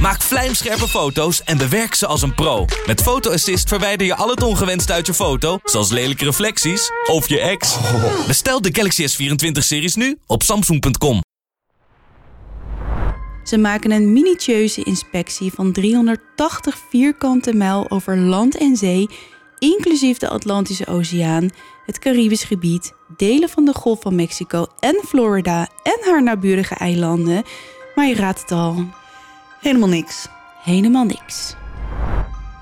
[0.00, 2.64] Maak vlijmscherpe foto's en bewerk ze als een pro.
[2.86, 5.58] Met Photo Assist verwijder je al het ongewenst uit je foto...
[5.64, 7.76] zoals lelijke reflecties of je ex.
[8.26, 11.20] Bestel de Galaxy S24-series nu op samsung.com.
[13.44, 19.08] Ze maken een minutieuze inspectie van 380 vierkante mijl over land en zee,
[19.58, 21.50] inclusief de Atlantische Oceaan,
[21.86, 27.42] het Caribisch gebied, delen van de Golf van Mexico en Florida en haar naburige eilanden.
[27.94, 28.84] Maar je raadt het al,
[29.60, 30.28] Helemaal niks.
[30.62, 31.54] helemaal niks.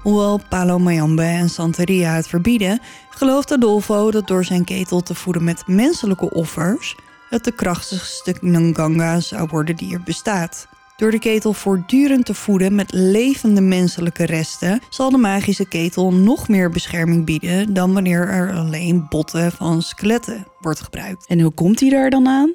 [0.02, 2.80] Hoewel Palo Mayambe en Santeria het verbieden,
[3.10, 6.96] gelooft Adolfo dat door zijn ketel te voeden met menselijke offers,
[7.28, 10.68] het de krachtigste Nganga zou worden die er bestaat.
[10.96, 16.48] Door de ketel voortdurend te voeden met levende menselijke resten, zal de magische ketel nog
[16.48, 21.26] meer bescherming bieden dan wanneer er alleen botten van skeletten wordt gebruikt.
[21.26, 22.54] En hoe komt hij daar dan aan?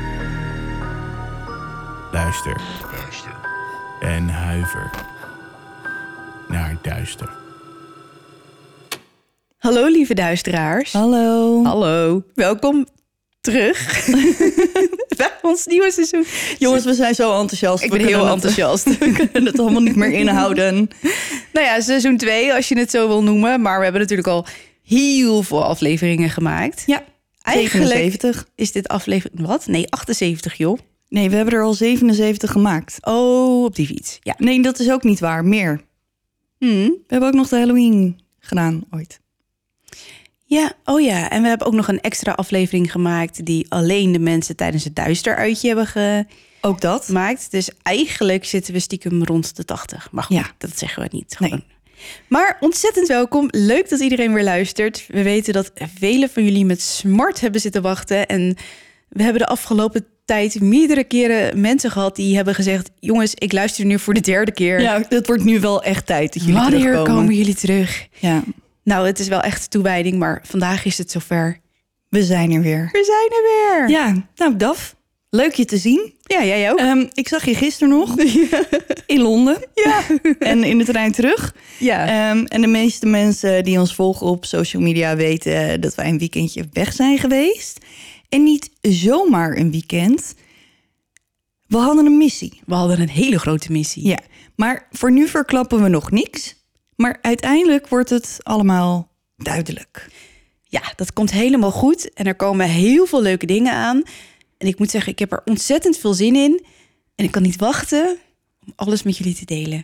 [2.11, 2.61] Luister.
[3.99, 4.89] En huiver
[6.47, 7.29] naar duister.
[9.57, 10.93] Hallo lieve duisteraars.
[10.93, 11.63] Hallo.
[11.63, 12.85] Hallo, welkom
[13.41, 14.05] terug
[15.17, 16.25] bij ons nieuwe seizoen.
[16.57, 17.83] Jongens, we zijn zo enthousiast.
[17.83, 18.85] Ik ben heel het- enthousiast.
[18.97, 20.89] We kunnen het allemaal niet meer inhouden.
[21.53, 23.61] Nou ja, seizoen 2, als je het zo wil noemen.
[23.61, 24.45] Maar we hebben natuurlijk al
[24.83, 26.83] heel veel afleveringen gemaakt.
[26.85, 27.03] Ja,
[27.41, 28.45] Eigenlijk 77.
[28.55, 29.47] is dit aflevering...
[29.47, 29.67] Wat?
[29.67, 30.77] Nee, 78, joh.
[31.11, 32.97] Nee, we hebben er al 77 gemaakt.
[33.01, 34.17] Oh, op die fiets.
[34.21, 34.35] Ja.
[34.37, 35.45] Nee, dat is ook niet waar.
[35.45, 35.81] Meer.
[36.57, 36.83] Hmm.
[36.87, 39.19] We hebben ook nog de Halloween gedaan ooit.
[40.45, 41.29] Ja, oh ja.
[41.29, 43.45] En we hebben ook nog een extra aflevering gemaakt...
[43.45, 46.27] die alleen de mensen tijdens het duisteruitje hebben
[46.61, 47.05] Ook dat.
[47.05, 47.51] gemaakt.
[47.51, 50.11] Dus eigenlijk zitten we stiekem rond de 80.
[50.11, 50.51] Maar goed, Ja.
[50.57, 51.35] dat zeggen we niet.
[51.39, 51.49] Nee.
[51.49, 51.63] Gewoon.
[52.27, 53.47] Maar ontzettend welkom.
[53.51, 55.05] Leuk dat iedereen weer luistert.
[55.07, 58.27] We weten dat velen van jullie met smart hebben zitten wachten.
[58.27, 58.55] En
[59.09, 63.85] we hebben de afgelopen tijd meerdere keren mensen gehad die hebben gezegd: Jongens, ik luister
[63.85, 64.81] nu voor de derde keer.
[64.81, 67.13] Ja, het wordt nu wel echt tijd dat jullie Wanneer terugkomen.
[67.15, 68.07] komen jullie terug?
[68.19, 68.43] Ja,
[68.83, 71.59] Nou, het is wel echt toewijding, maar vandaag is het zover.
[72.09, 72.89] we zijn er weer.
[72.91, 73.43] We zijn er
[73.87, 73.89] weer.
[73.97, 74.95] Ja, nou Daf,
[75.29, 76.13] leuk je te zien.
[76.23, 76.77] ja jij ook.
[76.79, 78.15] Ehm, ik zag je gisteren nog
[79.05, 79.57] in Londen.
[79.73, 80.01] ja.
[80.39, 81.55] En in de trein terug.
[81.79, 82.05] ja.
[82.31, 86.17] Ehm, en de meeste mensen die ons volgen op social media weten dat wij een
[86.19, 87.79] weekendje weg zijn geweest.
[88.31, 90.35] En niet zomaar een weekend.
[91.67, 92.61] We hadden een missie.
[92.65, 94.07] We hadden een hele grote missie.
[94.07, 94.19] Ja,
[94.55, 96.55] maar voor nu verklappen we nog niks.
[96.95, 100.09] Maar uiteindelijk wordt het allemaal duidelijk.
[100.63, 102.13] Ja, dat komt helemaal goed.
[102.13, 104.03] En er komen heel veel leuke dingen aan.
[104.57, 106.65] En ik moet zeggen, ik heb er ontzettend veel zin in.
[107.15, 108.17] En ik kan niet wachten
[108.65, 109.83] om alles met jullie te delen.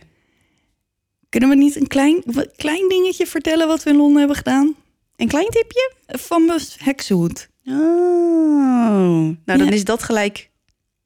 [1.28, 2.22] Kunnen we niet een klein,
[2.56, 4.74] klein dingetje vertellen wat we in Londen hebben gedaan?
[5.16, 5.92] Een klein tipje?
[6.06, 7.48] Van mijn heksenhoed.
[7.68, 9.70] Oh, nou dan Ja.
[9.70, 10.50] is dat gelijk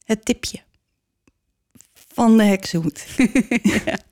[0.04, 0.58] het tipje.
[2.14, 3.04] Van de heksenhoed.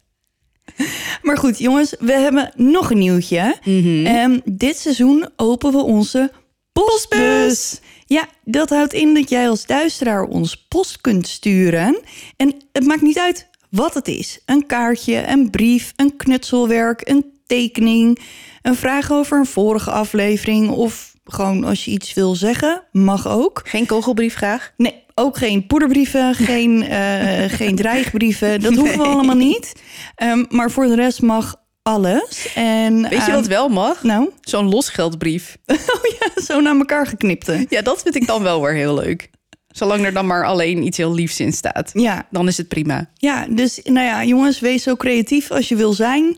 [1.23, 3.57] Maar goed, jongens, we hebben nog een nieuwtje.
[4.05, 6.33] Ehm, dit seizoen openen we onze
[6.73, 7.81] postbus.
[8.07, 12.01] Ja, dat houdt in dat jij als duisteraar ons post kunt sturen.
[12.37, 14.41] En het maakt niet uit wat het is.
[14.45, 18.19] Een kaartje, een brief, een knutselwerk, een tekening...
[18.63, 20.71] een vraag over een vorige aflevering...
[20.71, 23.61] of gewoon als je iets wil zeggen, mag ook.
[23.65, 24.73] Geen kogelbrief graag?
[24.77, 28.61] Nee, ook geen poederbrieven, geen, eh, geen dreigbrieven.
[28.61, 29.73] Dat hoeven we allemaal niet.
[30.15, 32.53] Ehm, maar voor de rest mag alles.
[32.55, 34.03] En, Weet je ehm, wat wel mag?
[34.03, 35.57] Nou, Zo'n losgeldbrief.
[35.67, 35.77] oh
[36.21, 37.67] ja, zo naar elkaar geknipte.
[37.69, 39.31] Ja, dat vind ik dan wel weer heel leuk.
[39.69, 41.91] Zolang er dan maar alleen iets heel liefs in staat.
[41.93, 43.11] Ja, Dan is het prima.
[43.15, 46.37] ja, dus nou ja, jongens, wees zo creatief als je wil zijn.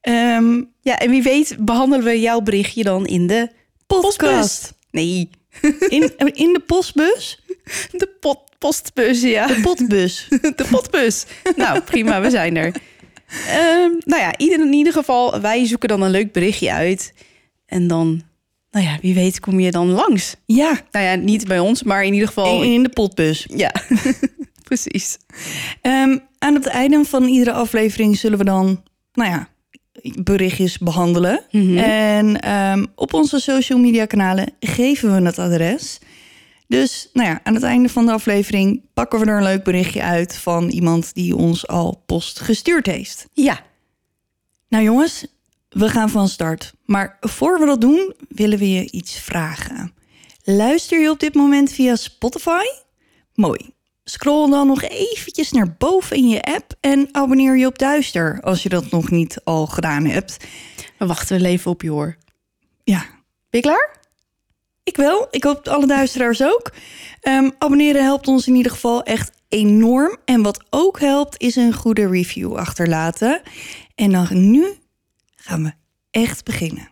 [0.00, 3.48] Ehm Ja, en wie weet behandelen we jouw berichtje dan in de.
[3.98, 4.74] Podcast.
[4.90, 5.30] Nee,
[5.88, 7.42] In, in de postbus?
[7.92, 9.46] de pot, postbus, ja.
[9.46, 10.26] De potbus.
[10.56, 11.26] De potbus.
[11.56, 12.74] nou, prima, we zijn er.
[13.46, 17.12] Ehm, nou ja, ieder, in ieder geval, wij zoeken dan een leuk berichtje uit.
[17.66, 18.22] En dan,
[18.70, 20.34] nou ja, wie weet kom je dan langs.
[20.46, 22.62] Ja, Nou ja, niet bij ons, maar in ieder geval...
[22.62, 23.46] in, in de potbus.
[23.54, 23.72] Ja,
[24.68, 25.18] precies.
[25.82, 28.82] Ehm, aan het einde van iedere aflevering zullen we dan,
[29.12, 29.48] nou ja,
[30.22, 31.42] berichtjes behandelen.
[31.76, 35.98] En ehm, op onze social media kanalen geven we het adres.
[36.66, 40.02] Dus nou ja, aan het einde van de aflevering pakken we er een leuk berichtje
[40.02, 43.26] uit van iemand die ons al post gestuurd heeft.
[43.32, 43.60] Ja,
[44.68, 45.26] Nou jongens,
[45.68, 46.72] we gaan van start.
[46.84, 49.92] Maar voor we dat doen, willen we je iets vragen.
[50.44, 52.62] Luister je op dit moment via Spotify?
[53.34, 53.70] Mooi.
[54.04, 58.62] Scroll dan nog eventjes naar boven in je app en abonneer je op Duister als
[58.62, 60.36] je dat nog niet al gedaan hebt.
[60.98, 62.16] we wachten wel even op je hoor.
[62.84, 62.98] Ja,
[63.50, 63.98] Ben je klaar?
[64.82, 65.26] ik wel.
[65.30, 66.72] Ik hoop alle duisteraars ook.
[67.20, 70.16] Ehm, abonneren helpt ons in ieder geval echt enorm.
[70.24, 73.42] En wat ook helpt, is een goede review achterlaten.
[73.94, 74.66] En dan nu
[75.36, 75.72] gaan we
[76.10, 76.88] echt beginnen.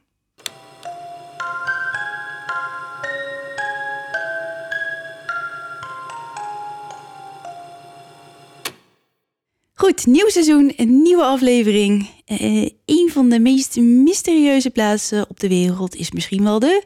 [9.79, 12.11] Goed, nieuw seizoen, een nieuwe aflevering.
[12.25, 16.83] Eh, een van de meest mysterieuze plaatsen op de wereld is misschien wel de...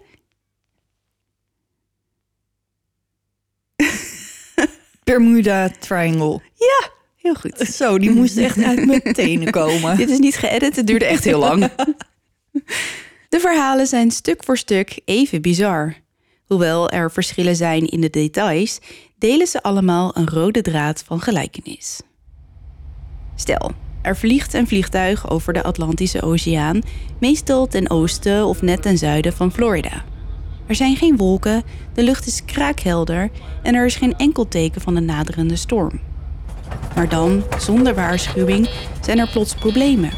[5.05, 6.41] Bermuda Triangle.
[6.55, 7.59] Ja, heel goed.
[7.59, 9.97] Zo, die moest echt uit mijn tenen komen.
[9.97, 11.71] Dit is niet geëdit, het duurde echt heel lang.
[13.29, 15.97] De verhalen zijn stuk voor stuk even bizar.
[16.47, 18.79] Hoewel er verschillen zijn in de details,
[19.19, 22.00] delen ze allemaal een rode draad van gelijkenis.
[23.43, 23.71] Stel,
[24.03, 26.83] er vliegt een vliegtuig over de Atlantische Oceaan,
[27.21, 30.05] meestal ten oosten of net ten zuiden van Florida.
[30.67, 31.62] Er zijn geen wolken,
[31.94, 33.31] de lucht is kraakhelder
[33.62, 36.00] en er is geen enkel teken van een naderende storm.
[36.94, 38.69] Maar dan, zonder waarschuwing,
[39.00, 40.11] zijn er plots problemen.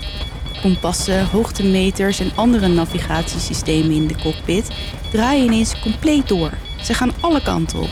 [0.63, 4.71] Kompassen, hoogtemeters en andere navigatiesystemen in de cockpit
[5.11, 6.51] draaien ineens compleet door.
[6.83, 7.91] Ze gaan alle kanten op.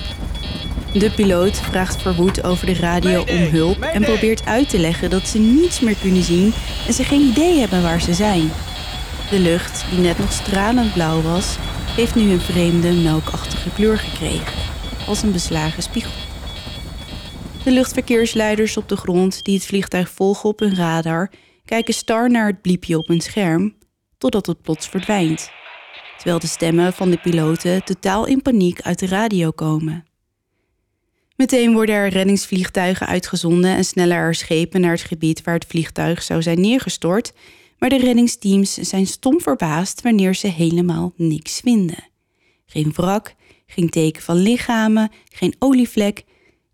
[0.93, 5.29] De piloot vraagt verwoed over de radio om hulp en probeert uit te leggen dat
[5.29, 6.53] ze niets meer kunnen zien
[6.87, 8.51] en ze geen idee hebben waar ze zijn.
[9.31, 11.57] De lucht, die net nog stralend blauw was,
[11.97, 14.53] heeft nu een vreemde melkachtige kleur gekregen,
[15.07, 16.13] als een beslagen spiegel.
[17.65, 21.31] De luchtverkeersleiders op de grond die het vliegtuig volgen op hun radar
[21.65, 23.75] kijken star naar het bliepje op hun scherm,
[24.19, 25.51] totdat het plots verdwijnt.
[26.17, 30.12] Terwijl de stemmen van de piloten totaal in paniek uit de radio komen.
[31.37, 36.23] Meteen worden er reddingsvliegtuigen uitgezonden en snellen er schepen naar het gebied waar het vliegtuig
[36.23, 37.33] zou zijn neergestort,
[37.79, 42.05] maar de reddingsteams zijn stom verbaasd wanneer ze helemaal niks vinden.
[42.67, 43.35] Geen wrak,
[43.67, 46.25] geen teken van lichamen, geen olievlek,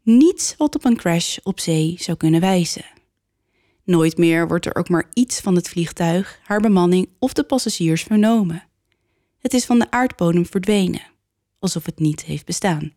[0.03, 2.85] niets wat op een crash op zee zou kunnen wijzen.
[3.85, 8.03] Nooit meer wordt er ook maar iets van het vliegtuig, haar bemanning of de passagiers
[8.03, 8.65] vernomen.
[9.39, 11.03] Het is van de aardbodem verdwenen,
[11.59, 12.93] alsof het niet heeft bestaan.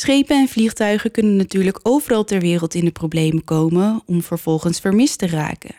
[0.00, 5.18] Schepen en vliegtuigen kunnen natuurlijk overal ter wereld in de problemen komen om vervolgens vermist
[5.18, 5.74] te raken.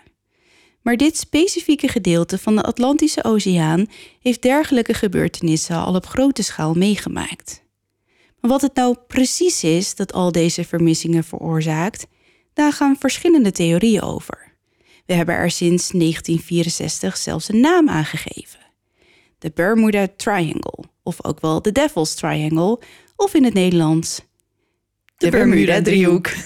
[0.82, 3.88] Maar dit specifieke gedeelte van de Atlantische Oceaan
[4.20, 7.64] heeft dergelijke gebeurtenissen al op grote schaal meegemaakt.
[8.40, 12.08] Maar wat het nou precies is dat al deze vermissingen veroorzaakt,
[12.54, 14.54] daar gaan verschillende theorieën over.
[15.06, 18.60] We hebben er sinds 1964 zelfs een naam aan gegeven.
[19.38, 22.80] De Bermuda Triangle, of ook wel de Devil's Triangle,
[23.20, 24.22] of in het Nederlands
[25.18, 26.30] de Bermuda-driehoek.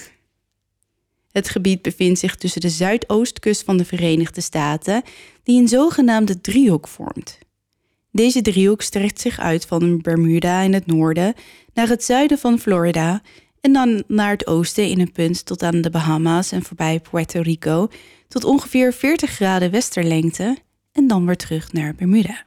[1.32, 5.02] Het gebied bevindt zich tussen de zuidoostkust van de Verenigde Staten,
[5.42, 7.38] die een zogenaamde driehoek vormt.
[8.10, 11.34] Deze driehoek strekt zich uit van Bermuda in het noorden
[11.74, 13.22] naar het zuiden van Florida
[13.60, 17.40] en dan naar het oosten in een punt tot aan de Bahama's en voorbij Puerto
[17.40, 17.88] Rico
[18.28, 20.56] tot ongeveer 40 graden westerlengte
[20.92, 22.44] en dan weer terug naar Bermuda.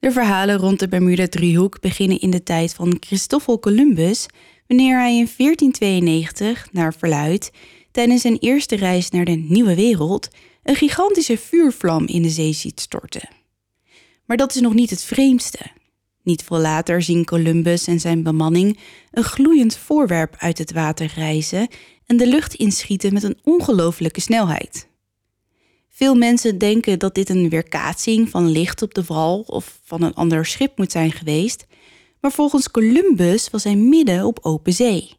[0.00, 4.26] De verhalen rond de Bermuda-driehoek beginnen in de tijd van Christoffel Columbus,
[4.66, 7.52] wanneer hij in 1492, naar verluid,
[7.90, 10.28] tijdens zijn eerste reis naar de Nieuwe Wereld,
[10.62, 13.28] een gigantische vuurvlam in de zee ziet storten.
[14.24, 15.66] Maar dat is nog niet het vreemdste.
[16.22, 18.78] Niet veel later zien Columbus en zijn bemanning
[19.10, 21.68] een gloeiend voorwerp uit het water rijzen
[22.06, 24.89] en de lucht inschieten met een ongelooflijke snelheid.
[26.00, 30.14] Veel mensen denken dat dit een weerkaatsing van licht op de wal of van een
[30.14, 31.66] ander schip moet zijn geweest,
[32.20, 35.12] maar volgens Columbus was hij midden op open zee.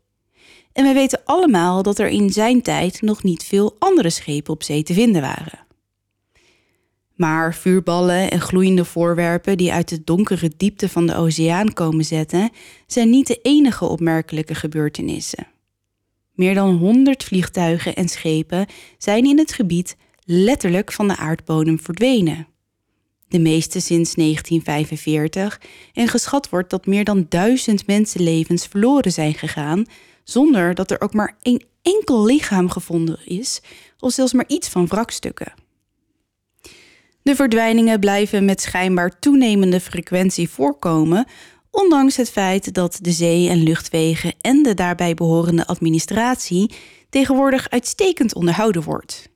[0.73, 4.63] En we weten allemaal dat er in zijn tijd nog niet veel andere schepen op
[4.63, 5.65] zee te vinden waren.
[7.15, 12.49] Maar vuurballen en gloeiende voorwerpen die uit de donkere diepte van de oceaan komen zetten,
[12.87, 15.47] zijn niet de enige opmerkelijke gebeurtenissen.
[16.33, 18.65] Meer dan 100 vliegtuigen en schepen
[18.97, 19.95] zijn in het gebied
[20.31, 22.47] letterlijk van de aardbodem verdwenen.
[23.27, 25.61] De meeste sinds 1945
[25.93, 29.85] en geschat wordt dat meer dan duizend mensenlevens verloren zijn gegaan
[30.23, 33.61] zonder dat er ook maar één enkel lichaam gevonden is
[33.99, 35.53] of zelfs maar iets van wrakstukken.
[37.21, 41.27] De verdwijningen blijven met schijnbaar toenemende frequentie voorkomen,
[41.71, 46.71] ondanks het feit dat de zee- en luchtwegen en de daarbij behorende administratie
[47.09, 49.30] tegenwoordig uitstekend onderhouden wordt.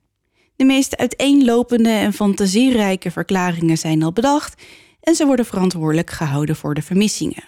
[0.56, 4.62] De meest uiteenlopende en fantasierijke verklaringen zijn al bedacht
[5.00, 7.44] en ze worden verantwoordelijk gehouden voor de vermissingen.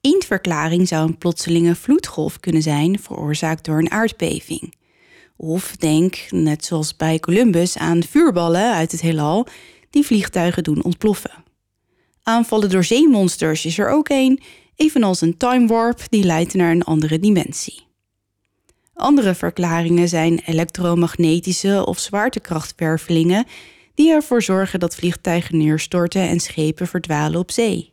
[0.00, 4.74] Eén verklaring zou een plotselinge vloedgolf kunnen zijn veroorzaakt door een aardbeving.
[5.36, 9.46] Of denk, net zoals bij Columbus, aan vuurballen uit het heelal
[9.90, 11.44] die vliegtuigen doen ontploffen.
[12.22, 14.40] Aanvallen door zeemonsters is er ook één,
[14.76, 17.85] evenals een time warp die leidt naar een andere dimensie.
[18.96, 23.46] Andere verklaringen zijn elektromagnetische of zwaartekrachtwervelingen
[23.94, 27.92] die ervoor zorgen dat vliegtuigen neerstorten en schepen verdwalen op zee.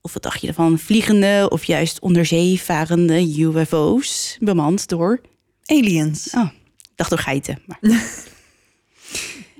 [0.00, 5.20] Of wat dacht je van vliegende of juist onderzeevarende UFO's, bemand door
[5.64, 6.30] aliens?
[6.34, 6.48] Oh,
[6.94, 7.58] dacht door geiten.
[7.66, 7.78] Maar.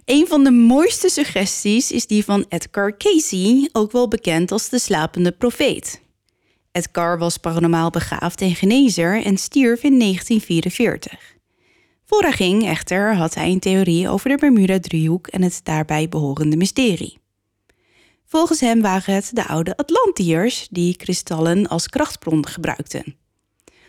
[0.04, 4.78] Een van de mooiste suggesties is die van Edgar Casey, ook wel bekend als de
[4.78, 6.00] slapende profeet.
[6.76, 11.34] Edgar was paranormaal begaafd en genezer en stierf in 1944.
[12.04, 16.56] Voor hij ging, echter, had hij een theorie over de Bermuda-driehoek en het daarbij behorende
[16.56, 17.18] mysterie.
[18.26, 23.16] Volgens hem waren het de oude Atlantiërs die kristallen als krachtbron gebruikten.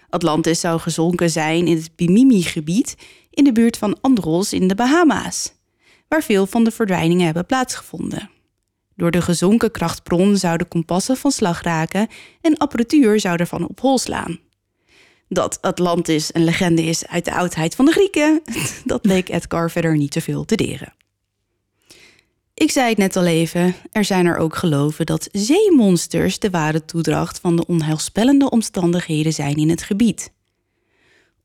[0.09, 2.95] Atlantis zou gezonken zijn in het Bimini-gebied
[3.29, 5.53] in de buurt van Andros in de Bahama's,
[6.07, 8.36] waar veel van de verdwijningen hebben plaatsgevonden.
[8.97, 12.07] Door de gezonken krachtbron zouden kompassen van slag raken
[12.41, 14.39] en apparatuur zou ervan op hol slaan.
[15.29, 18.41] Dat Atlantis een legende is uit de oudheid van de Grieken,
[18.85, 20.93] dat leek Edgar verder niet te veel te deren.
[22.53, 26.85] Ik zei het net al even, er zijn er ook geloven dat zeemonsters de ware
[26.85, 30.31] toedracht van de onheilspellende omstandigheden zijn in het gebied.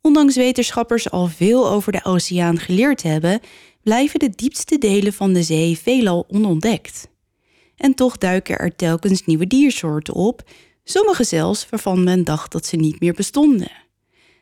[0.01, 3.41] Ondanks wetenschappers al veel over de oceaan geleerd hebben,
[3.83, 7.11] blijven de diepste delen van de zee veelal onontdekt.
[7.83, 10.43] En toch duiken er telkens nieuwe diersoorten op,
[10.85, 13.71] sommige zelfs waarvan men dacht dat ze niet meer bestonden.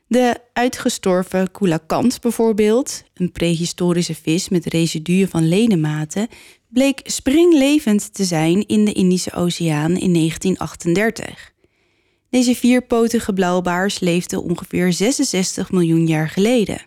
[0.07, 6.29] De uitgestorven koelakant bijvoorbeeld, een prehistorische vis met residuen van ledematen,
[6.69, 11.53] bleek springlevend te zijn in de Indische Oceaan in 1938.
[12.31, 16.87] Deze vierpotige blauwbaars leefde ongeveer 66 miljoen jaar geleden.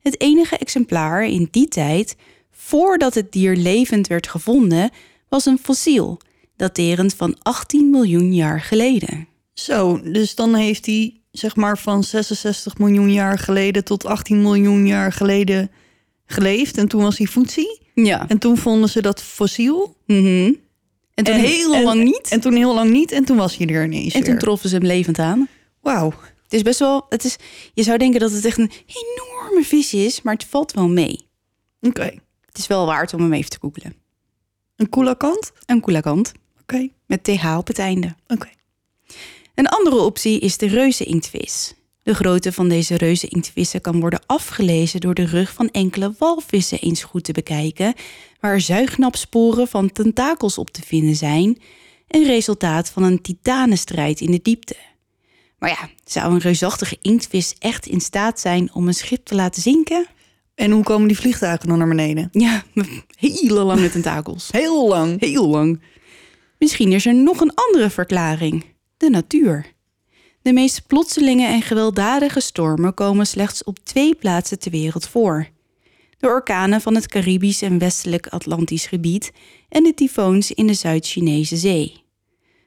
[0.00, 2.16] Het enige exemplaar in die tijd,
[2.50, 4.90] voordat het dier levend werd gevonden,
[5.28, 6.20] was een fossiel,
[6.56, 9.28] daterend van 18 miljoen jaar geleden.
[9.54, 14.86] Zo, dus dan heeft hij zeg maar van 66 miljoen jaar geleden tot 18 miljoen
[14.86, 15.70] jaar geleden
[16.26, 16.76] geleefd.
[16.78, 17.80] En toen was hij voetzie.
[17.94, 18.28] Ja.
[18.28, 19.96] En toen vonden ze dat fossiel.
[20.06, 20.52] Mhm.
[21.14, 22.28] En toen heel en- lang niet.
[22.30, 23.12] En toen heel lang niet.
[23.12, 25.48] En toen was hij er ineens En toen troffen ze hem levend aan.
[25.80, 26.12] Wauw.
[26.42, 27.06] Het is best wel.
[27.08, 27.36] Het is,
[27.74, 31.26] je zou denken dat het echt een enorme vis is, maar het valt wel mee.
[31.80, 32.10] Oké.
[32.46, 33.94] Het is wel waard om hem even te googlen.
[34.78, 35.52] Een koelakant?
[35.66, 36.88] Een koelakant Oké.
[37.06, 38.14] met TH op het einde.
[38.26, 38.48] Oké.
[39.54, 41.74] Een andere optie is de reuzeninktvis.
[42.02, 47.02] De grootte van deze reuzeninktvissen kan worden afgelezen door de rug van enkele walvissen eens
[47.02, 47.94] goed te bekijken,
[48.40, 51.62] waar zuignapsporen van tentakels op te vinden zijn,
[52.08, 54.76] een resultaat van een titanenstrijd in de diepte.
[55.58, 59.62] Maar ja, zou een reusachtige inktvis echt in staat zijn om een schip te laten
[59.62, 60.06] zinken?
[60.58, 62.28] En hoe komen die vliegtuigen dan naar beneden?
[62.32, 64.48] Ja, met hele lange tentakels.
[64.52, 65.20] Heel lang.
[65.20, 65.82] Heel lang.
[66.58, 68.64] Misschien is er nog een andere verklaring:
[68.96, 69.72] de natuur.
[70.42, 75.48] De meest plotselinge en gewelddadige stormen komen slechts op twee plaatsen ter wereld voor:
[76.18, 79.32] de orkanen van het Caribisch en westelijk Atlantisch gebied
[79.68, 82.02] en de tyfoons in de Zuid-Chinese zee.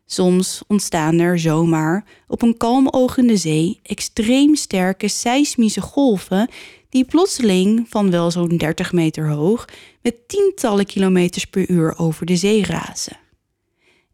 [0.05, 6.49] Soms ontstaan er zomaar op een kalmoogende zee extreem sterke seismische golven
[6.91, 9.65] die plotseling van wel zo'n 30 meter hoog
[10.01, 13.17] met tientallen kilometers per uur over de zee razen.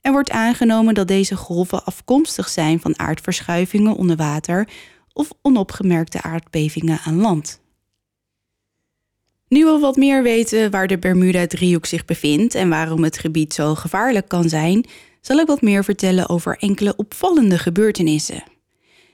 [0.02, 4.68] Er wordt aangenomen dat deze golven afkomstig zijn van aardverschuivingen onder water
[5.14, 7.62] of onopgemerkte aardbevingen aan land.
[9.48, 13.76] Nu we wat meer weten waar de Bermuda-driehoek zich bevindt en waarom het gebied zo
[13.76, 14.86] gevaarlijk kan zijn,
[15.22, 18.44] zal ik wat meer vertellen over enkele opvallende gebeurtenissen.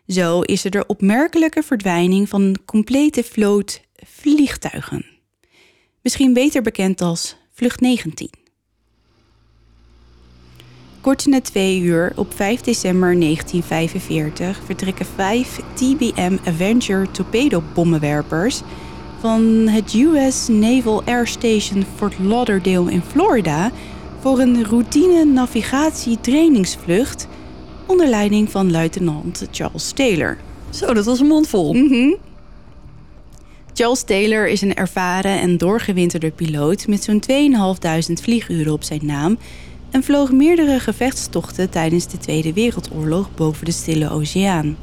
[0.08, 5.06] Zo is er de opmerkelijke verdwijning van een complete vloot vliegtuigen.
[6.02, 8.30] Misschien beter bekend als Vlucht 19.
[11.02, 18.62] Kort na twee uur, op 5 december 1945, vertrekken vijf TBM Avenger torpedobommenwerpers
[19.20, 23.72] van het US Naval Air Station Fort Lauderdale in Florida
[24.20, 27.28] voor een routine navigatie-trainingsvlucht
[27.86, 30.38] onder leiding van luitenant Charles Taylor.
[30.70, 31.74] Zo, dat was een mond vol.
[31.74, 32.14] Mhm.
[33.74, 39.38] Charles Taylor is een ervaren en doorgewinterde piloot met zo'n 2500 vlieguren op zijn naam
[39.92, 44.78] en vloog meerdere gevechtstochten tijdens de Tweede Wereldoorlog boven de Stille Oceaan.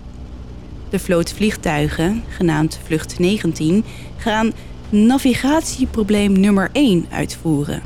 [0.89, 3.85] De vloot vliegtuigen, genaamd Vlucht 19,
[4.17, 4.53] gaan
[4.89, 7.83] navigatieprobleem nummer 1 uitvoeren.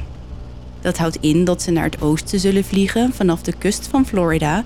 [0.80, 4.64] Dat houdt in dat ze naar het oosten zullen vliegen vanaf de kust van Florida,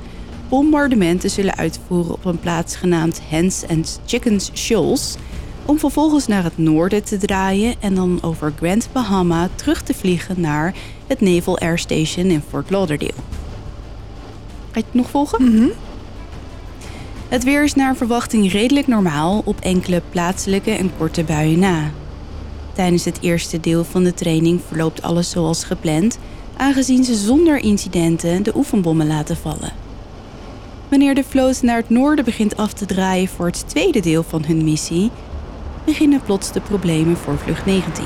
[0.49, 5.17] bombardementen zullen uitvoeren op een plaats genaamd Hens and Chickens Shoals,
[5.65, 10.41] om vervolgens naar het noorden te draaien en dan over Grand Bahama terug te vliegen
[10.41, 10.75] naar
[11.07, 13.13] het Naval Air Station in Fort Lauderdale.
[14.71, 15.73] Ga je het nog volgen?
[17.29, 21.91] Het weer is naar verwachting redelijk normaal op enkele plaatselijke en korte buien na.
[22.73, 26.19] Tijdens het eerste deel van de training verloopt alles zoals gepland,
[26.57, 29.88] aangezien ze zonder incidenten de oefenbommen laten vallen.
[30.89, 34.45] Wanneer de vloot naar het noorden begint af te draaien voor het tweede deel van
[34.45, 35.11] hun missie,
[35.85, 38.05] beginnen plots de problemen voor vlucht 19.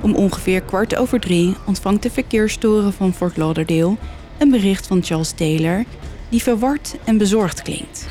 [0.00, 3.96] Om ongeveer kwart over drie ontvangt de verkeerstoren van Fort Lauderdale
[4.38, 5.84] een bericht van Charles Taylor,
[6.28, 8.06] die verward en bezorgd klinkt.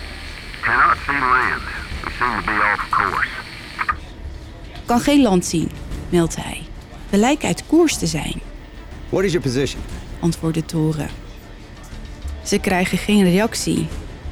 [4.86, 5.70] Kan geen land zien,
[6.10, 6.62] meldt hij.
[7.10, 8.42] We lijken uit koers te zijn,
[9.10, 9.82] What is your position?
[10.20, 11.27] antwoordt de toren.
[12.48, 13.88] Ze krijgen geen reactie.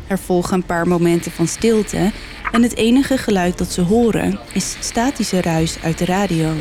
[0.07, 2.11] Er volgen een paar momenten van stilte
[2.51, 6.53] en het enige geluid dat ze horen is statische ruis uit de radio.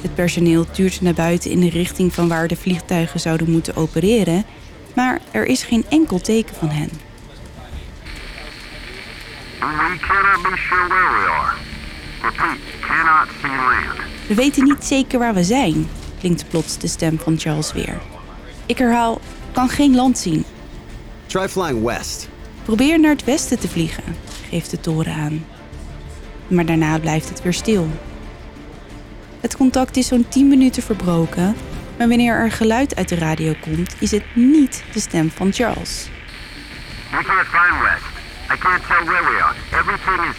[0.00, 4.44] Het personeel tuurt naar buiten in de richting van waar de vliegtuigen zouden moeten opereren,
[4.94, 6.90] maar er is geen enkel teken van hen.
[14.26, 17.98] We weten niet zeker waar we zijn, klinkt plots de stem van Charles weer.
[18.66, 19.20] Ik herhaal,
[19.58, 20.44] kan geen land zien.
[21.26, 22.28] Try flying west.
[22.62, 24.04] Probeer naar het westen te vliegen,
[24.50, 25.46] geeft de toren aan.
[26.48, 27.88] Maar daarna blijft het weer stil.
[29.40, 31.56] Het contact is zo'n 10 minuten verbroken,
[31.96, 36.08] maar wanneer er geluid uit de radio komt, is het niet de stem van Charles.
[37.10, 38.04] We can't find west.
[38.52, 39.54] I can't tell where we are.
[39.80, 40.36] Everything is...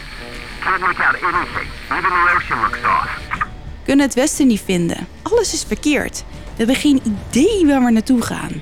[0.59, 1.67] Can't make out anything.
[1.91, 3.47] Even the ocean looks off.
[3.83, 5.07] Kunnen het westen niet vinden.
[5.21, 6.23] Alles is verkeerd.
[6.29, 8.61] We hebben geen idee waar we naartoe gaan.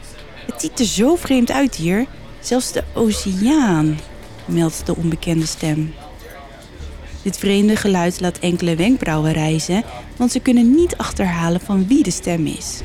[0.58, 2.06] Het ziet er zo vreemd uit hier.
[2.40, 4.00] Zelfs de oceaan,
[4.46, 5.94] meldt de onbekende stem.
[7.22, 9.84] Dit vreemde geluid laat enkele wenkbrauwen rijzen,
[10.16, 12.82] want ze kunnen niet achterhalen van wie de stem is.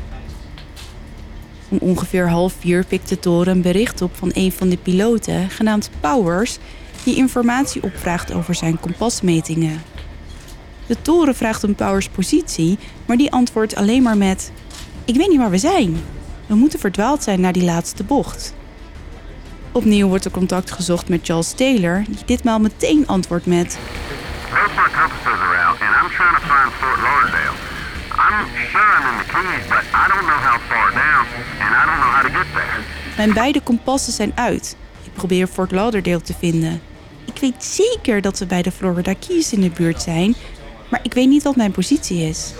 [1.68, 5.50] Om ongeveer half vier pikt de toren een bericht op van een van de piloten,
[5.50, 6.58] genaamd Powers,
[7.04, 9.82] die informatie opvraagt over zijn kompasmetingen.
[10.86, 14.52] De toren vraagt om Powers positie, maar die antwoordt alleen maar met:
[15.04, 15.96] Ik weet niet waar we zijn.
[16.52, 18.54] We moeten verdwaald zijn naar die laatste bocht.
[19.72, 23.78] Opnieuw wordt er contact gezocht met Charles Taylor, die ditmaal meteen antwoordt met.
[33.16, 34.76] Mijn beide kompassen zijn uit.
[35.04, 36.80] Ik probeer Fort Lauderdale te vinden.
[37.24, 40.34] Ik weet zeker dat we bij de Florida Keys in de buurt zijn,
[40.88, 42.52] maar ik weet niet wat mijn positie is.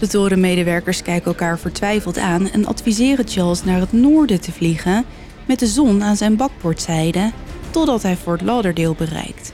[0.00, 5.04] De torenmedewerkers kijken elkaar vertwijfeld aan en adviseren Charles naar het noorden te vliegen
[5.46, 7.30] met de zon aan zijn bakboordzijde
[7.70, 9.52] totdat hij Fort Lauderdale bereikt.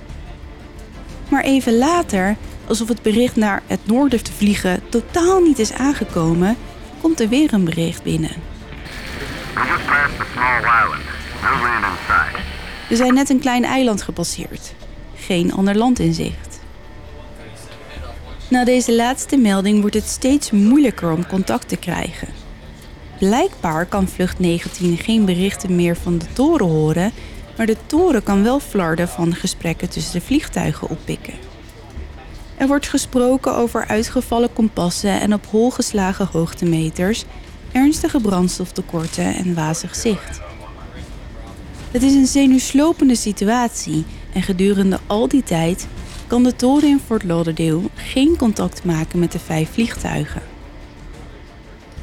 [1.29, 6.57] Maar even later, alsof het bericht naar het noorden te vliegen totaal niet is aangekomen,
[7.01, 8.33] komt er weer een bericht binnen.
[12.89, 14.75] We zijn net een klein eiland gepasseerd.
[15.15, 16.56] Geen ander land in zicht.
[18.49, 22.29] Na deze laatste melding wordt het steeds moeilijker om contact te krijgen.
[23.19, 27.13] Blijkbaar kan vlucht 19 geen berichten meer van de toren horen,
[27.57, 31.35] maar de toren kan wel flarden van gesprekken tussen de vliegtuigen oppikken.
[32.57, 37.25] Er wordt gesproken over uitgevallen kompassen en op hol geslagen hoogtemeters,
[37.73, 40.41] ernstige brandstoftekorten en wazig zicht.
[41.91, 45.87] Het is een zenuwslopende situatie en gedurende al die tijd
[46.27, 50.43] kan de toren in Fort Lauderdale geen contact maken met de vijf vliegtuigen.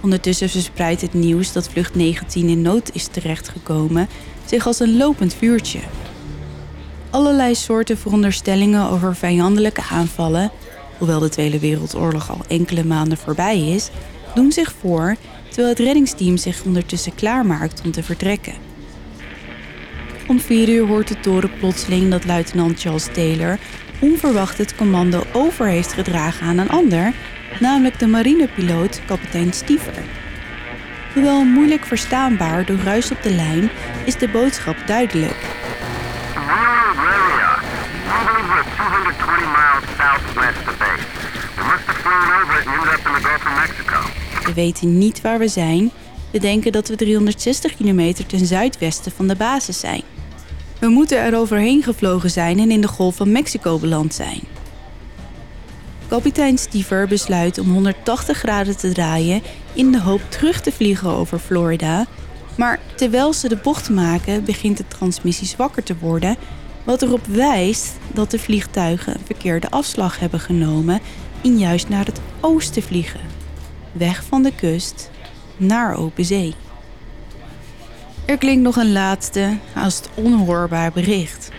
[0.02, 4.08] Ondertussen verspreidt het nieuws dat vlucht 19 in nood is terechtgekomen
[4.46, 5.80] zich als een lopend vuurtje.
[7.10, 10.52] Allerlei soorten veronderstellingen over vijandelijke aanvallen,
[10.98, 13.90] hoewel de Tweede Wereldoorlog al enkele maanden voorbij is,
[14.36, 15.16] doen zich voor
[15.48, 18.73] terwijl het reddingsteam zich ondertussen klaarmaakt om te vertrekken.
[20.28, 23.58] Om vier uur hoort de toren plotseling dat luitenant Charles Taylor
[24.00, 27.14] onverwacht het commando over heeft gedragen aan een ander,
[27.60, 30.04] namelijk de marinepiloot kapitein Stiever.
[31.14, 33.70] Hoewel moeilijk verstaanbaar door ruis op de lijn,
[34.06, 35.38] is de boodschap duidelijk.
[36.36, 37.62] Railroad Railroad.
[38.08, 41.06] We believe we're 220 miles southwest of base.
[41.56, 43.98] We must have flown over it and ended up in the Gulf of Mexico.
[44.46, 45.92] We weten niet waar we zijn.
[46.34, 50.02] We denken dat we 360 kilometer ten zuidwesten van de basis zijn.
[50.80, 54.42] We moeten er overheen gevlogen zijn en in de Golf van Mexico beland zijn.
[56.08, 59.42] Kapitein Stiever besluit om 180 graden te draaien
[59.74, 62.06] in de hoop terug te vliegen over Florida.
[62.58, 66.36] Maar terwijl ze de bocht maken, begint de transmissie zwakker te worden,
[66.84, 71.00] wat erop wijst dat de vliegtuigen een verkeerde afslag hebben genomen
[71.42, 73.22] in juist naar het oosten vliegen.
[73.92, 75.12] Weg van de kust
[75.58, 76.54] naar open zee.
[78.26, 81.50] Er klinkt nog een laatste, haast onhoorbaar bericht.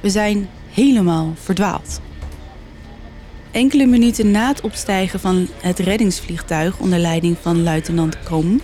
[0.00, 2.00] We zijn helemaal verdwaald.
[3.50, 8.60] Enkele minuten na het opstijgen van het reddingsvliegtuig onder leiding van luitenant Kom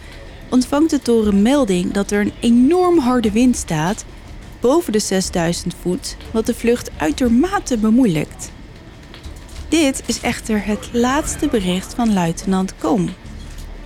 [0.51, 4.05] ontvangt de toren melding dat er een enorm harde wind staat
[4.61, 8.53] boven de 6000 voet, wat de vlucht uitermate bemoeilijkt.
[9.71, 13.09] Dit is echter het laatste bericht van luitenant Kom.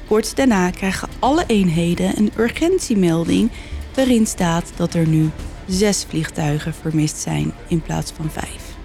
[0.07, 3.51] Kort daarna krijgen alle eenheden een urgentiemelding
[3.95, 5.31] waarin staat dat er nu
[5.67, 8.77] zes vliegtuigen vermist zijn in plaats van vijf.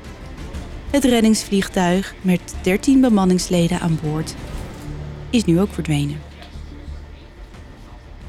[0.90, 4.36] Het reddingsvliegtuig met 13 bemanningsleden aan boord
[5.30, 6.22] is nu ook verdwenen.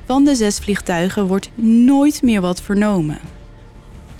[0.04, 3.39] Van de zes vliegtuigen wordt nooit meer wat vernomen.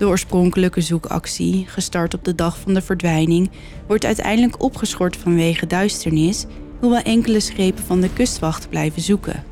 [0.01, 3.49] De oorspronkelijke zoekactie, gestart op de dag van de verdwijning,
[3.87, 6.45] wordt uiteindelijk opgeschort vanwege duisternis,
[6.79, 9.43] hoewel enkele schepen van de kustwacht blijven zoeken.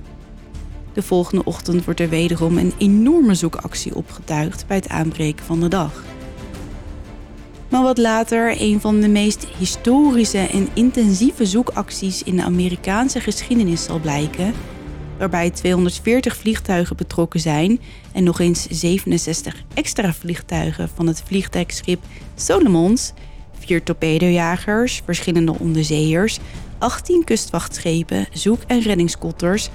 [0.93, 5.67] De volgende ochtend wordt er wederom een enorme zoekactie opgetuigd bij het aanbreken van de
[5.67, 6.03] dag.
[7.67, 13.83] Maar wat later een van de meest historische en intensieve zoekacties in de Amerikaanse geschiedenis
[13.83, 14.53] zal blijken,
[15.19, 17.79] waarbij 240 vliegtuigen betrokken zijn
[18.12, 22.03] en nog eens 67 extra vliegtuigen van het vliegtuigschip
[22.36, 23.13] Solomons,
[23.60, 26.39] vier torpedojagers, verschillende onderzeeërs,
[26.77, 29.69] 18 kustwachtschepen, zoek- en reddingskotters,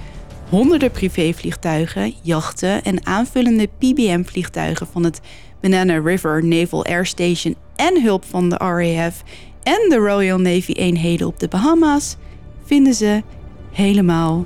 [0.49, 5.21] honderden privévliegtuigen, jachten en aanvullende PBM-vliegtuigen van het
[5.61, 9.23] Banana River Naval Air Station en hulp van de RAF
[9.63, 12.15] en de Royal Navy eenheden op de Bahama's
[12.63, 13.23] vinden ze
[13.71, 14.45] helemaal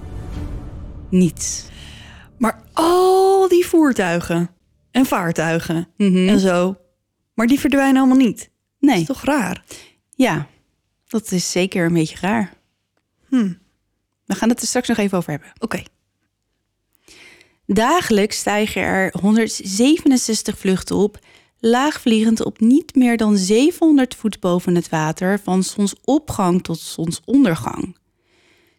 [1.10, 1.66] niets.
[2.38, 4.50] Maar al die voertuigen
[4.92, 6.78] en vaartuigen en zo,
[7.34, 8.38] maar die verdwijnen allemaal niet.
[8.40, 8.50] Dat
[8.90, 9.64] Nee, is toch raar?
[10.16, 10.48] ja,
[11.08, 12.54] dat is zeker een beetje raar.
[13.28, 13.54] Hm.
[14.26, 15.50] We gaan het er straks nog even over hebben.
[15.60, 15.84] Oké.
[17.66, 21.20] Dagelijks stijgen er 167 vluchten op,
[21.60, 27.98] laagvliegend op niet meer dan 700 voet boven het water van zonsopgang tot zonsondergang.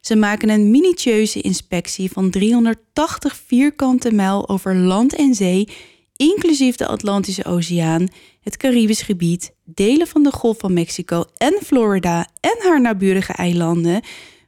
[0.00, 5.68] Ze maken een minutieuze inspectie van 380 vierkante mijl over land en zee,
[6.16, 8.08] inclusief de Atlantische Oceaan,
[8.40, 14.02] het Caribisch gebied, delen van de Golf van Mexico en Florida en haar naburige eilanden,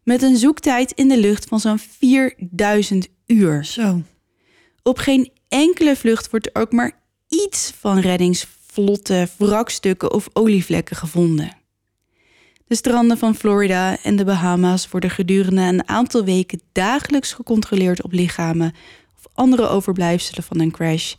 [0.04, 3.64] met een zoektijd in de lucht van zo'n 4000 uur.
[3.64, 4.02] Zo.
[4.82, 11.61] Op geen enkele vlucht wordt er ook maar iets van reddingsvlotten, wrakstukken of olievlekken gevonden.
[12.72, 18.12] De stranden van Florida en de Bahama's worden gedurende een aantal weken dagelijks gecontroleerd op
[18.12, 18.74] lichamen
[19.16, 21.14] of andere overblijfselen van een crash.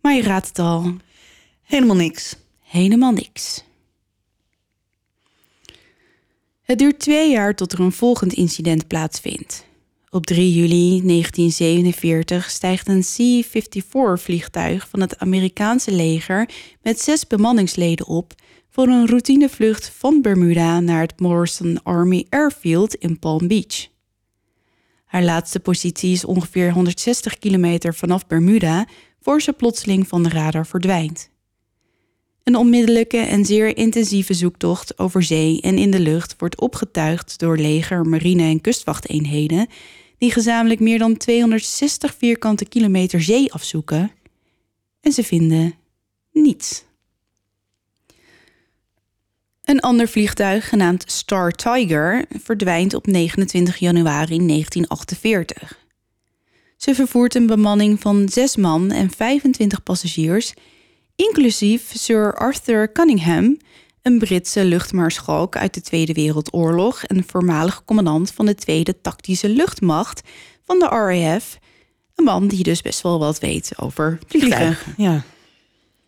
[0.00, 0.92] Maar je raadt het al,
[1.62, 2.36] Helemaal niks.
[2.62, 3.64] helemaal niks.
[6.62, 9.66] Het duurt twee jaar tot er een volgend incident plaatsvindt.
[10.10, 16.48] Op 3 juli 1947 stijgt een C-54-vliegtuig van het Amerikaanse leger
[16.82, 18.34] met zes bemanningsleden op
[18.76, 23.88] voor een routinevlucht van Bermuda naar het Morrison Army Airfield in Palm Beach.
[25.04, 28.86] Haar laatste positie is ongeveer 160 kilometer vanaf Bermuda
[29.20, 31.30] voor ze plotseling van de radar verdwijnt.
[32.42, 37.58] Een onmiddellijke en zeer intensieve zoektocht over zee en in de lucht wordt opgetuigd door
[37.58, 39.66] leger, marine en kustwachteenheden,
[40.18, 44.10] die gezamenlijk meer dan 260 vierkante kilometer zee afzoeken.
[45.00, 45.74] En ze vinden
[46.32, 46.85] niets.
[49.66, 55.78] Een ander vliegtuig, genaamd Star Tiger, verdwijnt op 29 januari 1948.
[56.76, 60.54] Ze vervoert een bemanning van zes man en 25 passagiers,
[61.16, 63.58] inclusief Sir Arthur Cunningham,
[64.02, 70.20] een Britse luchtmaarschalk uit de Tweede Wereldoorlog en voormalig commandant van de Tweede Tactische Luchtmacht
[70.64, 71.58] van de RAF.
[72.14, 74.94] Een man die dus best wel wat weet over vliegtuigen.
[74.96, 75.24] Ja.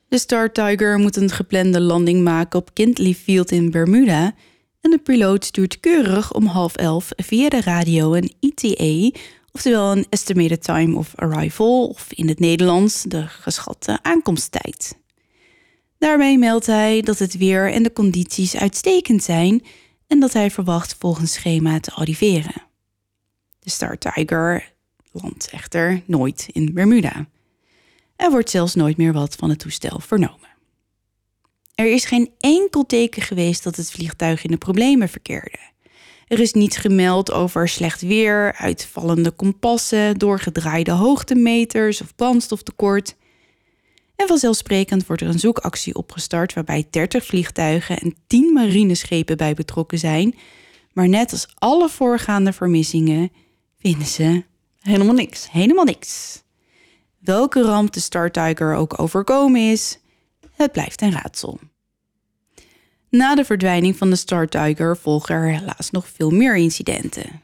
[0.08, 4.34] De Star Tiger moet een geplande landing maken op Kindley Field in Bermuda.
[4.80, 9.18] En de piloot stuurt keurig om half elf via de radio een ETA,
[9.52, 14.98] oftewel een Estimated Time of Arrival, of in het Nederlands de geschatte aankomsttijd.
[15.98, 19.62] Daarmee meldt hij dat het weer en de condities uitstekend zijn
[20.06, 22.62] en dat hij verwacht volgens schema te arriveren.
[23.58, 24.72] De Star Tiger
[25.12, 27.26] landt echter nooit in Bermuda.
[28.18, 30.48] Er wordt zelfs nooit meer wat van het toestel vernomen.
[31.74, 35.58] Er is geen enkel teken geweest dat het vliegtuig in de problemen verkeerde.
[36.26, 43.16] Er is niets gemeld over slecht weer, uitvallende kompassen, doorgedraaide hoogtemeters of brandstoftekort.
[44.16, 49.98] En vanzelfsprekend wordt er een zoekactie opgestart waarbij 30 vliegtuigen en 10 marineschepen bij betrokken
[49.98, 50.34] zijn.
[50.92, 53.32] Maar net als alle voorgaande vermissingen
[53.80, 54.42] vinden ze
[54.80, 55.50] Helemaal niks.
[55.50, 56.42] helemaal niks.
[57.18, 59.98] Welke ramp de Star Tiger ook overkomen is,
[60.52, 61.58] het blijft een raadsel.
[63.10, 67.42] Na de verdwijning van de Star Tiger volgen er helaas nog veel meer incidenten.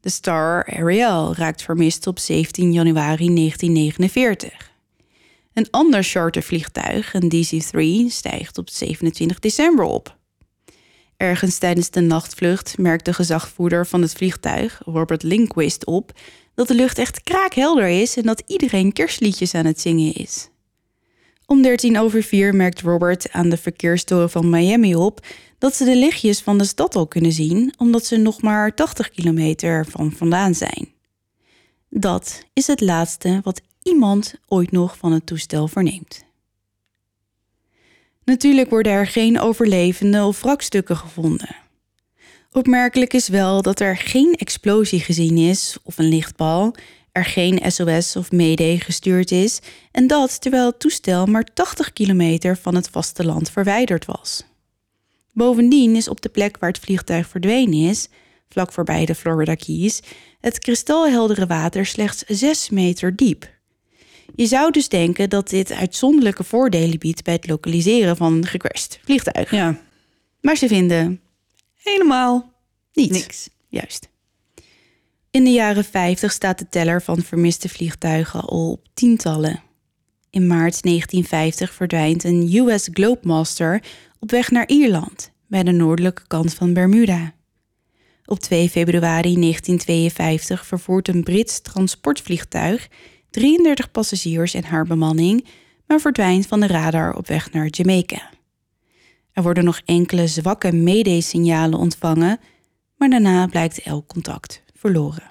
[0.00, 4.70] De Star Ariel raakt vermist op 17 januari 1949.
[5.52, 10.18] Een ander chartervliegtuig, een DC-3, stijgt op 27 december op.
[11.16, 16.12] Ergens tijdens de nachtvlucht merkt de gezagvoerder van het vliegtuig, Robert Lindquist, op
[16.60, 20.48] dat de lucht echt kraakhelder is en dat iedereen kerstliedjes aan het zingen is.
[21.46, 25.26] Om 13 over 4 merkt Robert aan de verkeerstoren van Miami op
[25.58, 29.10] dat ze de lichtjes van de stad al kunnen zien, omdat ze nog maar 80
[29.10, 30.88] kilometer van vandaan zijn.
[31.88, 36.24] Dat is het laatste wat iemand ooit nog van het toestel verneemt.
[38.24, 41.56] Natuurlijk worden er geen overlevenden of wrakstukken gevonden.
[42.52, 46.74] Opmerkelijk is wel dat er geen explosie gezien is of een lichtbal,
[47.12, 49.60] er geen SOS of Mayday gestuurd is
[49.92, 54.44] en dat terwijl het toestel maar 80 kilometer van het vasteland verwijderd was.
[55.32, 58.08] Bovendien is op de plek waar het vliegtuig verdwenen is,
[58.48, 60.00] vlak voorbij de Florida Keys,
[60.40, 63.48] het kristalheldere water slechts 6 meter diep.
[64.34, 69.00] Je zou dus denken dat dit uitzonderlijke voordelen biedt bij het lokaliseren van een gecrashed
[69.04, 69.50] vliegtuig.
[69.50, 69.80] Ja.
[70.40, 71.20] Maar ze vinden
[71.82, 72.52] Helemaal
[72.92, 73.12] niets.
[73.12, 73.48] niks.
[73.68, 74.08] Juist.
[75.30, 79.62] In de jaren 50 staat de teller van vermiste vliegtuigen al op tientallen.
[80.30, 83.82] In maart 1950 verdwijnt een US Globemaster
[84.18, 87.34] op weg naar Ierland, bij de noordelijke kant van Bermuda.
[88.24, 92.88] Op 2 februari 1952 vervoert een Brits transportvliegtuig
[93.30, 95.46] 33 passagiers en haar bemanning,
[95.86, 98.30] maar verdwijnt van de radar op weg naar Jamaica.
[99.32, 102.40] Er worden nog enkele zwakke mayday-signalen ontvangen,
[102.96, 105.30] maar daarna blijkt elk contact verloren.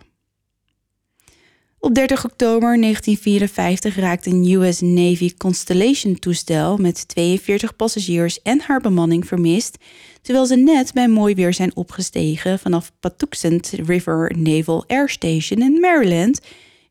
[1.82, 9.28] Op 30 oktober 1954 raakt een US Navy Constellation-toestel met 42 passagiers en haar bemanning
[9.28, 9.78] vermist,
[10.22, 15.80] terwijl ze net bij mooi weer zijn opgestegen vanaf Patuxent River Naval Air Station in
[15.80, 16.42] Maryland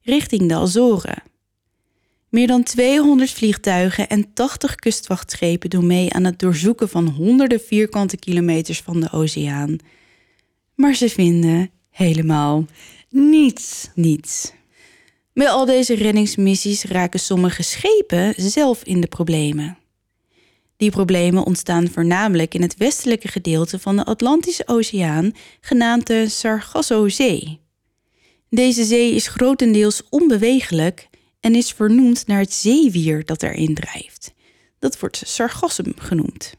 [0.03, 1.23] richting de Azoren.
[2.28, 8.16] Meer dan 200 vliegtuigen en 80 kustwachtschepen doen mee aan het doorzoeken van honderden vierkante
[8.16, 9.76] kilometers van de oceaan.
[10.74, 12.64] Maar ze vinden helemaal
[13.10, 13.90] Niets.
[13.94, 14.52] niets.
[15.32, 19.78] Bij al deze reddingsmissies raken sommige schepen zelf in de problemen.
[20.76, 27.60] Die problemen ontstaan voornamelijk in het westelijke gedeelte van de Atlantische Oceaan, genaamd de Sargassozee.
[28.50, 31.08] Deze zee is grotendeels onbewegelijk
[31.40, 34.35] en is vernoemd naar het zeewier dat erin drijft.
[34.79, 36.55] Dat wordt Sargassum genoemd.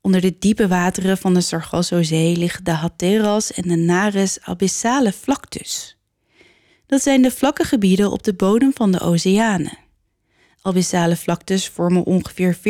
[0.00, 5.96] Onder de diepe wateren van de Sargassozee liggen de Hatteras en de Nares abyssale vlaktes.
[6.86, 9.78] Dat zijn de vlakke gebieden op de bodem van de oceanen.
[10.62, 12.60] Abyssale vlaktes vormen ongeveer 40%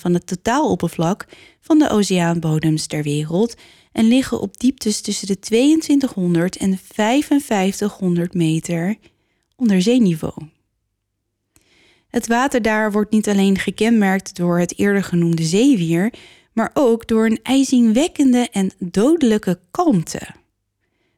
[0.00, 1.26] van het totaaloppervlak
[1.60, 3.54] van de oceaanbodems ter wereld
[3.92, 8.96] en liggen op dieptes tussen de 2200 en 5500 meter
[9.60, 10.34] onder zeeniveau.
[12.08, 16.12] Het water daar wordt niet alleen gekenmerkt door het eerder genoemde zeewier,
[16.52, 20.28] maar ook door een ijzingwekkende en dodelijke kalmte,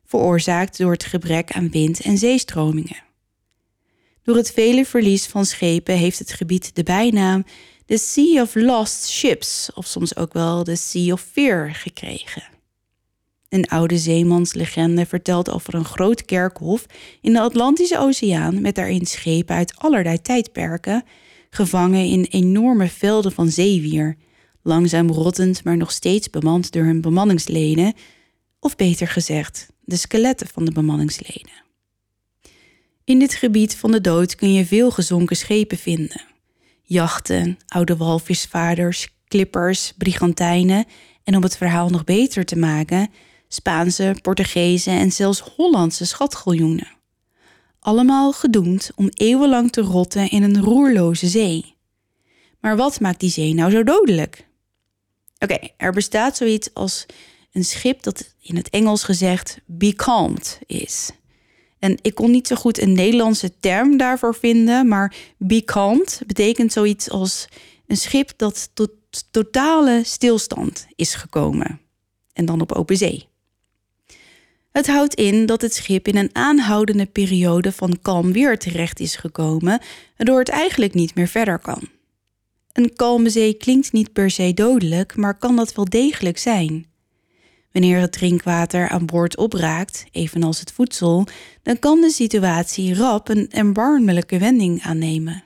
[0.05, 3.03] veroorzaakt door het gebrek aan wind en zeestromingen.
[4.23, 7.45] Door het vele verlies van schepen heeft het gebied de bijnaam
[7.87, 12.52] de Sea of Lost Ships, of soms ook wel de Sea of Fear, gekregen.
[13.53, 16.87] Een oude zeemanslegende vertelt over een groot kerkhof
[17.21, 21.05] in de Atlantische Oceaan met daarin schepen uit allerlei tijdperken,
[21.51, 24.17] gevangen in enorme velden van zeewier,
[24.63, 27.95] langzaam rottend, maar nog steeds bemand door hun bemanningsleden,
[28.61, 31.63] of beter gezegd, de skeletten van de bemanningsleden.
[33.05, 36.25] In dit gebied van de dood kun je veel gezonken schepen vinden.
[36.83, 40.85] Jachten, oude walvisvaarders, klippers, brigantijnen
[41.25, 43.11] en om het verhaal nog beter te maken,
[43.55, 46.89] Spaanse, Portugese en zelfs Hollandse schatgiljoenen.
[47.81, 51.75] Allemaal gedoemd om eeuwenlang te rotten in een roerloze zee.
[52.61, 54.47] Maar wat maakt die zee nou zo dodelijk?
[55.39, 57.07] Oké, er bestaat zoiets als
[57.53, 61.11] een schip dat in het Engels gezegd becalmed is.
[61.79, 67.11] En ik kon niet zo goed een Nederlandse term daarvoor vinden, maar becalmed betekent zoiets
[67.11, 67.49] als
[67.87, 68.91] een schip dat tot
[69.31, 71.81] totale stilstand is gekomen.
[72.33, 73.31] En dan op open zee.
[74.73, 79.17] Het houdt in dat het schip in een aanhoudende periode van kalm weer terecht is
[79.17, 79.81] gekomen,
[80.17, 81.89] waardoor het eigenlijk niet meer verder kan.
[82.73, 86.87] Een kalme zee klinkt niet per se dodelijk, maar kan dat wel degelijk zijn.
[87.73, 91.27] Wanneer het drinkwater aan boord opraakt, evenals het voedsel,
[91.63, 95.45] dan kan de situatie rap een erbarmelijke wending aannemen.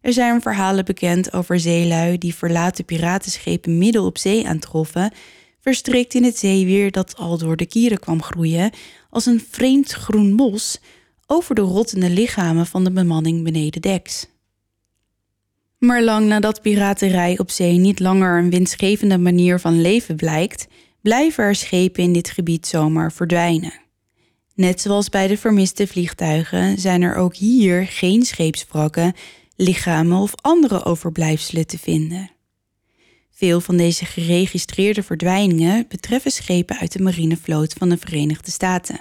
[0.00, 5.12] Er zijn verhalen bekend over zeelui die verlaten piratenschepen midden op zee aantroffen,
[5.60, 8.70] verstrikt in het zeewier dat al door de kieren kwam groeien,
[9.10, 10.80] als een vreemd groen mos
[11.26, 14.26] over de rottende lichamen van de bemanning beneden deks.
[15.78, 20.66] Maar lang nadat piraterij op zee niet langer een winstgevende manier van leven blijkt,
[21.00, 23.72] blijven er schepen in dit gebied zomaar verdwijnen.
[24.54, 29.14] Net zoals bij de vermiste vliegtuigen zijn er ook hier geen scheepswrakken,
[29.56, 32.30] lichamen of andere overblijfselen te vinden.
[33.38, 39.00] Veel van deze geregistreerde verdwijningen betreffen schepen uit de marinevloot van de Verenigde Staten.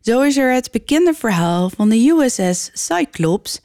[0.00, 3.60] Zo is er het bekende verhaal van de USS Cyclops,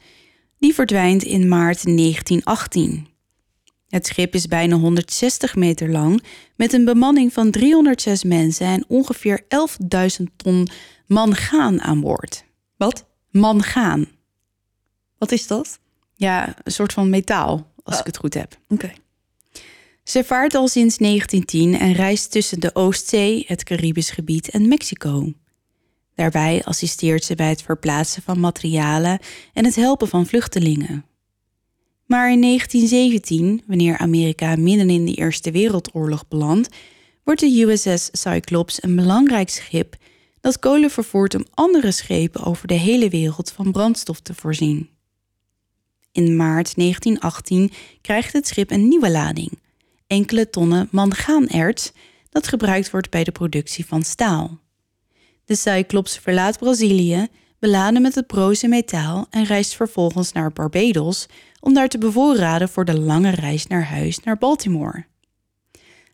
[0.58, 3.06] die verdwijnt in maart 1918.
[3.88, 6.22] Het schip is bijna 160 meter lang,
[6.56, 9.42] met een bemanning van 306 mensen en ongeveer
[10.20, 10.68] 11.000 ton
[11.06, 12.44] mangaan aan boord.
[12.76, 13.06] Wat?
[13.30, 14.08] Mangaan.
[15.18, 15.78] Wat is dat?
[16.14, 18.58] Ja, een soort van metaal, als ik het goed heb.
[18.68, 18.92] Oké.
[20.02, 25.32] Ze vaart al sinds 1910 en reist tussen de Oostzee, het Caribisch gebied en Mexico.
[26.14, 29.18] Daarbij assisteert ze bij het verplaatsen van materialen
[29.52, 31.04] en het helpen van vluchtelingen.
[32.06, 36.68] Maar in 1917, wanneer Amerika midden in de Eerste Wereldoorlog belandt,
[37.24, 39.96] wordt de USS Cyclops een belangrijk schip
[40.40, 44.88] dat kolen vervoert om andere schepen over de hele wereld van brandstof te voorzien.
[46.12, 49.58] In maart 1918 krijgt het schip een nieuwe lading,
[50.06, 51.92] enkele tonnen mangaanerts,
[52.30, 54.58] dat gebruikt wordt bij de productie van staal.
[55.44, 61.26] De Cyclops verlaat Brazilië, beladen met het broze metaal en reist vervolgens naar Barbados
[61.60, 65.04] om daar te bevoorraden voor de lange reis naar huis naar Baltimore.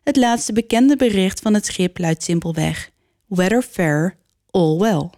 [0.03, 2.91] Het laatste bekende bericht van het schip luidt simpelweg:
[3.25, 4.17] Weather fair,
[4.49, 5.09] all well.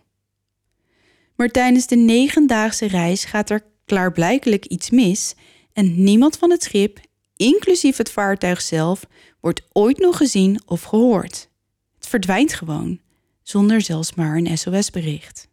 [1.36, 5.36] Maar tijdens de negendaagse reis gaat er klaarblijkelijk iets mis
[5.74, 7.00] en niemand van het schip,
[7.36, 9.06] inclusief het vaartuig zelf,
[9.40, 11.50] wordt ooit nog gezien of gehoord.
[11.96, 13.00] Het verdwijnt gewoon,
[13.44, 15.48] zonder zelfs maar een SOS-bericht.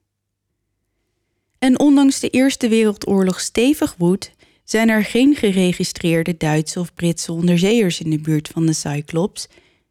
[1.58, 4.30] En ondanks de Eerste Wereldoorlog stevig woedt,
[4.64, 9.48] zijn er geen geregistreerde Duitse of Britse onderzeeërs in de buurt van de Cyclops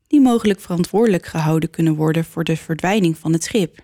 [0.08, 3.84] die mogelijk verantwoordelijk gehouden kunnen worden voor de verdwijning van het schip.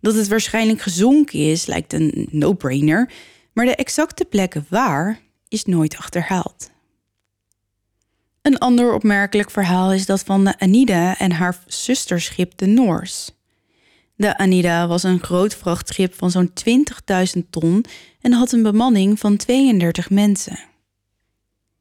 [0.00, 3.10] Dat het waarschijnlijk gezonken is, lijkt een no-brainer,
[3.52, 6.70] maar de exacte plekken waar is nooit achterhaald.
[8.42, 13.30] Een ander opmerkelijk verhaal is dat van de Anida en haar zusterschip de Noors.
[14.14, 16.52] De Anida was een groot vrachtschip van zo'n
[17.36, 17.84] 20.000 ton
[18.20, 20.58] en had een bemanning van 32 mensen.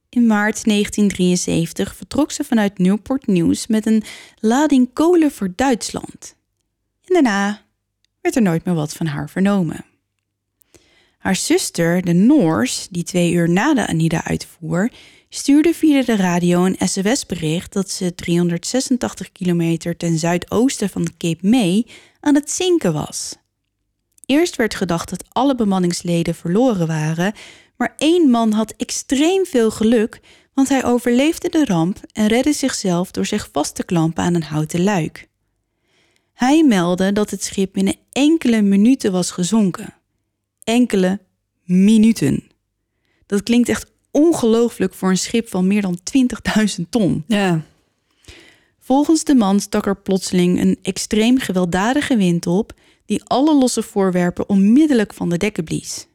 [0.09, 4.03] In maart 1973 vertrok ze vanuit Newport News met een
[4.39, 6.35] lading kolen voor Duitsland.
[7.03, 7.61] En daarna
[8.21, 9.85] werd er nooit meer wat van haar vernomen.
[11.21, 14.91] Haar zuster, de Noors, die twee uur na de Anida uitvoer,
[15.29, 21.85] stuurde via de radio een SOS-bericht dat ze 386 kilometer ten zuidoosten van Cape May
[22.19, 23.35] aan het zinken was.
[24.25, 27.33] Eerst werd gedacht dat alle bemanningsleden verloren waren,
[27.77, 30.19] maar één man had extreem veel geluk,
[30.53, 34.43] want hij overleefde de ramp en redde zichzelf door zich vast te klampen aan een
[34.43, 35.27] houten luik.
[36.33, 40.00] Hij meldde dat het schip binnen enkele minuten was gezonken.
[40.63, 41.19] Enkele
[41.63, 42.43] minuten.
[43.25, 45.99] Dat klinkt echt ongelooflijk voor een schip van meer dan
[46.79, 47.23] 20.000 ton.
[47.27, 47.61] Ja.
[48.79, 52.73] Volgens de man stak er plotseling een extreem gewelddadige wind op
[53.05, 56.07] die alle losse voorwerpen onmiddellijk van de dekken blies.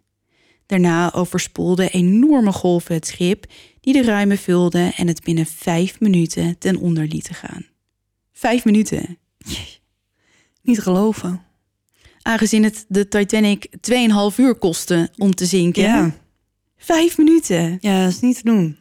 [0.66, 3.46] Daarna overspoelden enorme golven het schip,
[3.80, 7.66] die de ruimen vulden en het binnen vijf minuten ten onder lieten gaan.
[8.32, 9.18] Vijf minuten.
[10.62, 11.45] Niet geloven.
[12.26, 13.68] Aangezien het de Titanic
[14.30, 15.82] 2,5 uur kostte om te zinken.
[15.82, 16.14] Ja.
[16.76, 17.78] Vijf minuten.
[17.80, 18.78] Ja, dat is niet te doen.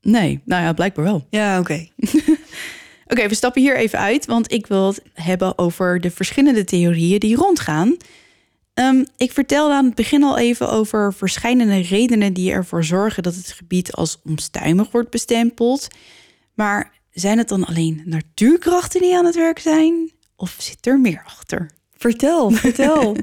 [0.00, 1.26] Nee, nou ja, blijkbaar wel.
[1.30, 1.88] Ja, oké.
[3.12, 7.18] Oké, we stappen hier even uit, want ik wil het hebben over de verschillende theorieën
[7.18, 7.96] die rondgaan.
[8.74, 13.34] Ehm, ik vertelde aan het begin al even over verschillende redenen die ervoor zorgen dat
[13.34, 15.88] het gebied als onstuimig wordt bestempeld.
[16.54, 20.10] Maar zijn het dan alleen natuurkrachten die aan het werk zijn?
[20.36, 21.74] Of zit er meer achter?
[21.96, 23.16] Vertel, vertel.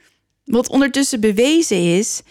[0.44, 2.22] Wat ondertussen bewezen is,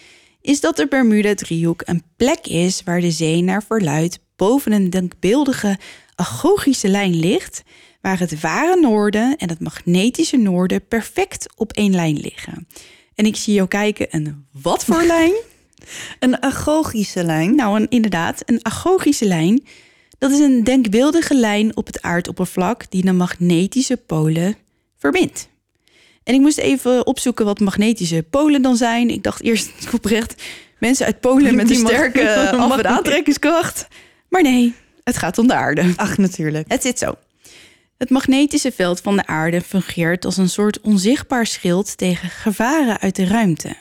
[0.41, 5.77] is dat de Bermuda-driehoek een plek is waar de zee naar verluidt boven een denkbeeldige
[6.15, 7.63] agogische lijn ligt,
[8.01, 12.67] waar het ware noorden en het magnetische noorden perfect op één lijn liggen.
[13.15, 15.33] En ik zie jou kijken, en wat voor lijn?
[16.19, 17.55] Een agogische lijn.
[17.55, 19.65] Nou, een, inderdaad, een agogische lijn.
[20.17, 24.55] Dat is een denkbeeldige lijn op het aardoppervlak die de magnetische polen
[24.97, 25.48] verbindt.
[26.29, 29.09] En ik moest even opzoeken wat magnetische polen dan zijn.
[29.09, 30.43] Ik dacht eerst oprecht
[30.79, 33.87] mensen uit Polen met een sterke af- en aantrekkingskracht.
[34.29, 34.73] Maar nee,
[35.03, 35.93] het gaat om de aarde.
[35.95, 36.65] Ach, natuurlijk.
[36.71, 37.15] Het zit zo.
[37.97, 43.15] Het magnetische veld van de aarde fungeert als een soort onzichtbaar schild tegen gevaren uit
[43.15, 43.75] de ruimte.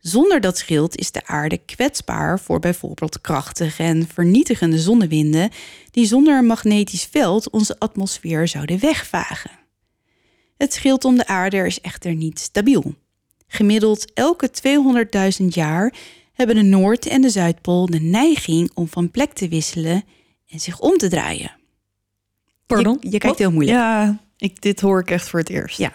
[0.00, 5.50] Zonder dat schild is de aarde kwetsbaar voor bijvoorbeeld krachtige en vernietigende zonnewinden
[5.90, 9.65] die zonder een magnetisch veld onze atmosfeer zouden wegvagen.
[10.56, 12.94] Het schild om de aarde is echter niet stabiel.
[13.46, 14.50] Gemiddeld elke
[15.40, 15.94] 200.000 jaar
[16.32, 20.04] hebben de Noord- en de Zuidpool de neiging om van plek te wisselen
[20.48, 21.56] en zich om te draaien.
[22.66, 22.96] Pardon?
[23.00, 23.76] Je, je kijkt heel moeilijk.
[23.76, 25.78] Ja, ik, dit hoor ik echt voor het eerst.
[25.78, 25.92] Ja.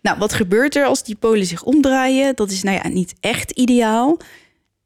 [0.00, 2.34] Nou, wat gebeurt er als die polen zich omdraaien?
[2.34, 4.18] Dat is nou ja niet echt ideaal.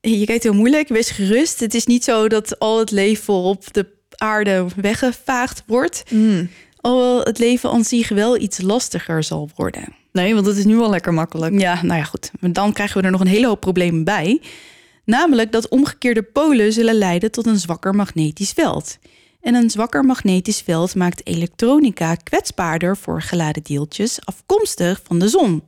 [0.00, 1.60] Je kijkt heel moeilijk, wees gerust.
[1.60, 6.02] Het is niet zo dat al het leven op de aarde weggevaagd wordt.
[6.10, 6.50] Mm.
[6.80, 9.94] Alhoewel het leven aan zich wel iets lastiger zal worden.
[10.12, 11.60] Nee, want het is nu al lekker makkelijk.
[11.60, 12.30] Ja, nou ja, goed.
[12.40, 14.40] Maar dan krijgen we er nog een hele hoop problemen bij.
[15.04, 18.98] Namelijk dat omgekeerde polen zullen leiden tot een zwakker magnetisch veld.
[19.40, 25.62] En een zwakker magnetisch veld maakt elektronica kwetsbaarder voor geladen deeltjes afkomstig van de zon.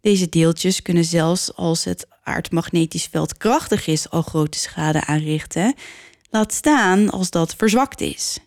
[0.00, 5.74] Deze deeltjes kunnen zelfs als het aardmagnetisch veld krachtig is al grote schade aanrichten,
[6.30, 8.38] laat staan als dat verzwakt is.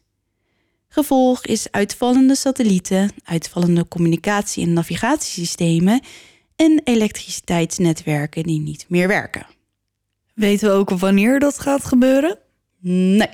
[0.96, 6.02] Gevolg is uitvallende satellieten, uitvallende communicatie- en navigatiesystemen
[6.56, 9.46] en elektriciteitsnetwerken die niet meer werken.
[10.34, 12.38] Weten we ook wanneer dat gaat gebeuren?
[12.82, 13.30] Nee.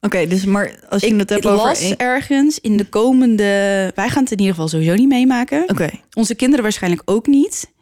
[0.00, 1.66] Oké, dus maar als je Ik het hebt over...
[1.66, 3.92] las ergens in de komende...
[3.94, 5.62] Wij gaan het in ieder geval sowieso niet meemaken.
[5.68, 7.72] Oké, Onze kinderen waarschijnlijk ook niet.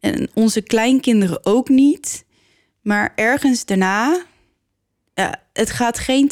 [0.00, 2.24] En onze kleinkinderen ook niet.
[2.82, 4.28] Maar ergens daarna...
[5.20, 6.30] Ja, het gaat geen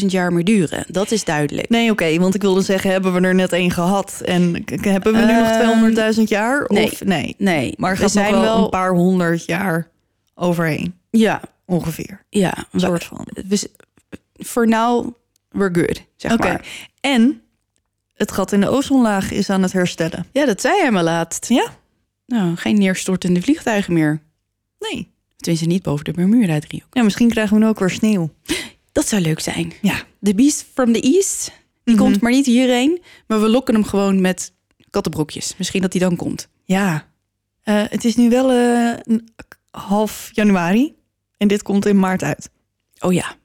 [0.00, 0.84] 200.000 jaar meer duren.
[0.88, 1.68] Dat is duidelijk.
[1.68, 4.22] nee, oké, want ik wilde zeggen, hebben we er net één gehad?
[4.24, 6.64] En hebben we nu Ehm, nog 200.000 jaar?
[6.68, 6.84] nee.
[6.92, 7.34] Of nee?
[7.38, 8.64] Nee, Maar er we nog zijn wel, wel...
[8.64, 9.88] een paar honderd jaar
[10.34, 12.24] overheen, Ja, ongeveer.
[12.30, 12.54] ja.
[12.72, 13.26] Een soort van.
[13.48, 13.70] We,
[14.44, 15.10] for now,
[15.48, 16.66] we're good, zeg maar.
[17.00, 17.42] en
[18.14, 20.26] het gat in de ozonlaag is aan het herstellen.
[20.32, 21.48] Ja, dat zei hij maar laatst.
[21.48, 21.66] Ja?
[22.26, 24.20] Nou, geen neerstortende vliegtuigen meer.
[24.78, 25.12] Nee.
[25.44, 26.94] Tenminste, niet boven de Bermuda-driehoek.
[26.94, 28.30] Ja, misschien krijgen we nu ook weer sneeuw.
[28.92, 29.72] Dat zou leuk zijn.
[29.82, 30.02] Ja.
[30.22, 31.50] The Beast from the East,
[31.84, 32.04] die Mhm.
[32.04, 33.02] komt maar niet hierheen.
[33.26, 34.52] Maar we lokken hem gewoon met
[34.90, 35.54] kattenbrokjes.
[35.58, 36.48] Misschien dat hij dan komt.
[36.64, 37.08] Ja.
[37.62, 39.16] Eh, het is nu wel eh,
[39.70, 40.94] half januari.
[41.36, 42.50] En dit komt in maart uit.
[42.98, 43.36] Oh ja,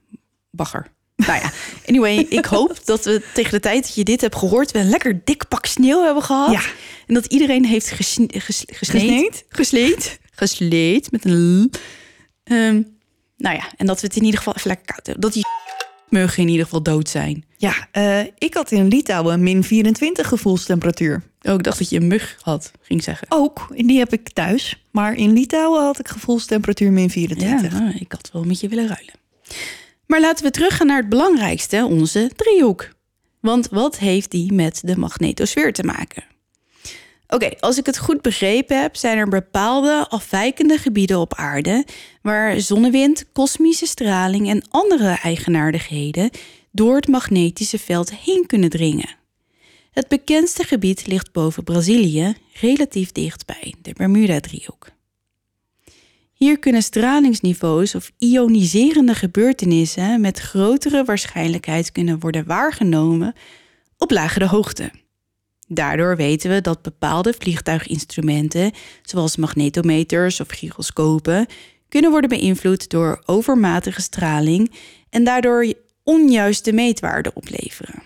[0.50, 0.86] bagger.
[1.26, 1.52] Nou ja,
[1.86, 4.70] anyway, ik hoop dat we tegen de tijd dat je dit hebt gehoord...
[4.70, 6.52] we een lekker dik pak sneeuw hebben gehad.
[6.52, 6.60] Ja.
[7.06, 9.00] En dat iedereen heeft gesne ges- gesneed.
[9.02, 9.44] Gesneed?
[9.48, 10.19] Gesleed.
[10.40, 11.70] Gesleed, met een l.
[12.44, 12.82] Ehm,
[13.36, 15.22] nou ja, en dat we het in ieder geval even lekker koud hebben.
[15.22, 15.44] Dat die
[16.18, 17.44] muggen in ieder geval dood zijn.
[17.56, 21.22] Ja, eh, ik had in Litouwen min 24 gevoelstemperatuur.
[21.42, 23.26] Oh, ik dacht dat je een mug had, ging zeggen.
[23.30, 24.84] Ook, en die heb ik thuis.
[24.90, 27.72] Maar in Litouwen had ik gevoelstemperatuur min 24.
[27.72, 29.14] Ja, nou, ik had wel met je willen ruilen.
[30.06, 32.88] Maar laten we teruggaan naar het belangrijkste, onze driehoek.
[33.40, 36.24] Want wat heeft die met de magnetosfeer te maken?
[37.32, 41.84] Oké, als ik het goed begrepen heb, zijn er bepaalde afwijkende gebieden op aarde
[42.22, 46.30] waar zonnewind, kosmische straling en andere eigenaardigheden
[46.72, 49.16] door het magnetische veld heen kunnen dringen.
[49.92, 54.86] Het bekendste gebied ligt boven Brazilië, relatief dichtbij de Bermuda-driehoek.
[56.32, 63.34] Hier kunnen stralingsniveaus of ioniserende gebeurtenissen met grotere waarschijnlijkheid kunnen worden waargenomen
[63.98, 64.90] op lagere hoogte.
[65.72, 71.46] Daardoor weten we dat bepaalde vliegtuiginstrumenten, zoals magnetometers of gyroscopen,
[71.88, 74.70] kunnen worden beïnvloed door overmatige straling
[75.10, 78.02] en daardoor onjuiste meetwaarden opleveren.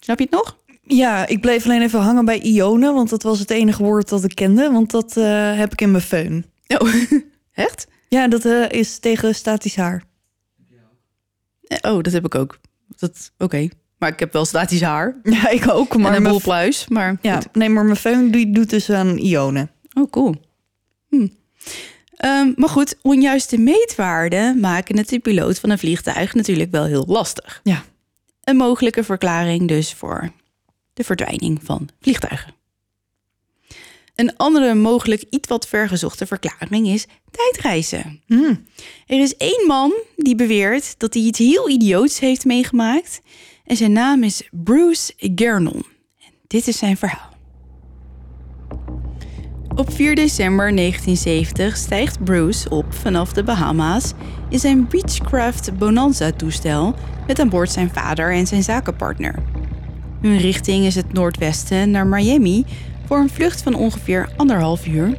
[0.00, 0.58] Snap je het nog?
[0.82, 4.24] Ja, ik bleef alleen even hangen bij ionen, want dat was het enige woord dat
[4.24, 6.44] ik kende, want dat eh, heb ik in mijn föhn.
[6.66, 6.94] Oh,
[7.52, 7.86] echt?
[8.08, 10.04] Ja, dat eh, is tegen statisch haar.
[11.62, 12.58] Eh, Oh, dat heb ik ook.
[12.96, 13.68] Dat, Oké.
[14.00, 15.16] Maar ik heb wel statisch haar.
[15.36, 16.88] Ja, ik ook, Maar maar een boel pluis.
[16.88, 17.54] Maar Ja, goed.
[17.54, 19.70] nee, maar mijn föhn die doet dus aan ionen.
[19.94, 20.34] Oh, cool.
[21.08, 21.26] Hm.
[22.16, 27.04] Ehm, maar goed, onjuiste meetwaarden maken het de piloot van een vliegtuig natuurlijk wel heel
[27.08, 27.60] lastig.
[27.64, 27.84] Ja.
[28.44, 30.32] Een mogelijke verklaring dus voor
[30.94, 32.54] de verdwijning van vliegtuigen.
[34.14, 38.22] Een andere mogelijk iets wat vergezochte verklaring is tijdreizen.
[38.26, 38.66] Hmm.
[39.06, 43.20] Er is één man die beweert dat hij iets heel idioots heeft meegemaakt.
[43.70, 45.84] En zijn naam is Bruce Gernon.
[46.18, 47.30] En dit is zijn verhaal.
[49.74, 54.12] Op 4 december 1970 stijgt Bruce op vanaf de Bahama's
[54.48, 56.94] in zijn Beechcraft Bonanza-toestel
[57.26, 59.34] met aan boord zijn vader en zijn zakenpartner.
[60.20, 62.64] Hun richting is het noordwesten naar Miami
[63.06, 65.18] voor een vlucht van ongeveer anderhalf uur,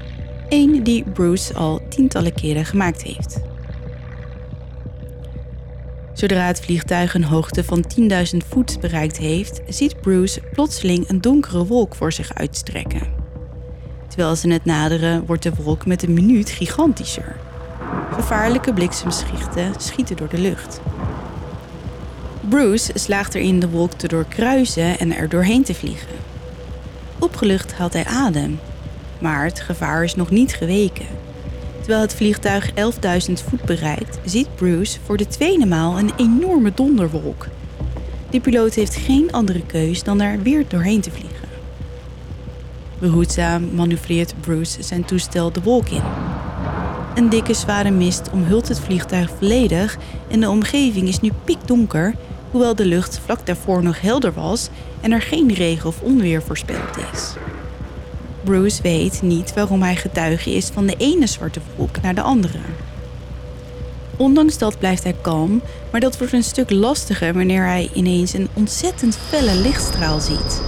[0.50, 3.51] één die Bruce al tientallen keren gemaakt heeft.
[6.22, 7.86] Zodra het vliegtuig een hoogte van
[8.34, 13.02] 10.000 voet bereikt heeft, ziet Bruce plotseling een donkere wolk voor zich uitstrekken.
[14.08, 17.36] Terwijl ze het naderen, wordt de wolk met een minuut gigantischer.
[18.12, 20.82] Gevaarlijke bliksemschichten schieten door de lucht.
[22.50, 26.16] Bruce slaagt erin de wolk te doorkruisen en er doorheen te vliegen.
[27.20, 28.60] Opgelucht haalt hij adem,
[29.20, 31.08] maar het gevaar is nog niet geweken.
[31.82, 32.76] Terwijl het vliegtuig 11.000
[33.50, 37.48] voet bereikt, ziet Bruce voor de tweede maal een enorme donderwolk.
[38.30, 41.48] De piloot heeft geen andere keus dan er weer doorheen te vliegen.
[43.00, 46.04] Behoedzaam manoeuvreert Bruce zijn toestel de wolk in.
[47.16, 52.16] Een dikke zware mist omhult het vliegtuig volledig en de omgeving is nu pikdonker,
[52.52, 54.70] hoewel de lucht vlak daarvoor nog helder was
[55.02, 57.34] en er geen regen of onweer voorspeld is.
[58.44, 62.60] Bruce weet niet waarom hij getuige is van de ene zwarte wolk naar de andere.
[64.18, 65.62] Ondanks dat blijft hij kalm,
[65.92, 70.62] maar dat wordt een stuk lastiger wanneer hij ineens een ontzettend felle lichtstraal ziet.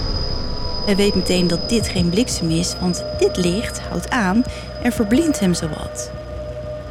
[0.84, 4.44] Hij weet meteen dat dit geen bliksem is, want dit licht houdt aan
[4.82, 6.10] en verblindt hem zowat.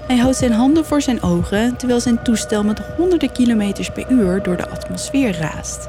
[0.08, 4.44] Hij houdt zijn handen voor zijn ogen terwijl zijn toestel met honderden kilometers per uur
[4.44, 5.88] door de atmosfeer raast.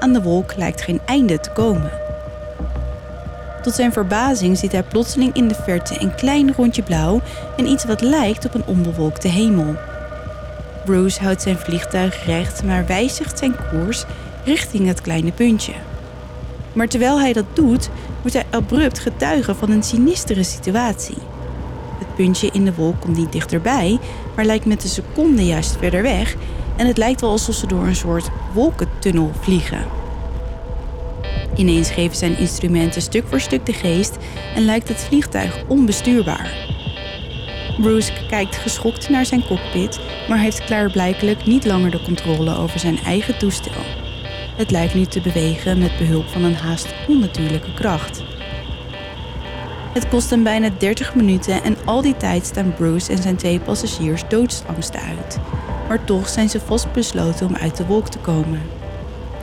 [0.00, 2.09] Aan de wolk lijkt geen einde te komen.
[3.62, 7.20] Tot zijn verbazing ziet hij plotseling in de verte een klein rondje blauw
[7.56, 9.74] en iets wat lijkt op een onbewolkte hemel.
[10.84, 14.04] Bruce houdt zijn vliegtuig recht, maar wijzigt zijn koers
[14.44, 15.72] richting het kleine puntje.
[16.72, 17.90] Maar terwijl hij dat doet,
[18.20, 21.18] wordt hij abrupt getuige van een sinistere situatie.
[21.98, 23.98] Het puntje in de wolk komt niet dichterbij,
[24.36, 26.36] maar lijkt met een seconde juist verder weg
[26.76, 29.99] en het lijkt wel alsof ze door een soort wolkentunnel vliegen.
[31.54, 34.16] Ineens geven zijn instrumenten stuk voor stuk de geest
[34.54, 36.68] en lijkt het vliegtuig onbestuurbaar.
[37.80, 42.98] Bruce kijkt geschokt naar zijn cockpit, maar heeft klaarblijkelijk niet langer de controle over zijn
[42.98, 43.82] eigen toestel.
[44.56, 48.22] Het lijkt nu te bewegen met behulp van een haast onnatuurlijke kracht.
[49.92, 53.60] Het kost hem bijna 30 minuten en al die tijd staan Bruce en zijn twee
[53.60, 55.38] passagiers doodsangsten uit.
[55.88, 58.79] Maar toch zijn ze vastbesloten om uit de wolk te komen.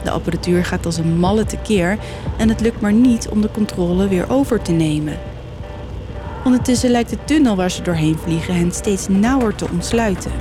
[0.07, 1.97] De apparatuur gaat als een malle tekeer
[2.37, 5.17] en het lukt maar niet om de controle weer over te nemen.
[6.43, 10.31] Ondertussen lijkt de tunnel waar ze doorheen vliegen hen steeds nauwer te ontsluiten.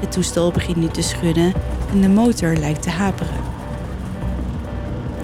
[0.00, 1.52] Het toestel begint nu te schudden
[1.92, 3.40] en de motor lijkt te haperen.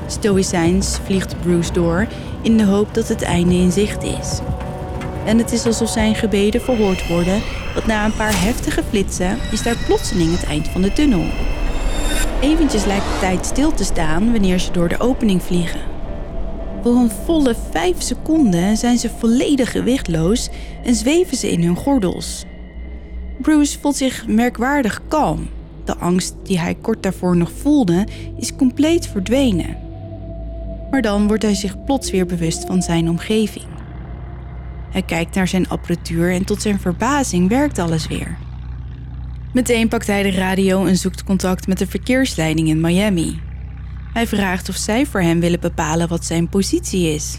[0.07, 2.07] Stoïcijns vliegt Bruce door
[2.43, 4.41] in de hoop dat het einde in zicht is.
[5.25, 7.43] En het is alsof zijn gebeden verhoord worden,
[7.75, 11.25] want na een paar heftige flitsen is daar plotseling het eind van de tunnel.
[12.41, 15.81] Eventjes lijkt de tijd stil te staan wanneer ze door de opening vliegen.
[16.83, 20.49] Voor een volle vijf seconden zijn ze volledig gewichtloos
[20.85, 22.45] en zweven ze in hun gordels.
[23.41, 25.49] Bruce voelt zich merkwaardig kalm.
[25.85, 28.07] De angst die hij kort daarvoor nog voelde,
[28.39, 29.77] is compleet verdwenen.
[30.91, 33.67] Maar dan wordt hij zich plots weer bewust van zijn omgeving.
[34.91, 38.37] Hij kijkt naar zijn apparatuur en tot zijn verbazing werkt alles weer.
[39.57, 43.41] Meteen pakt hij de radio en zoekt contact met de verkeersleiding in Miami.
[44.13, 47.39] Hij vraagt of zij voor hem willen bepalen wat zijn positie is.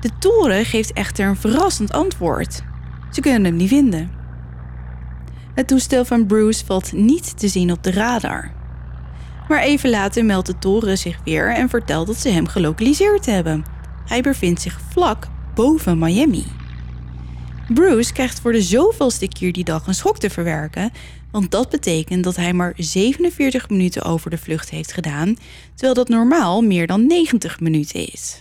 [0.00, 2.62] De toren geeft echter een verrassend antwoord.
[3.10, 4.10] Ze kunnen hem niet vinden.
[5.54, 8.52] Het toestel van Bruce valt niet te zien op de radar.
[9.48, 13.64] Maar even later meldt de toren zich weer en vertelt dat ze hem gelokaliseerd hebben.
[14.04, 16.44] Hij bevindt zich vlak boven Miami.
[17.68, 20.92] Bruce krijgt voor de zoveelste keer die dag een schok te verwerken,
[21.30, 25.36] want dat betekent dat hij maar 47 minuten over de vlucht heeft gedaan,
[25.70, 28.40] terwijl dat normaal meer dan 90 minuten is.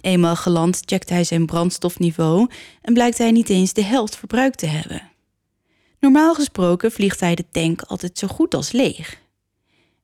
[0.00, 2.48] Eenmaal geland checkt hij zijn brandstofniveau
[2.82, 5.02] en blijkt hij niet eens de helft verbruikt te hebben.
[6.00, 9.18] Normaal gesproken vliegt hij de tank altijd zo goed als leeg.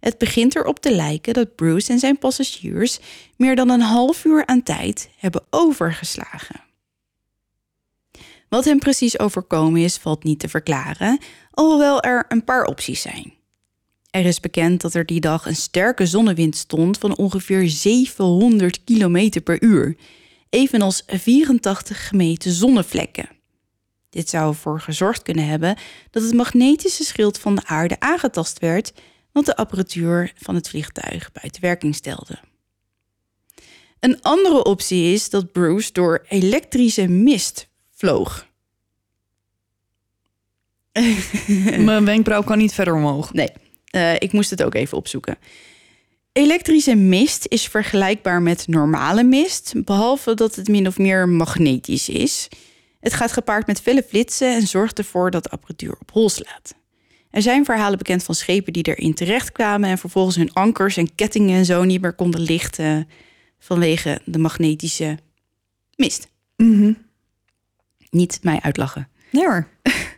[0.01, 2.99] Het begint erop te lijken dat Bruce en zijn passagiers
[3.37, 6.64] meer dan een half uur aan tijd hebben overgeslagen.
[8.55, 11.19] Wat hem precies overkomen is, valt niet te verklaren,
[11.51, 13.35] alhoewel er een paar opties zijn.
[14.11, 19.41] Er is bekend dat er die dag een sterke zonnewind stond van ongeveer 700 km
[19.43, 19.97] per uur,
[20.51, 23.29] evenals 84 gemeten zonnevlekken.
[24.11, 25.77] Dit zou ervoor gezorgd kunnen hebben
[26.11, 28.93] dat het magnetische schild van de aarde aangetast werd,
[29.33, 32.39] wat de apparatuur van het vliegtuig buiten werking stelde.
[34.01, 38.47] Een andere optie is dat Bruce door elektrische mist vloog.
[41.79, 43.33] Mijn wenkbrauw kan niet verder omhoog.
[43.33, 43.51] Nee,
[43.91, 45.39] eh, ik moest het ook even opzoeken.
[46.33, 52.49] Elektrische mist is vergelijkbaar met normale mist, behalve dat het min of meer magnetisch is.
[53.01, 56.75] Het gaat gepaard met felle flitsen en zorgt ervoor dat de apparatuur op hol slaat.
[57.31, 61.59] Er zijn verhalen bekend van schepen die erin terechtkwamen en vervolgens hun ankers en kettingen
[61.59, 63.09] en zo niet meer konden lichten
[63.59, 65.19] vanwege de magnetische
[65.97, 66.29] mist.
[68.15, 69.09] Niet mij uitlachen.
[69.31, 69.67] Nee hoor.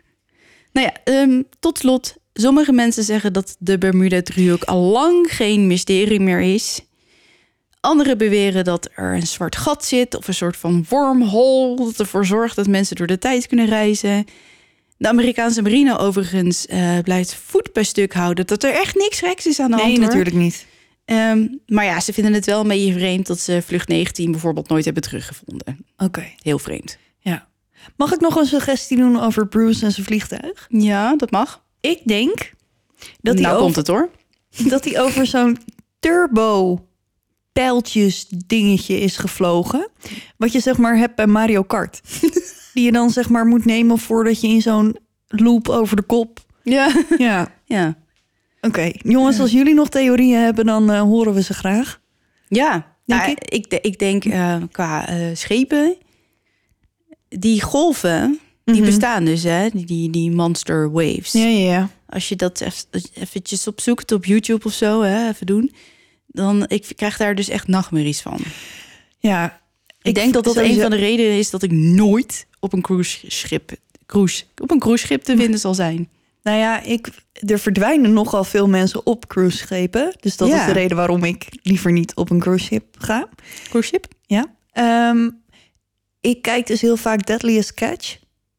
[0.71, 2.15] Nou ja, ehm, tot slot.
[2.33, 6.81] Sommige mensen zeggen dat de Bermuda-driehoek al lang geen mysterie meer is.
[7.79, 12.25] Anderen beweren dat er een zwart gat zit of een soort van wormhole dat ervoor
[12.25, 14.25] zorgt dat mensen door de tijd kunnen reizen.
[14.97, 19.45] De Amerikaanse marine overigens eh, blijft voet bij stuk houden dat er echt niks geks
[19.45, 19.87] is aan de hand.
[19.87, 20.65] Nee, natuurlijk niet.
[21.05, 24.69] Ehm, maar ja, ze vinden het wel een beetje vreemd dat ze vlucht 19 bijvoorbeeld
[24.69, 25.85] nooit hebben teruggevonden.
[25.97, 26.97] Oké, Heel vreemd.
[27.95, 30.65] Mag ik nog een suggestie doen over Bruce en zijn vliegtuig?
[30.69, 31.63] Ja, dat mag.
[31.81, 32.51] Ik denk
[33.21, 34.09] dat hij nou over, komt het hoor.
[34.73, 35.57] dat hij over zo'n
[35.99, 36.81] turbo
[37.53, 39.89] pijltjes dingetje is gevlogen.
[40.37, 42.01] Wat je zeg maar hebt bij Mario Kart.
[42.73, 46.39] Die je dan zeg maar moet nemen voordat je in zo'n loop over de kop.
[46.63, 46.91] Ja.
[47.17, 47.95] Ja, Ja.
[48.61, 48.91] oké.
[48.93, 52.01] Jongens, als jullie nog theorieën hebben, dan eh, horen we ze graag.
[52.47, 53.73] Ja, Denk nou, ik?
[53.73, 55.95] ik denk eh, qua eh, schepen,
[57.29, 58.85] die golven, die Mhm.
[58.85, 59.69] bestaan dus, hè?
[59.69, 61.31] Die, die, die monster waves.
[61.31, 61.89] Ja, ja, ja.
[62.09, 65.71] Als je dat eff- eventjes opzoekt op YouTube of zo, hè, even doen,
[66.27, 68.39] dan ik krijg daar dus echt nachtmerries van.
[69.19, 69.61] Ja,
[70.01, 72.81] Ik, denk dat dat sowieso- een van de redenen is dat ik nooit op een
[72.81, 73.71] cruiseschip,
[74.05, 76.09] cruise, op een cruiseschip te vinden zal zijn.
[76.43, 80.15] Nou ja, ik, er verdwijnen nogal veel mensen op cruiseschepen.
[80.19, 80.59] Dus dat Ja.
[80.59, 83.27] is de reden waarom ik liever niet op een cruiseschip ga.
[83.69, 84.07] Cruiseschip?
[84.25, 84.45] Ja.
[84.71, 85.29] Ehm,
[86.21, 88.17] ik kijk dus heel vaak Deadliest Catch.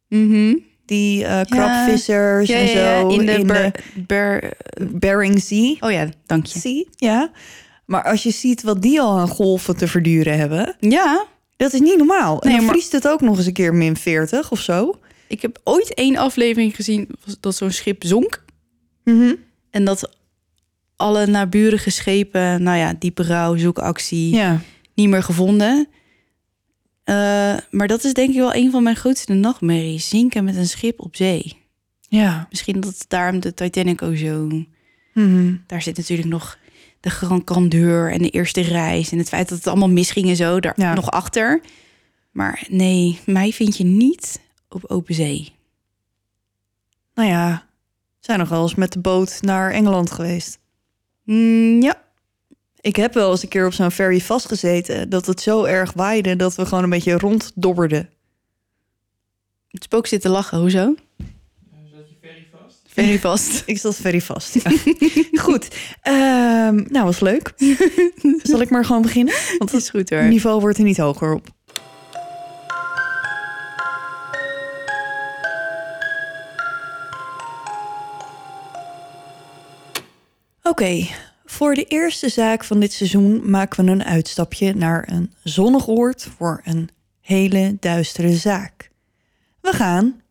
[0.09, 0.55] Mhm.
[0.85, 4.53] Die eh Ja, en zo in de, in Ber- de Ber-
[4.91, 5.77] Bering Sea.
[5.81, 6.59] Oh ja, dank je.
[6.59, 7.31] Sea, ja.
[7.87, 11.25] Maar als je ziet wat die al aan golven te verduren hebben, Ja,
[11.57, 12.43] dat is niet normaal.
[12.43, 14.99] En dan maar- vriest het ook nog eens een keer min 40 of zo.
[15.29, 17.09] ik heb ooit één aflevering gezien
[17.41, 18.45] dat zo'n schip zonk.
[19.05, 19.35] Mhm.
[19.71, 20.11] En dat
[20.97, 24.61] alle naburige schepen, nou ja, diepe rouw, zoekactie, Ja.
[24.95, 25.89] niet meer gevonden.
[27.09, 30.09] Eh, maar dat is denk ik wel een van mijn grootste nachtmerries.
[30.09, 31.57] Zinken met een schip op zee.
[32.01, 32.47] Ja.
[32.51, 34.49] Misschien dat het daarom de Titanic ook zo...
[35.15, 35.57] Mhm.
[35.67, 36.59] Daar zit natuurlijk nog
[37.01, 39.13] de Grand Grandeur en de eerste reis...
[39.13, 40.95] en het feit dat het allemaal misging en zo, daar Ja.
[40.95, 41.61] nog achter.
[42.31, 45.53] Maar nee, mij vind je niet op open zee.
[47.15, 47.67] Nou ja,
[48.21, 50.59] zijn nog wel eens met de boot naar Engeland geweest.
[51.25, 52.03] Mm, ja,
[52.81, 55.09] Ik heb wel eens een keer op zo'n ferry vastgezeten...
[55.09, 58.11] dat het zo erg waaide dat we gewoon een beetje ronddobberden.
[59.69, 60.59] het spook zit te lachen.
[60.59, 60.95] Hoezo?
[62.87, 63.63] Ferry vast.
[63.67, 64.71] Ik zat ferry vast, ja.
[65.43, 65.69] Goed.
[66.03, 67.53] Ehm, nou, was leuk.
[68.43, 69.35] Zal ik maar gewoon beginnen?
[69.59, 70.19] Want Dat is goed hoor.
[70.19, 71.47] het niveau wordt er niet hoger op.
[80.63, 81.07] Oké,
[81.51, 86.29] voor de eerste zaak van dit seizoen maken we een uitstapje naar een zonnig oord
[86.37, 86.89] voor een
[87.21, 88.91] hele duistere zaak.
[89.61, 90.23] We gaan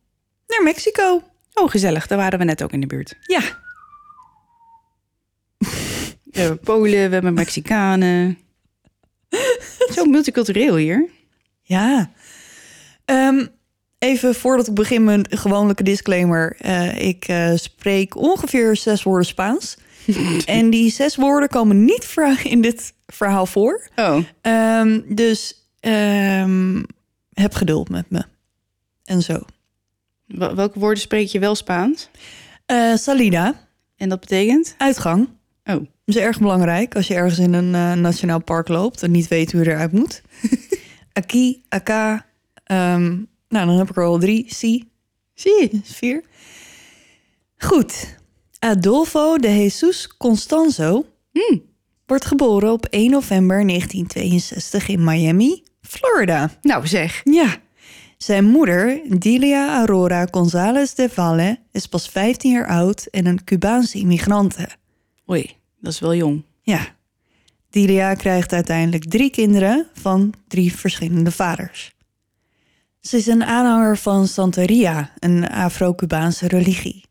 [0.47, 1.23] naar Mexico.
[1.53, 2.07] Oh, gezellig.
[2.07, 3.15] Daar waren we net ook in de buurt.
[3.21, 3.41] Ja,
[6.31, 8.37] We hebben Polen, we hebben Mexicanen.
[9.95, 11.09] Zo multicultureel hier.
[11.61, 12.11] Ja.
[13.05, 13.45] Ehm,
[13.99, 16.55] even voordat ik begin mijn gewone disclaimer.
[16.59, 19.77] Eh, ik eh, spreek ongeveer zes woorden Spaans.
[20.45, 23.87] en die zes woorden komen niet in dit verhaal voor.
[23.95, 24.17] Oh.
[24.41, 26.83] Ehm, dus ehm,
[27.33, 28.23] heb geduld met me.
[29.03, 29.39] En zo.
[30.25, 32.09] Wel- Welke woorden spreek je wel Spaans?
[32.65, 34.75] Eh, salida, En dat betekent?
[34.77, 35.27] uitgang.
[35.63, 35.73] Oh.
[35.75, 39.27] Dat is erg belangrijk als je ergens in een eh, nationaal park loopt en niet
[39.27, 40.21] weet hoe je eruit moet.
[41.13, 42.25] Aki, aka.
[42.63, 43.05] ehm,
[43.49, 44.45] nou, dan heb ik er al drie.
[44.53, 44.83] Si,
[45.33, 46.23] is vier.
[47.57, 48.16] Goed.
[48.67, 51.05] Adolfo de Jesus Constanzo
[52.05, 56.49] wordt geboren op 1 november 1962 in Miami, Florida.
[56.61, 57.21] Nou zeg.
[57.23, 57.57] Ja.
[58.17, 63.97] Zijn moeder, Delia Aurora González de Valle, is pas 15 jaar oud en een Cubaanse
[63.97, 64.69] immigrante.
[65.29, 66.43] Oei, dat is wel jong.
[66.61, 66.95] Ja.
[67.69, 71.95] Delia krijgt uiteindelijk drie kinderen van drie verschillende vaders.
[73.01, 77.06] Ze is een aanhanger van Santeria, een Afro-Cubaanse religie.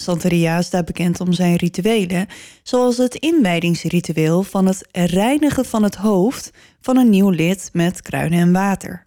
[0.00, 2.26] Santeria staat bekend om zijn rituelen,
[2.62, 8.38] zoals het inwijdingsritueel van het reinigen van het hoofd van een nieuw lid met kruiden
[8.38, 9.06] en water.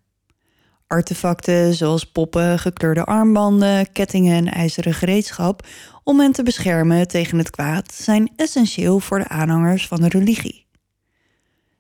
[0.88, 5.68] Artefacten zoals poppen, gekleurde armbanden, kettingen en ijzeren gereedschap
[6.04, 10.66] om hen te beschermen tegen het kwaad zijn essentieel voor de aanhangers van de religie.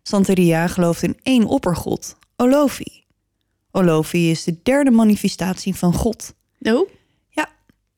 [0.04, 3.04] Santeria gelooft in één oppergod, Olofi.
[3.72, 6.34] Olofi is de derde manifestatie van God.
[6.62, 6.90] Oh?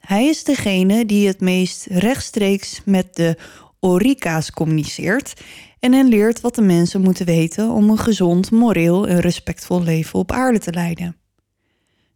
[0.05, 3.37] Hij is degene die het meest rechtstreeks met de
[3.79, 5.41] Orika's communiceert
[5.79, 10.19] en hen leert wat de mensen moeten weten om een gezond, moreel en respectvol leven
[10.19, 11.15] op aarde te leiden.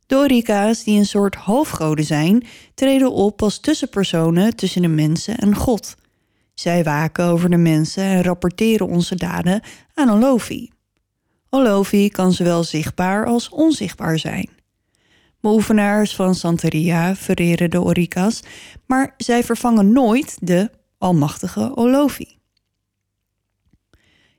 [0.05, 5.55] De Orika's, die een soort hoofdgoden zijn, treden op als tussenpersonen tussen de mensen en
[5.55, 5.95] God.
[6.53, 9.61] Zij waken over de mensen en rapporteren onze daden
[9.93, 10.69] aan Olofi.
[11.49, 14.58] Olofi kan zowel zichtbaar als onzichtbaar zijn.
[15.41, 18.43] Beoefenaars van Santeria vereren de Orika's,
[18.85, 22.37] maar zij vervangen nooit de almachtige Olofi.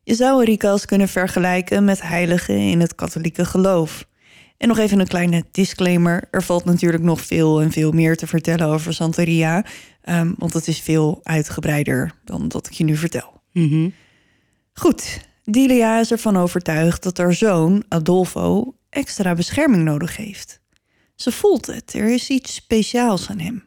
[0.02, 4.08] Je zou Orika's kunnen vergelijken met heiligen in het katholieke geloof.
[4.56, 6.28] En nog even een kleine disclaimer.
[6.30, 9.64] Er valt natuurlijk nog veel en veel meer te vertellen over Santeria.
[10.00, 13.42] ehm, want het is veel uitgebreider dan dat ik je nu vertel.
[14.72, 20.59] Goed, Delia is ervan overtuigd dat haar zoon, Adolfo, extra bescherming nodig heeft.
[21.20, 23.64] Ze voelt het, er is iets speciaals aan hem.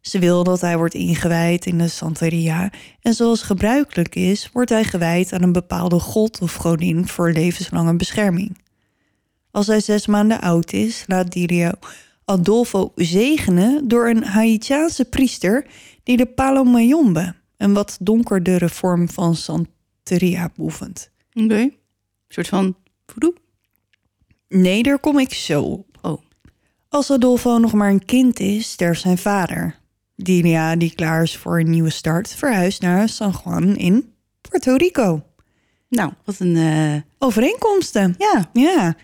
[0.00, 4.84] Ze wil dat hij wordt ingewijd in de Santeria en zoals gebruikelijk is, wordt hij
[4.84, 8.58] gewijd aan een bepaalde god of godin voor levenslange bescherming.
[9.50, 11.74] Als hij zes maanden oud is, laat Delia
[12.24, 15.66] Adolfo zegenen door een Haitiaanse priester
[16.02, 21.10] die de Palomayombe, een wat donkerdere vorm van Santeria, beoefent.
[21.32, 21.54] Oké.
[21.54, 21.74] Een
[22.28, 22.76] soort van
[23.06, 23.34] voodoo?
[24.48, 25.84] Nee, daar kom ik zo.
[26.90, 29.78] Als Adolfo nog maar een kind is, sterft zijn vader.
[30.16, 35.22] Delia, die klaar is voor een nieuwe start, verhuist naar San Juan in Puerto Rico.
[35.88, 36.56] Nou, wat een...
[36.56, 38.14] eh, Overeenkomsten.
[38.18, 38.50] Ja.
[38.52, 38.96] Ja.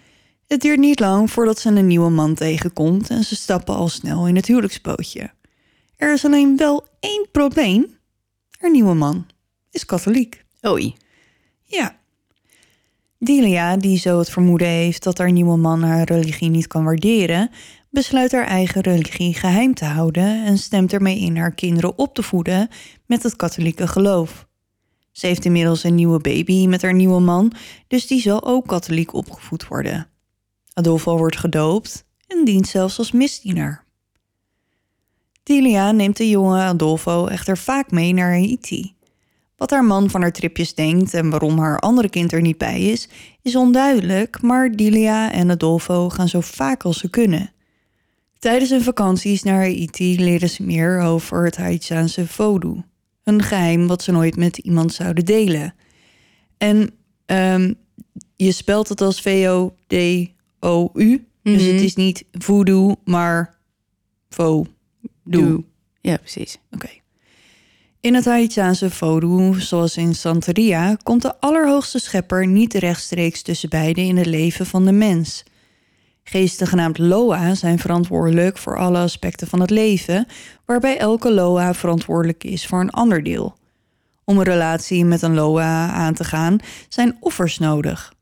[0.46, 4.26] Het duurt niet lang voordat ze een nieuwe man tegenkomt en ze stappen al snel
[4.28, 5.30] in het huwelijksbootje.
[5.96, 7.86] Er is alleen wel één probleem.
[8.58, 9.26] Haar nieuwe man
[9.70, 10.44] is katholiek.
[10.66, 10.94] Oei.
[11.64, 11.96] Ja.
[13.26, 17.50] Delia, die zo het vermoeden heeft dat haar nieuwe man haar religie niet kan waarderen,
[17.90, 22.22] besluit haar eigen religie geheim te houden en stemt ermee in haar kinderen op te
[22.22, 22.68] voeden
[23.06, 24.46] met het katholieke geloof.
[25.12, 27.52] Ze heeft inmiddels een nieuwe baby met haar nieuwe man,
[27.86, 30.08] dus die zal ook katholiek opgevoed worden.
[30.72, 33.84] Adolfo wordt gedoopt en dient zelfs als misdienaar.
[35.42, 38.95] Delia neemt de jonge Adolfo echter vaak mee naar Haiti.
[39.56, 42.82] Wat haar man van haar tripjes denkt en waarom haar andere kind er niet bij
[42.82, 43.08] is,
[43.42, 47.50] is onduidelijk, maar Delia en Adolfo gaan zo vaak als ze kunnen.
[48.38, 52.82] Tijdens hun vakanties naar Haiti leren ze meer over het Haitiaanse voodoo.
[53.24, 55.74] Een geheim wat ze nooit met iemand zouden delen.
[56.58, 56.90] En
[57.26, 57.72] ehm,
[58.36, 61.26] je spelt het als V-O-D-O-U.
[61.42, 61.72] Dus Mhm.
[61.72, 63.58] het is niet voodoo, maar
[64.28, 64.66] voodoo.
[65.24, 65.64] Doe.
[66.00, 66.58] Ja, precies.
[66.70, 66.88] Oké.
[68.06, 74.04] In het Haitiaanse voodoo, zoals in Santeria, komt de allerhoogste schepper niet rechtstreeks tussen beiden
[74.04, 75.44] in het leven van de mens.
[76.24, 80.26] Geesten genaamd Loa zijn verantwoordelijk voor alle aspecten van het leven,
[80.64, 83.56] waarbij elke Loa verantwoordelijk is voor een ander deel.
[84.24, 88.12] Om een relatie met een Loa aan te gaan, zijn offers nodig.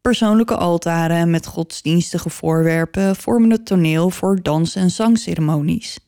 [0.00, 5.98] Persoonlijke altaren met godsdienstige voorwerpen vormen het toneel voor dans- en zangceremonies.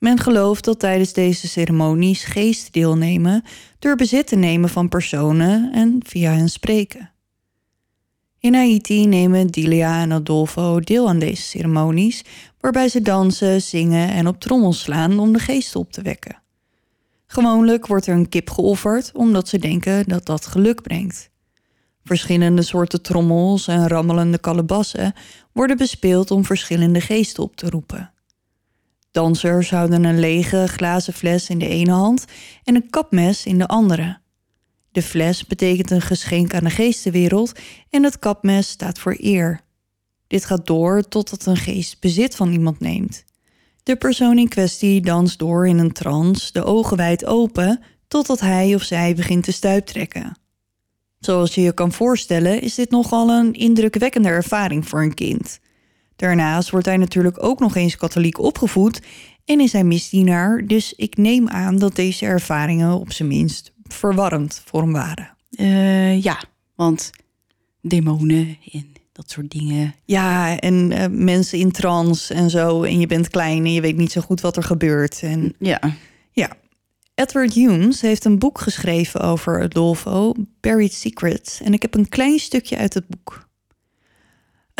[0.00, 3.44] Men gelooft dat tijdens deze ceremonies geesten deelnemen
[3.78, 7.10] door bezit te nemen van personen en via hen spreken.
[8.38, 12.24] In Haiti nemen Delia en Adolfo deel aan deze ceremonies,
[12.60, 16.42] waarbij ze dansen, zingen en op trommels slaan om de geesten op te wekken.
[17.26, 21.30] Gewoonlijk wordt er een kip geofferd omdat ze denken dat dat geluk brengt.
[22.04, 25.12] Verschillende soorten trommels en rammelende kalebassen
[25.52, 28.12] worden bespeeld om verschillende geesten op te roepen.
[29.10, 32.24] Dansers houden een lege glazen fles in de ene hand
[32.64, 34.18] en een kapmes in de andere.
[34.92, 37.52] De fles betekent een geschenk aan de geestenwereld
[37.90, 39.60] en het kapmes staat voor eer.
[40.26, 43.24] Dit gaat door totdat een geest bezit van iemand neemt.
[43.82, 48.74] De persoon in kwestie danst door in een trance, de ogen wijd open, totdat hij
[48.74, 50.38] of zij begint te stuiptrekken.
[51.20, 55.60] Zoals je je kan voorstellen, is dit nogal een indrukwekkende ervaring voor een kind.
[56.20, 59.02] Daarnaast wordt hij natuurlijk ook nog eens katholiek opgevoed
[59.44, 64.62] en is hij misdienaar, dus ik neem aan dat deze ervaringen op zijn minst verwarrend
[64.64, 65.36] voor hem waren.
[65.50, 66.42] Eh, ja,
[66.74, 67.10] want
[67.82, 69.94] demonen en dat soort dingen.
[70.04, 73.96] Ja, en eh, mensen in trance en zo, en je bent klein en je weet
[73.96, 75.22] niet zo goed wat er gebeurt.
[75.22, 75.80] En Ja.
[76.32, 76.50] ja,
[77.14, 82.38] Edward Humes heeft een boek geschreven over Adolfo, Buried Secrets, en ik heb een klein
[82.38, 83.48] stukje uit het boek.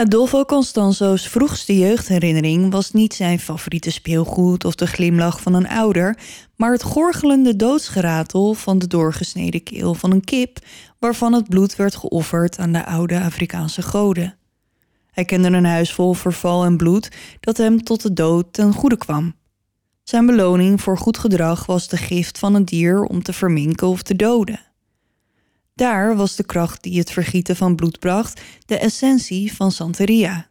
[0.01, 6.19] Adolfo Constanzo's vroegste jeugdherinnering was niet zijn favoriete speelgoed of de glimlach van een ouder,
[6.57, 10.59] maar het gorgelende doodsgeratel van de doorgesneden keel van een kip,
[10.99, 14.37] waarvan het bloed werd geofferd aan de oude Afrikaanse goden.
[15.11, 17.09] Hij kende een huis vol verval en bloed
[17.41, 19.35] dat hem tot de dood ten goede kwam.
[20.03, 24.03] Zijn beloning voor goed gedrag was de gift van een dier om te verminken of
[24.03, 24.70] te doden.
[25.81, 30.49] Daar was de kracht die het vergieten van bloed bracht, de essentie van Santeria.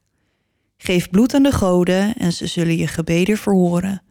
[0.78, 4.02] Geef bloed aan de goden en ze zullen je gebeden verhoren.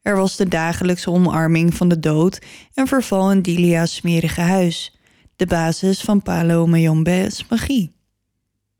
[0.00, 2.42] Er was de dagelijkse omarming van de dood
[2.74, 4.98] en verval in Dilia's smerige huis,
[5.36, 7.92] de basis van Palo Mayombe's magie.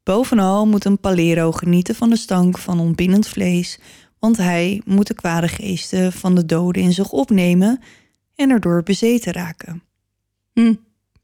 [0.02, 3.78] Bovenal moet een palero genieten van de stank van ontbindend vlees,
[4.18, 7.80] want hij moet de kwade geesten van de doden in zich opnemen
[8.34, 9.82] en erdoor bezeten raken.
[10.52, 10.74] Hm,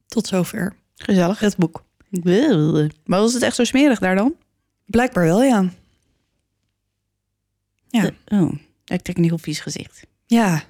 [0.08, 1.38] tot zover Gezellig.
[1.38, 1.84] het boek.
[3.04, 4.34] Maar was het echt zo smerig daar dan?
[4.86, 5.68] Blijkbaar wel, ja.
[7.88, 8.52] Ja, Oh,
[8.86, 10.06] ik trek een heel vies gezicht.
[10.26, 10.62] ja.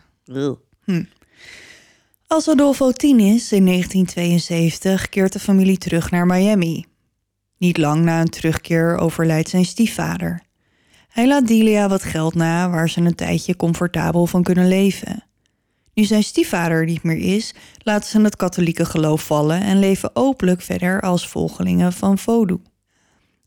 [2.27, 6.85] Als Adolfo tien is, in 1972, keert de familie terug naar Miami.
[7.57, 10.43] Niet lang na een terugkeer overlijdt zijn stiefvader.
[11.09, 15.23] Hij laat Delia wat geld na waar ze een tijdje comfortabel van kunnen leven.
[15.99, 20.63] Nu zijn stiefvader niet meer is, laten ze het katholieke geloof vallen en leven openlijk
[20.63, 22.61] verder als volgelingen van Vodou.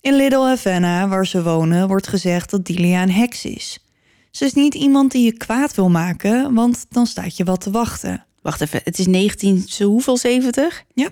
[0.02, 3.86] In Little Havana, waar ze wonen, wordt gezegd dat Delia een heks is.
[4.32, 7.72] Ze is niet iemand die je kwaad wil maken, want dan staat je wat te
[7.72, 8.26] wachten.
[8.42, 10.84] Wacht even, het is 19, zo hoeveel 70?
[10.94, 11.10] Ja.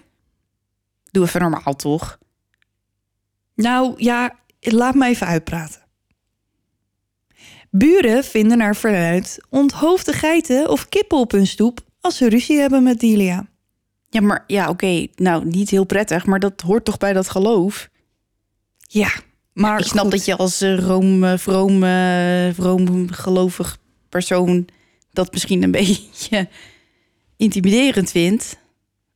[1.12, 2.18] Doe even normaal, toch?
[3.56, 5.79] Nou ja, laat me even uitpraten.
[7.72, 12.84] Buren vinden naar verluid onthoofde geiten of kippen op hun stoep als ze ruzie hebben
[12.84, 13.48] met Delia.
[14.10, 15.08] Ja, maar ja, oké.
[15.16, 17.90] Nou, niet heel prettig, maar dat hoort toch bij dat geloof?
[18.78, 19.12] Ja,
[19.54, 20.12] maar ik snap goed.
[20.12, 23.78] dat je als eh, room, eh, vroom, eh, vroom gelovig
[24.10, 24.68] persoon
[25.12, 26.48] dat misschien een beetje
[27.38, 28.59] intimiderend vindt.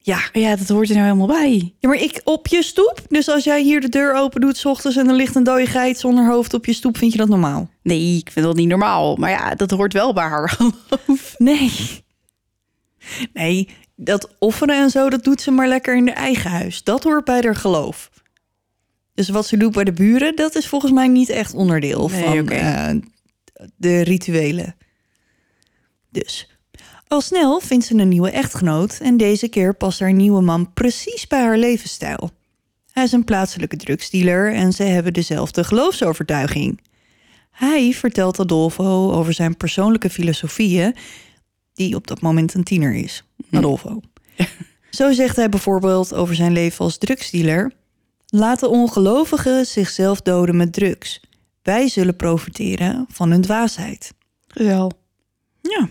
[0.05, 1.73] Ja, ja, dat hoort er nou helemaal bij.
[1.79, 3.01] ja, maar ik op je stoep.
[3.07, 5.65] Dus als jij hier de deur open doet 's ochtends en er ligt een dode
[5.65, 7.69] geit zonder hoofd op je stoep, vind je dat normaal?
[7.83, 9.15] Nee, ik vind dat niet normaal.
[9.15, 11.35] Maar ja, dat hoort wel bij haar geloof.
[11.37, 11.71] Nee.
[13.33, 16.83] Nee, dat offeren en zo, dat doet ze maar lekker in haar eigen huis.
[16.83, 18.09] Dat hoort bij haar geloof.
[19.13, 22.23] Dus wat ze doet bij de buren, dat is volgens mij niet echt onderdeel Nee,
[22.23, 22.89] van eh,
[23.75, 24.75] de rituelen.
[26.09, 26.52] Dus.
[27.13, 31.27] Al snel vindt ze een nieuwe echtgenoot en deze keer past haar nieuwe man precies
[31.27, 32.29] bij haar levensstijl.
[32.91, 36.81] Hij is een plaatselijke drugsdealer en ze hebben dezelfde geloofsovertuiging.
[37.51, 40.95] Hij vertelt Adolfo over zijn persoonlijke filosofieën,
[41.73, 43.23] die op dat moment een tiener is.
[43.51, 43.99] Adolfo.
[44.89, 47.71] Zo zegt hij bijvoorbeeld over zijn leven als drugsdealer:
[48.25, 51.21] Laten ongelovigen zichzelf doden met drugs.
[51.61, 54.13] Wij zullen profiteren van hun dwaasheid.
[54.47, 54.91] Wel.
[55.61, 55.89] Ja.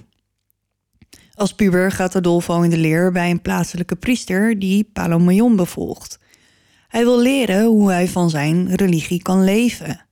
[1.43, 6.18] Als puber gaat Adolfo in de leer bij een plaatselijke priester die Palomayon bevolgt.
[6.88, 10.07] Hij wil leren hoe hij van zijn religie kan leven.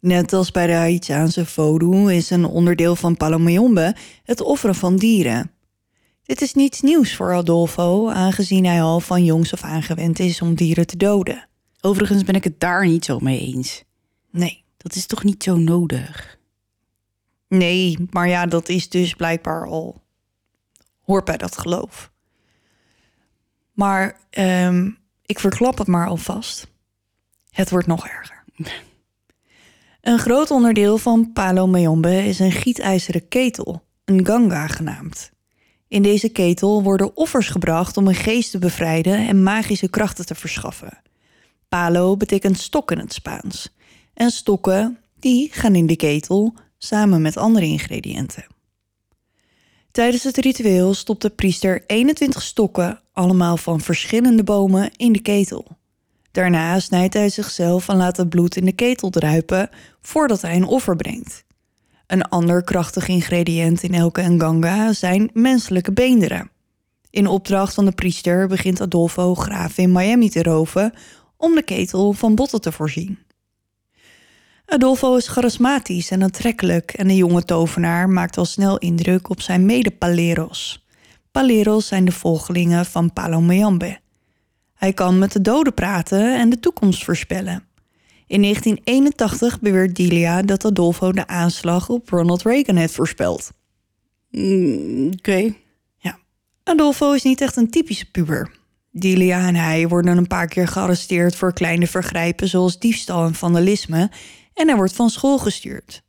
[0.00, 5.50] Net als bij de Haitiaanse Vodou is een onderdeel van Palomayombe het offeren van dieren.
[6.22, 10.54] Dit is niets nieuws voor Adolfo, aangezien hij al van jongs af aangewend is om
[10.54, 11.48] dieren te doden.
[11.80, 13.84] Overigens ben ik het daar niet zo mee eens.
[14.30, 14.64] Nee.
[14.76, 16.38] Dat is toch niet zo nodig?
[17.48, 20.04] Nee, maar ja, dat is dus blijkbaar al.
[21.06, 22.10] Hoort bij dat geloof.
[23.72, 24.90] Maar ehm,
[25.22, 26.66] Ik verklap het maar alvast.
[27.50, 28.44] Het wordt nog erger.
[30.00, 35.30] Een groot onderdeel van Palo Mayombe is een gietijzeren ketel, een ganga genaamd.
[35.88, 40.34] In deze ketel worden offers gebracht om een geest te bevrijden en magische krachten te
[40.34, 41.02] verschaffen.
[41.68, 43.74] Palo betekent stok in het Spaans.
[44.14, 48.55] En stokken, die gaan in de ketel samen met andere ingrediënten.
[49.96, 55.66] Tijdens het ritueel stopt de priester 21 stokken, allemaal van verschillende bomen, in de ketel.
[56.32, 59.70] Daarna snijdt hij zichzelf en laat het bloed in de ketel druipen
[60.00, 61.44] voordat hij een offer brengt.
[62.06, 66.50] Een ander krachtig ingrediënt in elke nganga zijn menselijke beenderen.
[67.10, 70.92] In opdracht van de priester begint Adolfo graven in Miami te roven
[71.36, 73.18] om de ketel van botten te voorzien.
[74.66, 79.66] Adolfo is charismatisch en aantrekkelijk en de jonge tovenaar maakt al snel indruk op zijn
[79.66, 80.86] mede-paleros.
[81.30, 83.98] Paleros zijn de volgelingen van Palomayambe.
[84.74, 87.64] Hij kan met de doden praten en de toekomst voorspellen.
[88.26, 93.50] In 1981 beweert Delia dat Adolfo de aanslag op Ronald Reagan heeft voorspeld.
[94.30, 95.54] Mm, Oké.
[95.98, 96.18] Ja,
[96.64, 98.50] Adolfo is niet echt een typische puber.
[98.90, 104.10] Delia en hij worden een paar keer gearresteerd voor kleine vergrijpen zoals diefstal en vandalisme
[104.56, 106.02] en hij wordt van school gestuurd.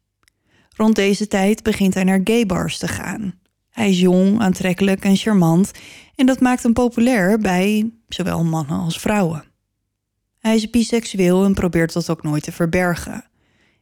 [0.76, 3.40] Rond deze tijd begint hij naar gaybars te gaan.
[3.70, 5.72] Hij is jong, aantrekkelijk en charmant
[6.16, 9.44] en dat maakt hem populair bij zowel mannen als vrouwen.
[10.40, 13.26] Hij is biseksueel en probeert dat ook nooit te verbergen.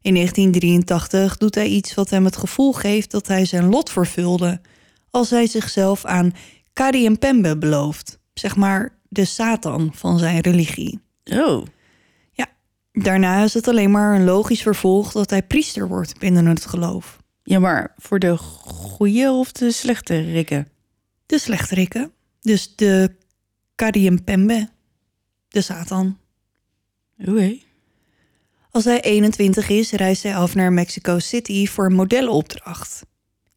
[0.02, 4.62] In 1983 doet hij iets wat hem het gevoel geeft dat hij zijn lot vervulde,
[5.10, 6.34] als hij zichzelf aan
[6.74, 11.00] Kari Pembe belooft, zeg maar de Satan van zijn religie.
[11.24, 11.66] Oh.
[12.96, 17.18] Daarna is het alleen maar een logisch vervolg dat hij priester wordt binnen het geloof.
[17.44, 20.68] Ja, maar voor de goede of de slechte rikken?
[21.26, 23.16] De slechterikken, dus de
[23.76, 24.70] Kari en Pembe,
[25.48, 26.18] de Satan.
[27.26, 27.58] Oké.
[28.72, 33.02] Als hij 21 is, reist hij af naar Mexico City voor een modellenopdracht.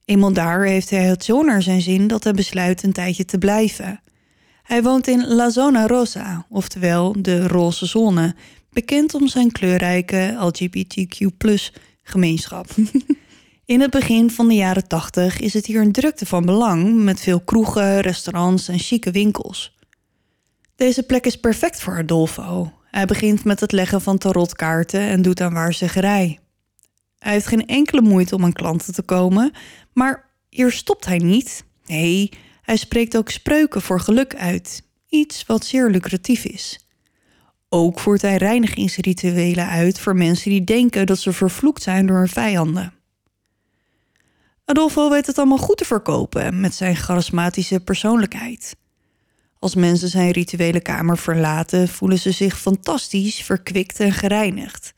[0.05, 3.39] Eenmaal daar heeft hij het zo naar zijn zin dat hij besluit een tijdje te
[3.39, 4.01] blijven.
[4.63, 8.35] Hij woont in La Zona Rosa, oftewel de roze zone,
[8.79, 11.27] bekend om zijn kleurrijke LGBTQ
[12.03, 12.67] gemeenschap.
[13.65, 17.21] In het begin van de jaren 80 is het hier een drukte van belang met
[17.21, 19.77] veel kroegen, restaurants en chique winkels.
[20.77, 22.73] Deze plek is perfect voor Adolfo.
[22.85, 26.39] Hij begint met het leggen van tarotkaarten en doet aan waarzeggerij.
[27.19, 29.53] Hij heeft geen enkele moeite om aan klanten te komen,
[29.93, 31.65] maar hier stopt hij niet.
[31.87, 32.31] Nee,
[32.63, 36.88] hij spreekt ook spreuken voor geluk uit, iets wat zeer lucratief is.
[37.69, 42.29] Ook voert hij reinigingsrituelen uit voor mensen die denken dat ze vervloekt zijn door hun
[42.29, 42.93] vijanden.
[44.65, 48.77] Adolfo weet het allemaal goed te verkopen met zijn charismatische persoonlijkheid.
[49.59, 54.95] Als mensen zijn rituele kamer verlaten, voelen ze zich fantastisch, verkwikt en gereinigd.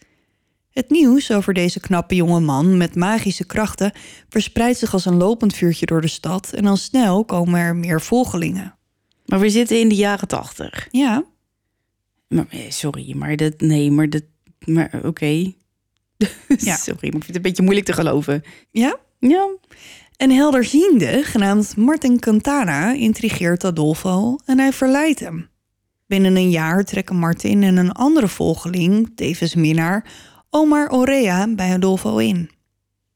[0.71, 3.93] Het nieuws over deze knappe jonge man met magische krachten
[4.29, 8.01] verspreidt zich als een lopend vuurtje door de stad en al snel komen er meer
[8.01, 8.79] volgelingen.
[9.25, 10.89] Maar we zitten in de jaren tachtig.
[10.91, 11.25] Ja,
[12.31, 13.61] Maar, eh, sorry, maar dat...
[13.61, 14.23] Nee, maar dat...
[14.65, 15.27] Maar oké.
[16.59, 16.77] Ja.
[16.77, 18.43] sorry, maar ik vind het een beetje moeilijk te geloven.
[18.71, 18.99] ja.
[19.19, 19.49] Ja.
[20.17, 25.49] Een helderziende, genaamd Martin Cantana, intrigeert Adolfo en hij verleidt hem.
[26.07, 30.05] Binnen een jaar trekken Martin en een andere volgeling, tevens minnaar,
[30.51, 32.51] Omar Orea bij Adolfo in.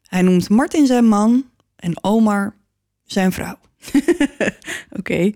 [0.03, 1.45] Hij noemt Martin zijn man
[1.77, 2.57] en Omar
[3.05, 3.59] zijn vrouw.
[4.99, 5.33] Oké.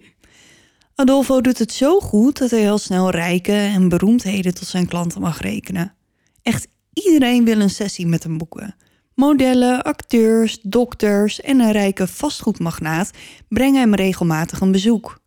[1.01, 5.20] Adolfo doet het zo goed dat hij heel snel rijke en beroemdheden tot zijn klanten
[5.20, 5.94] mag rekenen.
[6.42, 8.74] Echt iedereen wil een sessie met hem boeken.
[9.14, 13.11] Modellen, acteurs, dokters en een rijke vastgoedmagnaat
[13.49, 15.18] brengen hem regelmatig een bezoek.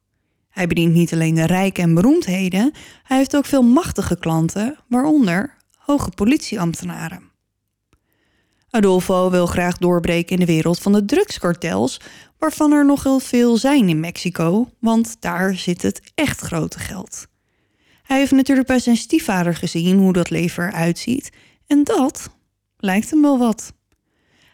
[0.50, 2.72] Hij bedient niet alleen de rijken en beroemdheden,
[3.04, 7.31] hij heeft ook veel machtige klanten, waaronder hoge politieambtenaren.
[8.72, 12.00] Adolfo wil graag doorbreken in de wereld van de drugskartels,
[12.38, 17.28] waarvan er nog heel veel zijn in Mexico, want daar zit het echt grote geld.
[18.04, 21.30] Hij heeft natuurlijk bij zijn stiefvader gezien hoe dat leven eruit ziet,
[21.68, 22.30] en dat
[22.78, 23.74] lijkt hem wel wat.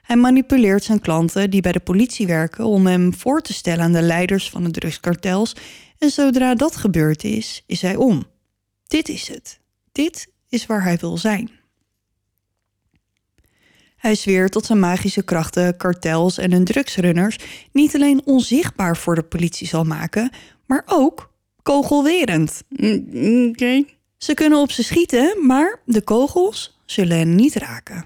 [0.01, 3.93] Hij manipuleert zijn klanten die bij de politie werken om hem voor te stellen aan
[3.93, 5.55] de leiders van de drugskartels,
[5.97, 8.23] en zodra dat gebeurd is, is hij om.
[8.87, 9.59] Dit is het.
[9.91, 11.51] Dit is waar hij wil zijn.
[14.07, 17.37] Hij zweert dat zijn magische krachten kartels en hun drugsrunners
[17.71, 20.31] niet alleen onzichtbaar voor de politie zal maken,
[20.65, 21.33] maar ook
[21.63, 22.63] kogelwerend.
[22.69, 23.83] Mm, Oké.
[24.17, 28.05] Ze kunnen op ze schieten, maar de kogels zullen hen niet raken.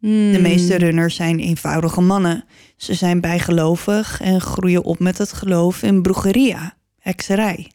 [0.00, 2.44] De meeste runners zijn eenvoudige mannen.
[2.76, 7.70] Ze zijn bijgelovig en groeien op met het geloof in broegeria, hekserij.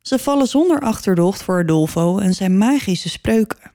[0.00, 3.70] Ze vallen zonder achterdocht voor Adolfo en zijn magische spreuken.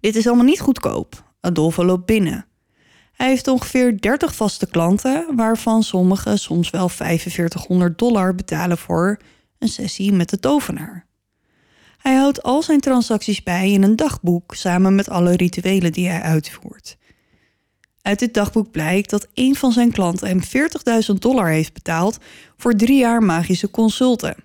[0.00, 1.24] Dit is allemaal niet goedkoop.
[1.46, 2.46] Adolfo loopt binnen.
[3.12, 9.18] Hij heeft ongeveer 30 vaste klanten, waarvan sommigen soms wel 4500 dollar betalen voor
[9.58, 11.06] een sessie met de tovenaar.
[11.98, 16.20] Hij houdt al zijn transacties bij in een dagboek samen met alle rituelen die hij
[16.20, 16.96] uitvoert.
[18.02, 20.40] Uit dit dagboek blijkt dat een van zijn klanten hem
[21.10, 22.18] 40.000 dollar heeft betaald
[22.56, 24.36] voor drie jaar magische consulten.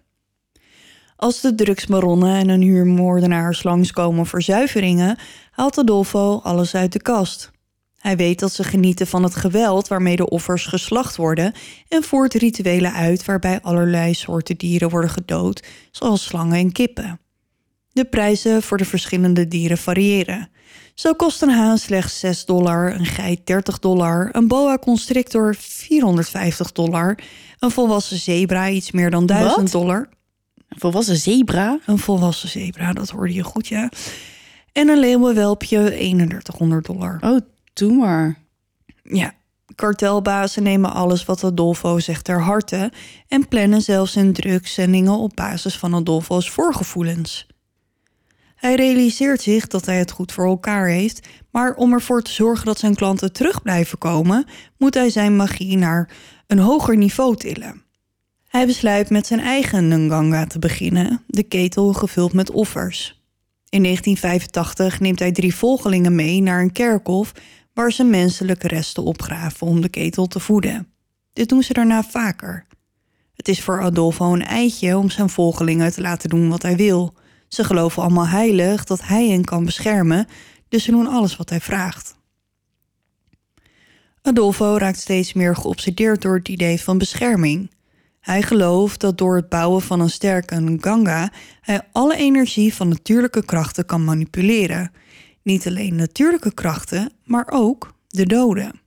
[1.21, 5.17] Als de drugsmaronnen en een huurmoordenaars langskomen voor zuiveringen,
[5.51, 7.51] haalt Adolfo alles uit de kast.
[7.97, 11.53] Hij weet dat ze genieten van het geweld waarmee de offers geslacht worden
[11.87, 17.19] en voert rituelen uit waarbij allerlei soorten dieren worden gedood, zoals slangen en kippen.
[17.91, 20.49] De prijzen voor de verschillende dieren variëren.
[20.93, 26.71] Zo kost een haan slechts 6 dollar, een geit 30 dollar, een boa constrictor 450
[26.71, 27.19] dollar,
[27.59, 29.71] een volwassen zebra iets meer dan 1000 Wat?
[29.71, 30.09] dollar.
[30.71, 31.79] Een volwassen zebra?
[31.85, 33.89] Een volwassen zebra, dat hoorde je goed, ja.
[34.71, 37.17] En een leeuwenwelpje 3100 dollar.
[37.21, 37.39] Oh,
[37.73, 38.37] doe maar.
[39.03, 39.33] Ja,
[39.75, 42.91] kartelbazen nemen alles wat Adolfo zegt ter harte
[43.27, 47.47] en plannen zelfs hun drugszendingen op basis van Adolfo's voorgevoelens.
[48.55, 52.65] Hij realiseert zich dat hij het goed voor elkaar heeft, maar om ervoor te zorgen
[52.65, 54.45] dat zijn klanten terug blijven komen,
[54.77, 56.09] moet hij zijn magie naar
[56.47, 57.83] een hoger niveau tillen.
[58.51, 63.21] Hij besluit met zijn eigen Nganga te beginnen, de ketel gevuld met offers.
[63.69, 67.31] In 1985 neemt hij drie volgelingen mee naar een kerkhof
[67.73, 70.87] waar ze menselijke resten opgraven om de ketel te voeden.
[71.33, 72.65] Dit doen ze daarna vaker.
[73.33, 77.13] Het is voor Adolfo een eitje om zijn volgelingen te laten doen wat hij wil.
[77.47, 80.27] Ze geloven allemaal heilig dat hij hen kan beschermen,
[80.69, 82.15] dus ze doen alles wat hij vraagt.
[84.21, 87.69] Adolfo raakt steeds meer geobsedeerd door het idee van bescherming.
[88.21, 93.45] Hij gelooft dat door het bouwen van een sterke Nganga hij alle energie van natuurlijke
[93.45, 94.91] krachten kan manipuleren.
[95.43, 98.79] Niet alleen natuurlijke krachten, maar ook de doden.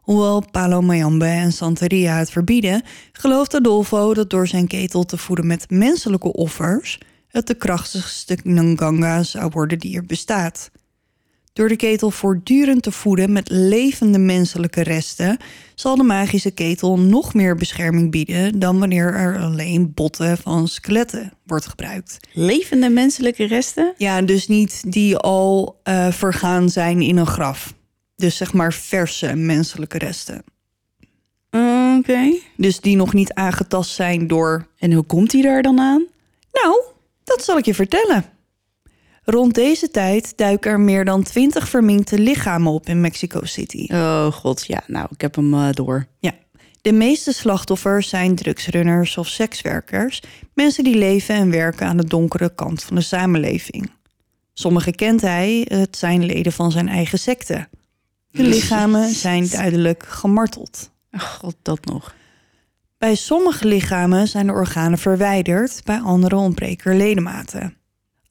[0.00, 5.46] Hoewel Palo Mayambe en Santeria het verbieden, gelooft Adolfo dat door zijn ketel te voeden
[5.46, 10.70] met menselijke offers het de krachtigste Nganga zou worden die er bestaat.
[11.60, 15.38] Door de ketel voortdurend te voeden met levende menselijke resten,
[15.74, 21.32] zal de magische ketel nog meer bescherming bieden dan wanneer er alleen botten van skeletten
[21.46, 22.18] wordt gebruikt.
[22.32, 23.94] Levende menselijke resten?
[23.96, 27.74] Ja, dus niet die al eh, vergaan zijn in een graf.
[28.16, 30.44] Dus zeg maar verse menselijke resten.
[31.98, 32.38] Oké.
[32.56, 34.66] Dus die nog niet aangetast zijn door.
[34.78, 36.04] En hoe komt hij daar dan aan?
[36.52, 36.82] Nou,
[37.24, 38.24] dat zal ik je vertellen.
[39.24, 43.86] Rond deze tijd duiken er meer dan twintig verminkte lichamen op in Mexico City.
[43.92, 46.06] Oh god, ja, nou, ik heb hem eh, door.
[46.18, 46.32] Ja.
[46.82, 50.22] De meeste slachtoffers zijn drugsrunners of sekswerkers,
[50.54, 53.90] mensen die leven en werken aan de donkere kant van de samenleving.
[54.52, 57.68] Sommige kent hij, het zijn leden van zijn eigen secte.
[58.30, 60.90] De lichamen zijn duidelijk gemarteld.
[61.12, 62.14] Oh, god, dat nog.
[62.98, 67.79] Bij sommige lichamen zijn de organen verwijderd, bij andere ontbreken er ledematen.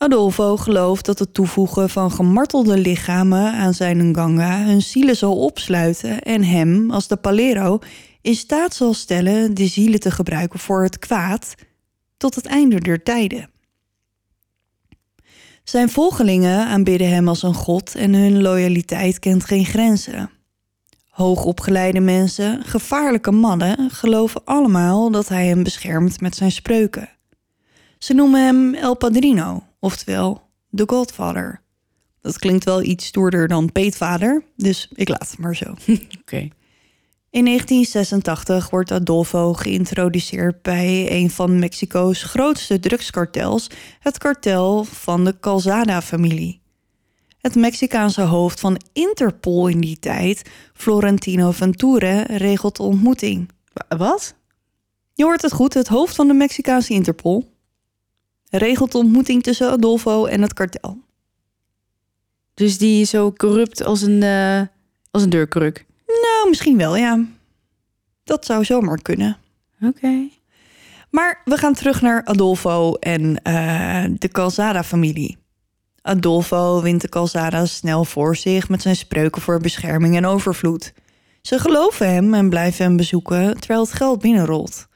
[0.02, 6.22] Adolfo gelooft dat het toevoegen van gemartelde lichamen aan zijn Nganga hun zielen zal opsluiten
[6.22, 7.80] en hem, als de Palero,
[8.22, 11.56] in staat zal stellen de zielen te gebruiken voor het kwaad
[12.18, 13.50] tot het einde der tijden.
[15.64, 20.30] Zijn volgelingen aanbidden hem als een god en hun loyaliteit kent geen grenzen.
[21.10, 27.10] Hoogopgeleide mensen, gevaarlijke mannen, geloven allemaal dat hij hem beschermt met zijn spreuken.
[27.98, 31.62] Ze noemen hem El Padrino, oftewel de Godfather.
[32.22, 35.66] Dat klinkt wel iets stoerder dan peetvader, dus ik laat het maar zo.
[36.22, 36.48] Oké.
[37.32, 43.68] In 1986 wordt Adolfo geïntroduceerd bij een van Mexico's grootste drugskartels,
[44.00, 46.62] het kartel van de Calzada-familie.
[47.40, 53.50] Het Mexicaanse hoofd van Interpol in die tijd, Florentino Venture, regelt de ontmoeting.
[53.74, 54.36] Wa- Wat?
[55.14, 57.58] Je hoort het goed, het hoofd van de Mexicaanse Interpol
[58.50, 60.98] regelt de ontmoeting tussen Adolfo en het kartel.
[62.54, 64.62] Dus die is zo corrupt als een, eh,
[65.12, 65.86] als een deurkruk.
[66.06, 67.26] Nou, misschien wel, ja.
[68.24, 69.38] Dat zou zomaar kunnen.
[69.82, 70.30] Oké.
[71.10, 75.38] Maar we gaan terug naar Adolfo en eh, de Calzada-familie.
[76.02, 80.94] Adolfo wint de Calzada's snel voor zich met zijn spreuken voor bescherming en overvloed.
[81.42, 84.88] Ze geloven hem en blijven hem bezoeken terwijl het geld binnenrolt.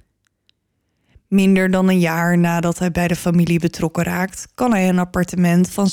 [1.34, 5.70] Minder dan een jaar nadat hij bij de familie betrokken raakt, kan hij een appartement
[5.70, 5.90] van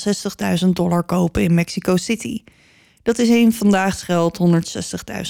[0.62, 2.42] 60.000 dollar kopen in Mexico City.
[3.02, 4.38] Dat is in vandaags geld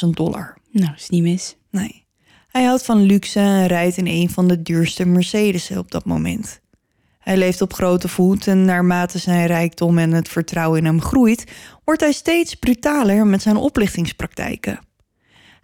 [0.04, 0.58] 160.000 dollar.
[0.70, 1.56] Nou, is niet mis.
[1.70, 2.04] Nee.
[2.48, 6.60] Hij houdt van luxe en rijdt in een van de duurste Mercedes'en op dat moment.
[7.18, 11.44] Hij leeft op grote voet en naarmate zijn rijkdom en het vertrouwen in hem groeit,
[11.84, 14.78] wordt hij steeds brutaler met zijn oplichtingspraktijken.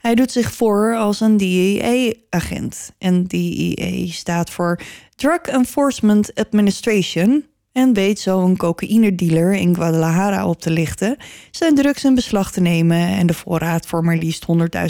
[0.07, 2.93] Hij doet zich voor als een DEA-agent.
[2.99, 4.81] En DEA staat voor
[5.15, 7.45] Drug Enforcement Administration.
[7.73, 11.17] En weet zo een cocaïnedealer in Guadalajara op te lichten,
[11.51, 14.47] zijn drugs in beslag te nemen en de voorraad voor maar liefst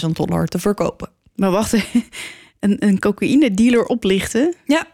[0.06, 1.08] 100.000 dollar te verkopen.
[1.34, 1.72] Maar wacht,
[2.60, 4.54] een, een cocaïne-dealer oplichten?
[4.64, 4.86] Ja,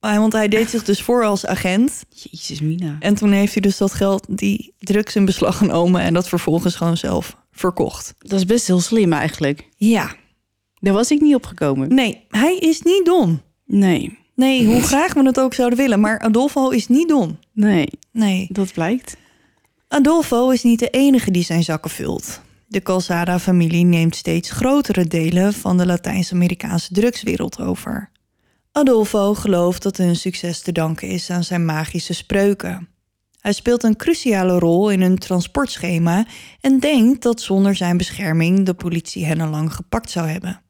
[0.00, 2.04] want hij deed zich dus voor als agent.
[2.08, 2.96] Jezus, Mina.
[3.00, 6.74] En toen heeft hij dus dat geld, die drugs in beslag genomen en dat vervolgens
[6.74, 8.14] gewoon zelf verkocht.
[8.18, 9.68] Dat is best heel slim eigenlijk.
[9.76, 10.14] Ja,
[10.80, 11.94] Daar was ik niet opgekomen.
[11.94, 13.40] nee, hij is niet dom.
[13.66, 17.38] Nee, Nee, hoe graag we het ook zouden willen, maar Adolfo is niet dom.
[17.52, 18.46] nee, Nee.
[18.52, 19.16] dat blijkt.
[19.88, 22.40] Adolfo is niet de enige die zijn zakken vult.
[22.66, 28.10] De Calzada-familie neemt steeds grotere delen van de Latijns-Amerikaanse drugswereld over.
[28.72, 32.88] Adolfo gelooft dat hun succes te danken is aan zijn magische spreuken.
[33.38, 36.26] Hij speelt een cruciale rol in hun transportschema
[36.60, 40.62] en denkt dat zonder zijn bescherming de politie hen al lang gepakt zou hebben.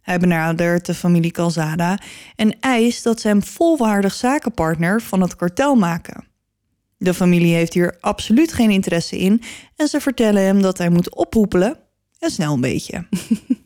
[0.00, 1.98] Hij benadert de familie Calzada
[2.36, 6.24] en eist dat ze hem volwaardig zakenpartner van het kartel maken.
[6.98, 9.42] De familie heeft hier absoluut geen interesse in
[9.76, 11.78] en ze vertellen hem dat hij moet ophoepelen
[12.18, 13.06] en snel een beetje.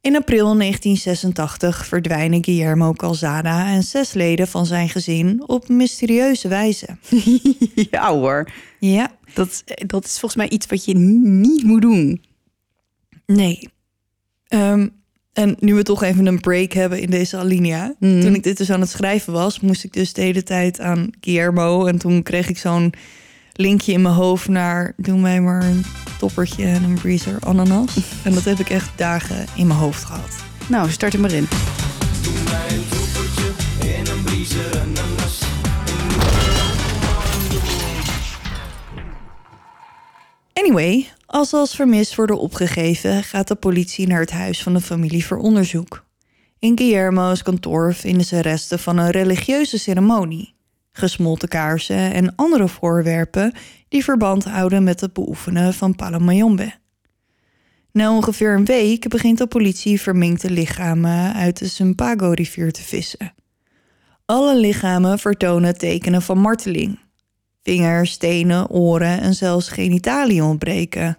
[0.00, 6.86] In april 1986 verdwijnen Guillermo Calzada en zes leden van zijn gezin op mysterieuze wijze.
[7.90, 8.50] Ja hoor.
[8.78, 12.22] Ja, Dat, dat is volgens mij iets wat je niet moet doen.
[13.26, 13.68] nee.
[14.48, 14.88] Ehm,
[15.32, 17.94] en nu we toch even een break hebben in deze alinea.
[18.00, 21.10] Toen ik dit dus aan het schrijven was, moest ik dus de hele tijd aan
[21.20, 21.86] Guillermo.
[21.86, 22.92] En toen kreeg ik zo'n
[23.60, 24.92] linkje in mijn hoofd naar...
[24.96, 25.84] doe mij maar een
[26.18, 27.96] toppertje en een breezer ananas.
[28.24, 30.36] en dat heb ik echt dagen in mijn hoofd gehad.
[30.68, 31.48] Nou, start er maar in.
[40.52, 44.80] Anyway, als ze als vermist worden opgegeven, gaat de politie naar het huis van de
[44.80, 46.04] familie voor onderzoek.
[46.58, 50.54] In Guillermo's kantoor vinden ze resten van een religieuze ceremonie,
[50.98, 53.52] gesmolten kaarsen en andere voorwerpen
[53.88, 56.72] die verband houden met het beoefenen van Palomayombe.
[57.92, 63.34] Na ongeveer een week begint de politie verminkte lichamen uit de Sumpago-rivier te vissen.
[64.24, 66.98] Alle lichamen vertonen tekenen van marteling.
[67.62, 71.18] Vingers, tenen, oren en zelfs genitaliën ontbreken.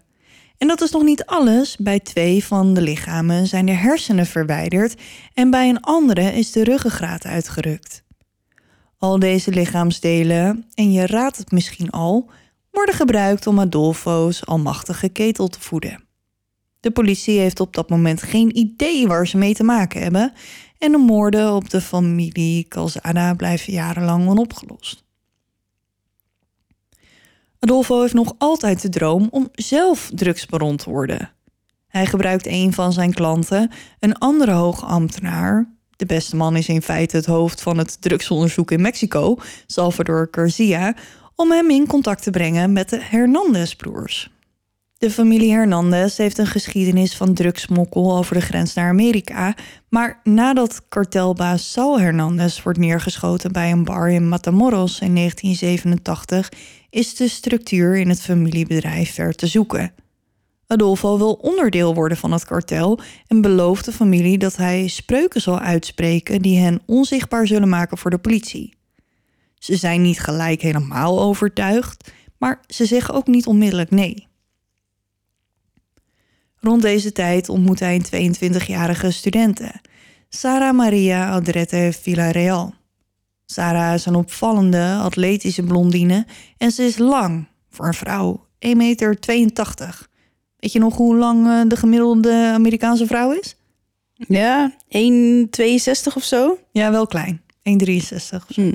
[0.58, 1.78] En dat is nog niet alles.
[1.78, 5.02] Bij twee van de lichamen zijn de hersenen verwijderd
[5.34, 8.04] en bij een andere is de ruggengraat uitgerukt.
[9.00, 12.30] Al deze lichaamsdelen, en je raadt het misschien al,
[12.72, 16.04] worden gebruikt om Adolfo's almachtige ketel te voeden.
[16.80, 20.34] De politie heeft op dat moment geen idee waar ze mee te maken hebben
[20.78, 25.04] en de moorden op de familie Calzada blijven jarenlang onopgelost.
[27.60, 31.32] Adolfo heeft nog altijd de droom om zelf drugsbaron te worden.
[31.88, 35.78] Hij gebruikt een van zijn klanten, een andere hoge ambtenaar.
[36.00, 40.96] De beste man is in feite het hoofd van het drugsonderzoek in Mexico, Salvador Garcia,
[41.36, 44.30] om hem in contact te brengen met de Hernandez-broers.
[44.98, 49.56] De familie Hernandez heeft een geschiedenis van drugsmokkel over de grens naar Amerika,
[49.90, 56.52] maar nadat kartelbaas Saul Hernandez wordt neergeschoten bij een bar in Matamoros in 1987,
[56.90, 59.92] is de structuur in het familiebedrijf ver te zoeken.
[60.72, 65.60] Adolfo wil onderdeel worden van het kartel en belooft de familie dat hij spreuken zal
[65.60, 68.74] uitspreken die hen onzichtbaar zullen maken voor de politie.
[69.56, 74.28] Ze zijn niet gelijk helemaal overtuigd, maar ze zeggen ook niet onmiddellijk nee.
[76.60, 79.72] Rond deze tijd ontmoet hij een 22-jarige studente,
[80.30, 82.74] Sara Maria Adrete Villarreal.
[83.46, 86.26] Sarah is een opvallende, atletische blondine
[86.58, 89.18] en ze is lang voor een vrouw, 1,82 meter.
[90.60, 93.56] Weet je nog hoe lang eh, de gemiddelde Amerikaanse vrouw is?
[94.14, 96.58] Ja, 1,62 of zo.
[96.72, 97.42] Ja, wel klein.
[97.64, 98.40] 1,63 of zo.
[98.54, 98.74] Hm.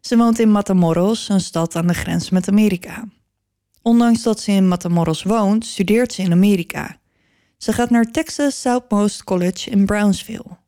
[0.00, 3.04] Ze woont in Matamoros, een stad aan de grens met Amerika.
[3.82, 6.98] Ondanks dat ze in Matamoros woont, studeert ze in Amerika.
[7.56, 10.58] Ze gaat naar Texas Southmost College in Brownsville.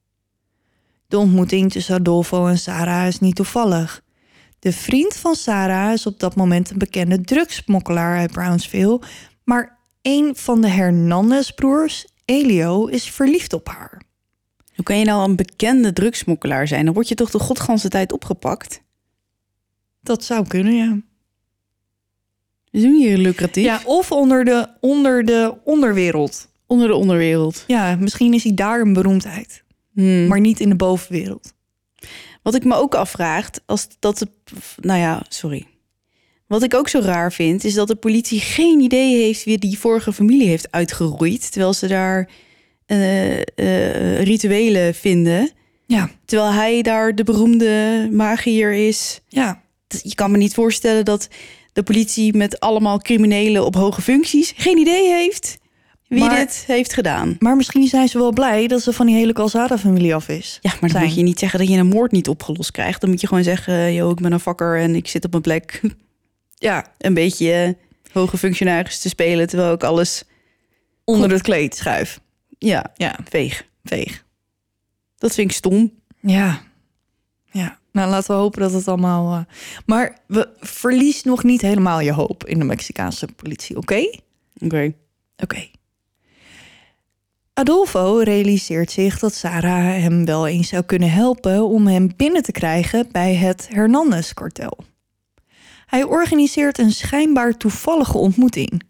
[1.09, 4.03] De ontmoeting tussen Adolfo en Sarah is niet toevallig.
[4.59, 9.01] De vriend van Sarah is op dat moment een bekende drugsmokkelaar uit Brownsville,
[9.45, 9.76] maar
[10.07, 14.03] een van de Hernandez-broers, Elio, is verliefd op haar.
[14.75, 16.85] Hoe kan je nou een bekende drugsmokkelaar zijn?
[16.85, 18.83] Dan word je toch de godganse tijd opgepakt?
[20.01, 20.99] Dat zou kunnen, ja.
[22.71, 23.65] We doen hier lucratief.
[23.65, 26.49] Ja, of onder de, onder de onderwereld.
[26.67, 27.65] Onder de onderwereld.
[27.67, 29.65] Ja, misschien is hij daar een beroemdheid.
[29.93, 30.27] Hmm.
[30.27, 31.53] Maar niet in de bovenwereld.
[32.43, 34.29] Wat ik me ook afvraag, als dat de.
[34.81, 35.67] Nou ja, sorry.
[36.47, 39.79] Wat ik ook zo raar vind, is dat de politie geen idee heeft wie die
[39.79, 41.51] vorige familie heeft uitgeroeid.
[41.53, 42.29] Terwijl ze daar
[42.87, 45.51] eh, eh, rituelen vinden.
[45.87, 49.21] Ja, Terwijl hij daar de beroemde magier is.
[49.29, 49.65] ja.
[50.03, 51.29] Je kan me niet voorstellen dat
[51.73, 55.59] de politie met allemaal criminelen op hoge functies geen idee heeft
[56.09, 57.37] wie Maar- dit heeft gedaan.
[57.39, 60.59] Maar misschien zijn ze wel blij dat ze van die hele Calzada-familie af is.
[60.61, 61.05] Ja, maar dan Zijn.
[61.05, 63.01] moet je niet zeggen dat je een moord niet opgelost krijgt.
[63.01, 65.43] Dan moet je gewoon zeggen, yo, ik ben een vakker en ik zit op mijn
[65.43, 65.81] plek.
[66.59, 70.25] Ja, een beetje eh, hoge functionaris te spelen, terwijl ik alles,
[71.05, 72.21] onder het kleed schuif.
[72.59, 73.67] ja, Ja, veeg.
[73.85, 74.25] veeg.
[75.19, 75.93] Dat vind ik stom.
[76.21, 76.61] Ja.
[77.51, 77.79] Ja.
[77.93, 79.35] Nou, laten we hopen dat het allemaal...
[79.37, 79.45] eh,
[79.87, 84.11] Maar we verlies nog niet helemaal je hoop in de Mexicaanse politie, oké?
[84.61, 84.93] Oké.
[85.37, 85.67] Oké.
[87.53, 92.53] Adolfo realiseert zich dat Sarah hem wel eens zou kunnen helpen om hem binnen te
[92.53, 94.79] krijgen bij het Hernandez-kartel.
[95.87, 98.83] Hij organiseert een schijnbaar toevallige ontmoeting.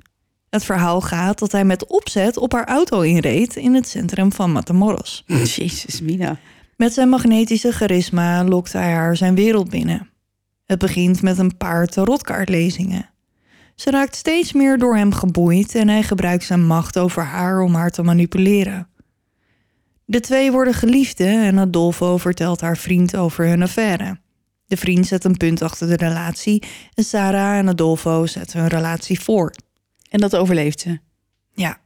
[0.50, 4.52] Het verhaal gaat dat hij met opzet op haar auto inreed in het centrum van
[4.52, 5.24] Matamoros.
[5.56, 6.38] Jezus, Mina.
[6.76, 10.08] Met zijn magnetische charisma lokt hij haar zijn wereld binnen.
[10.64, 13.10] Het begint met een paar tarotkaartlezingen.
[13.74, 17.74] Ze raakt steeds meer door hem geboeid en hij gebruikt zijn macht over haar om
[17.74, 18.88] haar te manipuleren.
[20.04, 24.18] De twee worden geliefden en Adolfo vertelt haar vriend over hun affaire.
[24.66, 26.62] De vriend zet een punt achter de relatie
[26.94, 29.62] en Sarah en Adolfo zetten hun relatie voort.
[30.10, 30.98] En dat overleeft ze.
[31.54, 31.78] Ja.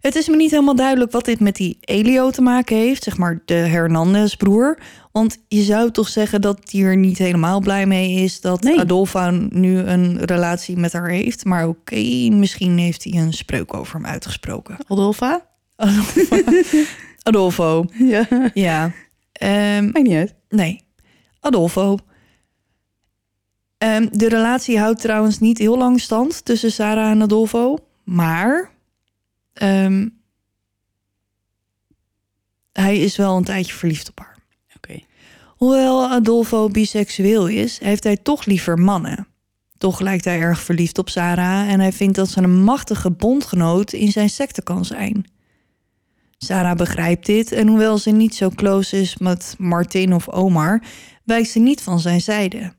[0.00, 3.16] Het is me niet helemaal duidelijk wat dit met die Elio te maken heeft, zeg
[3.16, 4.78] maar de Hernandez-broer.
[5.12, 8.78] Want je zou toch zeggen dat hij er niet helemaal blij mee is dat Nee.
[8.78, 11.44] Adolfo nu een relatie met haar heeft.
[11.44, 14.76] Maar oké, misschien heeft hij een spreuk over hem uitgesproken.
[14.86, 15.46] Adolfa?
[15.76, 16.36] Adolfo.
[17.22, 17.84] Adolfo.
[17.92, 18.28] Ja.
[18.54, 18.92] Ja.
[19.32, 20.34] Ehm, Maakt niet uit.
[20.48, 20.80] Nee,
[21.42, 21.98] Adolfo.
[23.78, 27.78] Ehm, de relatie houdt trouwens niet heel lang stand tussen Sarah en Adolfo.
[28.04, 28.70] Maar
[29.52, 30.08] ehm,
[32.72, 34.38] hij is wel een tijdje verliefd op haar.
[34.76, 35.00] Oké.
[35.56, 39.26] Hoewel Adolfo biseksueel is, heeft hij toch liever mannen.
[39.78, 43.92] Toch lijkt hij erg verliefd op Sarah en hij vindt dat ze een machtige bondgenoot
[43.92, 45.26] in zijn secte kan zijn.
[46.38, 50.82] Sarah begrijpt dit en hoewel ze niet zo close is met Martin of Omar,
[51.24, 52.72] wijkt ze niet van zijn zijde.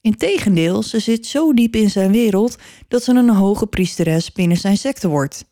[0.00, 2.56] Integendeel, ze zit zo diep in zijn wereld
[2.88, 5.44] dat ze een hoge priesteres binnen zijn secte wordt.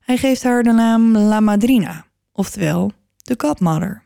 [0.00, 4.02] Hij geeft haar de naam La Madrina, oftewel de Godmother.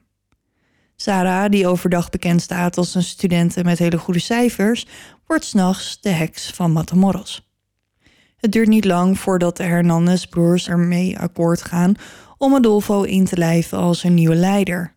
[0.97, 4.87] Sarah, die overdag bekend staat als een studente met hele goede cijfers,
[5.27, 7.49] wordt s'nachts de heks van Matamoros.
[8.37, 11.95] Het duurt niet lang voordat de Hernandez-broers ermee akkoord gaan
[12.39, 14.95] om Adolfo in te lijven als een nieuwe leider.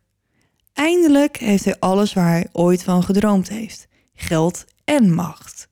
[0.74, 5.68] Eindelijk heeft hij alles waar hij ooit van gedroomd heeft: geld en macht.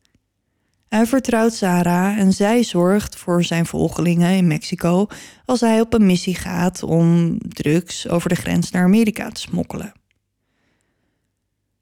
[0.88, 5.08] Hij vertrouwt Sarah en zij zorgt voor zijn volgelingen in Mexico
[5.46, 9.94] als hij op een missie gaat om drugs over de grens naar Amerika te smokkelen.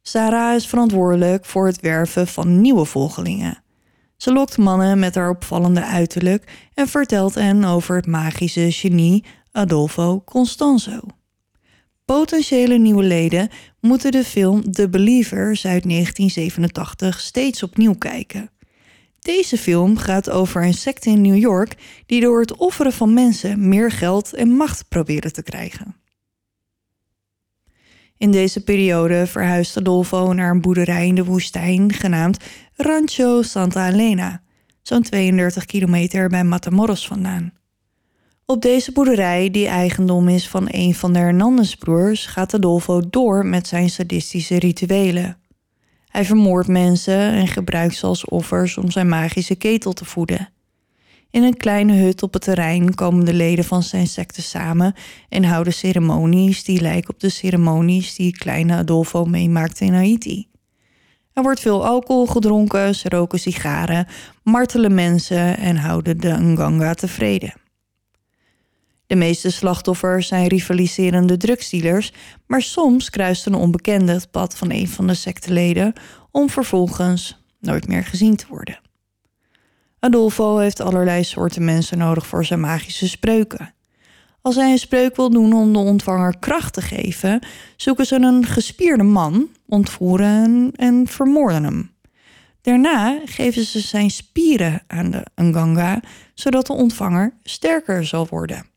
[0.02, 3.64] Sarah is verantwoordelijk voor het werven van nieuwe volgelingen.
[4.18, 10.22] Ze lokt mannen met haar opvallende uiterlijk en vertelt hen over het magische genie Adolfo
[10.26, 11.00] Constanzo.
[12.10, 13.50] Potentiële nieuwe leden
[13.80, 18.50] moeten de film The Believers uit 1987 steeds opnieuw kijken.
[19.20, 21.76] Deze film gaat over een secte in New York
[22.06, 25.96] die door het offeren van mensen meer geld en macht proberen te krijgen.
[28.18, 32.44] In deze periode verhuist Adolfo naar een boerderij in de woestijn genaamd
[32.76, 34.42] Rancho Santa Elena,
[34.82, 37.59] zo'n 32 kilometer bij Matamoros vandaan.
[38.52, 43.68] Op deze boerderij, die eigendom is van een van de Hernandez-broers, gaat Adolfo door met
[43.68, 45.38] zijn sadistische rituelen.
[46.08, 50.50] Hij vermoordt mensen en gebruikt ze als offers om zijn magische ketel te voeden.
[51.32, 54.94] In een kleine hut op het terrein komen de leden van zijn secte samen
[55.30, 60.48] en houden ceremonies die lijken op de ceremonies die kleine Adolfo meemaakte in Haiti.
[61.34, 64.08] Er wordt veel alcohol gedronken, ze roken sigaren,
[64.44, 67.59] martelen mensen en houden de Nganga tevreden.
[69.10, 72.14] De meeste slachtoffers zijn rivaliserende drugsdealers,
[72.48, 75.94] maar soms kruist een onbekende het pad van een van de secteleden
[76.32, 78.80] om vervolgens nooit meer gezien te worden.
[80.00, 83.74] Adolfo heeft allerlei soorten mensen nodig voor zijn magische spreuken.
[84.42, 87.46] Als hij een spreuk wil doen om de ontvanger kracht te geven,
[87.76, 91.92] zoeken ze een gespierde man, ontvoeren en vermoorden hem.
[92.62, 96.02] Daarna geven ze zijn spieren aan de Nganga,
[96.34, 98.69] zodat de ontvanger sterker zal worden.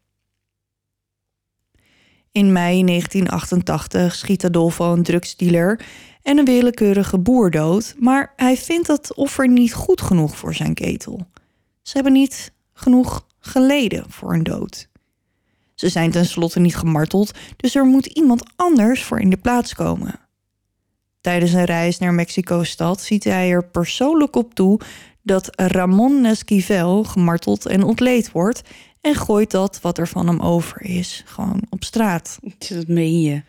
[2.32, 5.80] In mei 1988 schiet Adolfo een drugsdealer
[6.22, 10.74] en een willekeurige boer dood, maar hij vindt dat offer niet goed genoeg voor zijn
[10.74, 11.26] ketel.
[11.82, 14.88] Ze hebben niet genoeg geleden voor een dood.
[15.74, 20.20] Ze zijn tenslotte niet gemarteld, dus er moet iemand anders voor in de plaats komen.
[21.20, 24.80] Tijdens een reis naar Mexico-stad ziet hij er persoonlijk op toe
[25.22, 28.62] dat Ramon Esquivel gemarteld en ontleed wordt
[29.02, 32.38] en gooit dat wat er van hem over is gewoon op straat.
[32.68, 33.42] Dat meen je.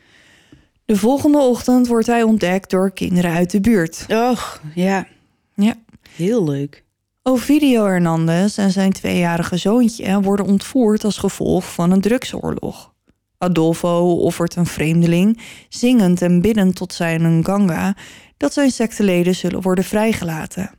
[0.86, 4.06] De volgende ochtend wordt hij ontdekt door kinderen uit de buurt.
[4.10, 5.08] Och, ja.
[5.56, 5.76] Ja.
[6.16, 6.84] Heel leuk.
[7.22, 12.94] Ovidio Hernandez en zijn tweejarige zoontje worden ontvoerd als gevolg van een drugsoorlog.
[13.38, 17.96] Adolfo offert een vreemdeling, zingend en biddend tot zijn Nganga,
[18.38, 20.72] dat zijn secteleden zullen worden vrijgelaten.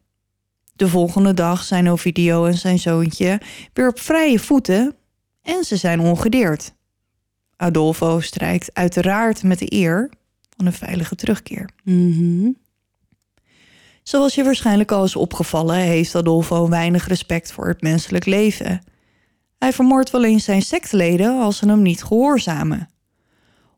[0.76, 3.40] De volgende dag zijn Ovidio en zijn zoontje
[3.72, 4.94] weer op vrije voeten
[5.42, 6.74] en ze zijn ongedeerd.
[7.56, 10.10] Adolfo strijkt uiteraard met de eer
[10.56, 11.68] van een veilige terugkeer.
[11.84, 12.50] Mhm.
[14.02, 18.82] Zoals je waarschijnlijk al is opgevallen, heeft Adolfo weinig respect voor het menselijk leven.
[19.58, 22.88] Hij vermoordt wel eens zijn sectleden als ze hem niet gehoorzamen.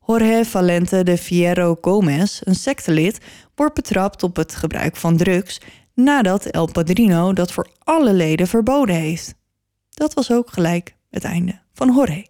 [0.06, 3.18] Jorge Valente de Fierro Gomez, een sectelid,
[3.54, 5.60] wordt betrapt op het gebruik van drugs
[5.96, 9.34] nadat El Padrino dat voor alle leden verboden heeft.
[9.90, 12.26] Dat was ook gelijk het einde van Jorge.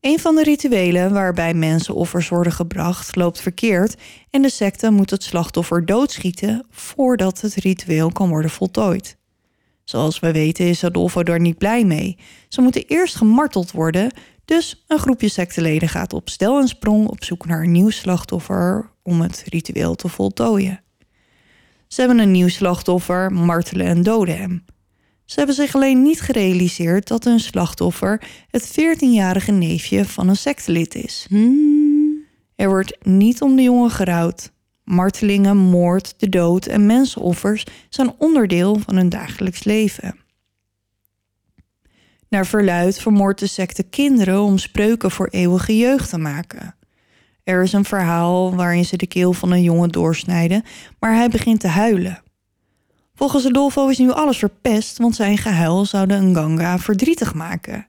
[0.00, 3.96] Een van de rituelen waarbij mensenoffers worden gebracht loopt verkeerd
[4.30, 9.16] en de secte moet het slachtoffer doodschieten voordat het ritueel kan worden voltooid.
[9.84, 12.18] Zoals we weten is Adolfo daar niet blij mee.
[12.48, 14.12] Ze moeten eerst gemarteld worden,
[14.44, 18.90] dus een groepje secteleden gaat op stel en sprong op zoek naar een nieuw slachtoffer
[19.02, 20.83] om het ritueel te voltooien.
[21.94, 24.64] Ze hebben een nieuw slachtoffer, martelen en doden hem.
[25.24, 30.94] Ze hebben zich alleen niet gerealiseerd dat hun slachtoffer het 14-jarige neefje van een sectelid
[30.94, 31.26] is.
[32.56, 34.52] Er wordt niet om de jongen gerouwd.
[34.84, 40.16] Martelingen, moord, de dood en mensenoffers zijn onderdeel van hun dagelijks leven.
[42.28, 46.74] Naar verluid vermoordt de secte kinderen om spreuken voor eeuwige jeugd te maken.
[47.44, 50.62] Er is een verhaal waarin ze de keel van een jongen doorsnijden,
[50.98, 52.22] maar hij begint te huilen.
[53.14, 57.86] Volgens Adolfo is nu alles verpest, want zijn gehuil zou de Nganga verdrietig maken.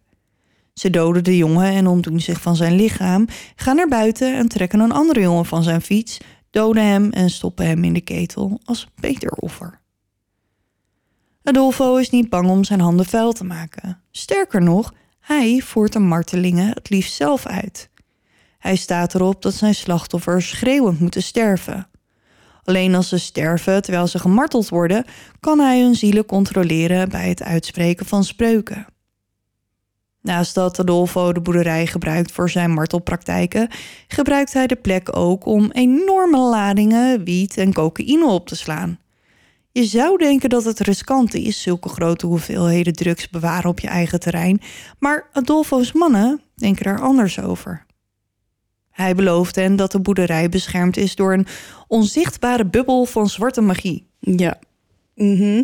[0.74, 4.80] Ze doden de jongen en ontdoen zich van zijn lichaam, gaan naar buiten en trekken
[4.80, 6.18] een andere jongen van zijn fiets,
[6.50, 9.82] doden hem en stoppen hem in de ketel als beter offer.
[11.44, 14.02] Adolfo is niet bang om zijn handen vuil te maken.
[14.12, 17.90] Sterker nog, hij voert de martelingen het liefst zelf uit.
[18.66, 21.88] Hij staat erop dat zijn slachtoffers schreeuwend moeten sterven.
[22.64, 25.06] Alleen als ze sterven terwijl ze gemarteld worden,
[25.40, 28.86] kan hij hun zielen controleren bij het uitspreken van spreuken.
[30.22, 33.68] Naast dat Adolfo de boerderij gebruikt voor zijn martelpraktijken,
[34.08, 39.00] gebruikt hij de plek ook om enorme ladingen wiet en cocaïne op te slaan.
[39.72, 44.20] Je zou denken dat het riskant is zulke grote hoeveelheden drugs bewaren op je eigen
[44.20, 44.62] terrein,
[45.00, 47.85] maar Adolfo's mannen denken daar anders over.
[48.96, 51.48] Hij belooft hen dat de boerderij beschermd is door een
[51.88, 54.08] onzichtbare bubbel van zwarte magie.
[54.20, 54.60] Ja.
[55.16, 55.64] Mhm.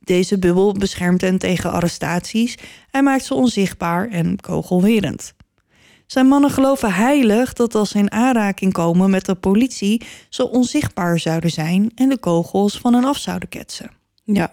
[0.00, 2.58] Deze bubbel beschermt hen tegen arrestaties.
[2.90, 5.34] Hij maakt ze onzichtbaar en kogelwerend.
[6.06, 11.18] Zijn mannen geloven heilig dat als ze in aanraking komen met de politie, ze onzichtbaar
[11.18, 13.90] zouden zijn en de kogels van hen af zouden ketsen.
[14.24, 14.52] Ja.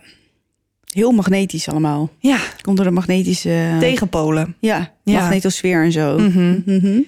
[0.93, 2.09] Heel magnetisch allemaal.
[2.19, 3.77] Ja, Komt door de magnetische...
[3.79, 4.55] tegenpolen.
[4.59, 5.19] Ja, Ja.
[5.21, 6.17] magnetosfeer en zo.
[6.19, 7.01] Mhm.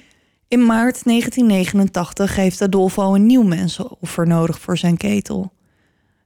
[0.52, 5.54] In maart 1989 heeft Adolfo een nieuw mensenoffer nodig voor zijn ketel.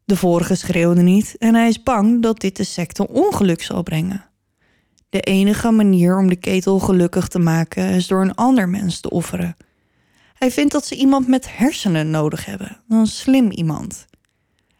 [0.06, 4.26] De vorige schreeuwde niet en hij is bang dat dit de secte ongeluk zal brengen.
[5.10, 9.10] De enige manier om de ketel gelukkig te maken is door een ander mens te
[9.10, 9.56] offeren.
[10.34, 14.06] Hij vindt dat ze iemand met hersenen nodig hebben, een slim iemand.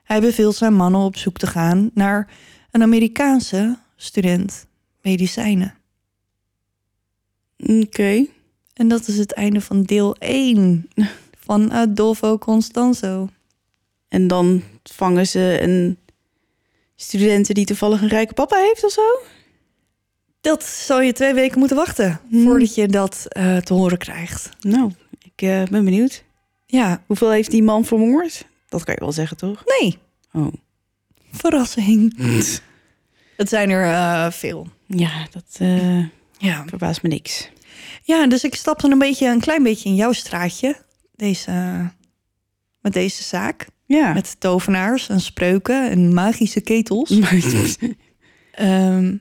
[0.04, 2.32] Hij beveelt zijn mannen op zoek te gaan naar
[2.72, 4.66] een Amerikaanse student
[5.02, 5.74] medicijnen.
[7.58, 8.26] Oké.
[8.76, 10.90] En dat is het einde van deel 1
[11.40, 13.30] van Adolfo Constanzo.
[14.08, 15.98] En dan vangen ze een
[16.96, 19.02] studenten die toevallig een rijke papa heeft of zo?
[20.42, 24.50] Dat zal je twee weken moeten wachten voordat je dat eh, te horen krijgt.
[24.60, 26.24] Nou, ik eh, ben benieuwd.
[26.66, 28.46] Ja, Hoeveel heeft die man vermoord?
[28.70, 29.64] Dat kan je wel zeggen, toch?
[29.80, 29.98] nee,
[30.34, 30.54] Oh.
[31.32, 32.18] verrassing.
[33.38, 34.68] Het zijn er eh, veel.
[34.88, 35.58] Ja, dat
[36.38, 36.64] Ja.
[36.68, 37.50] verbaast me niks.
[38.06, 40.76] Ja, dus ik stapte een, beetje, een klein beetje in jouw straatje.
[41.16, 41.52] Deze,
[42.82, 43.68] met deze zaak.
[43.86, 44.14] Ja.
[44.14, 47.10] Met tovenaars en spreuken en magische ketels.
[48.52, 49.18] Ehm,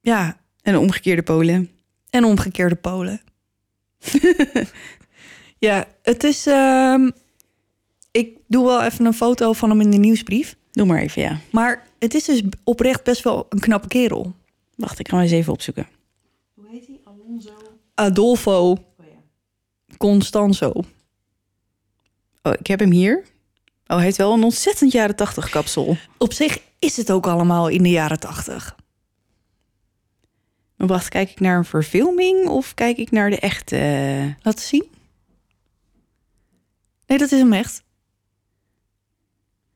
[0.00, 1.70] ja, en de omgekeerde polen.
[2.10, 3.20] En omgekeerde polen.
[5.58, 6.46] ja, het is...
[6.46, 7.10] ehm,
[8.10, 10.56] ik doe wel even een foto van hem in de nieuwsbrief.
[10.70, 11.38] Doe maar even, ja.
[11.50, 14.34] Maar het is dus oprecht best wel een knappe kerel.
[14.76, 15.86] Wacht, ik ga hem eens even opzoeken.
[18.00, 18.76] Adolfo
[19.96, 20.72] Constanzo.
[22.42, 23.24] Oh, ik heb hem hier.
[23.86, 25.96] Oh, hij heeft wel een ontzettend jaren tachtig kapsel.
[26.18, 28.76] Op zich is het ook allemaal in de jaren tachtig.
[30.76, 33.76] Maar wacht, kijk ik naar een verfilming of kijk ik naar de echte?
[34.42, 34.86] Laat eens zien.
[37.06, 37.82] Nee, dat is hem echt.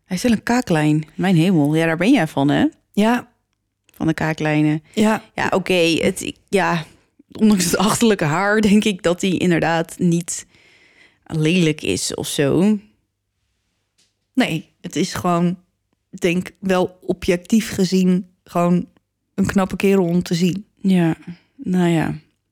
[0.04, 1.08] Hij is wel een kaaklijn.
[1.14, 2.66] Mijn hemel, ja, daar ben jij van, hè?
[2.92, 3.32] Ja,
[3.94, 4.82] Van de kaaklijnen.
[4.94, 5.22] ja.
[5.34, 5.74] Ja, oké.
[5.74, 6.84] het Ja,
[7.38, 10.46] ondanks het achterlijke haar denk ik dat hij inderdaad niet
[11.24, 12.78] lelijk is of zo.
[14.32, 15.58] Nee, het is gewoon,
[16.10, 18.88] denk wel objectief gezien, gewoon
[19.34, 20.66] een knappe kerel om te zien.
[20.80, 21.16] Ja,
[21.56, 22.04] nou ja.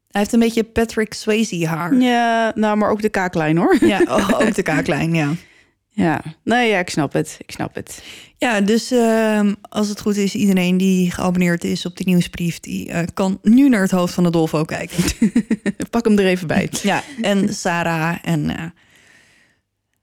[0.09, 1.95] Hij heeft een beetje Patrick Swayze haar.
[1.95, 3.77] Ja, nou, maar ook de kaaklijn hoor.
[3.81, 5.33] Ja, oh, ook de kaaklijn, ja.
[5.95, 7.37] Ja, nee, ja, ik snap het.
[7.39, 8.03] Ik snap het.
[8.39, 12.91] Ja, dus ehm, als het goed is, iedereen die geabonneerd is op die nieuwsbrief, die
[12.91, 15.05] eh, kan nu naar het hoofd van de Dolfo kijken.
[15.91, 16.69] Pak hem er even bij.
[16.83, 18.65] ja, en Sarah en eh,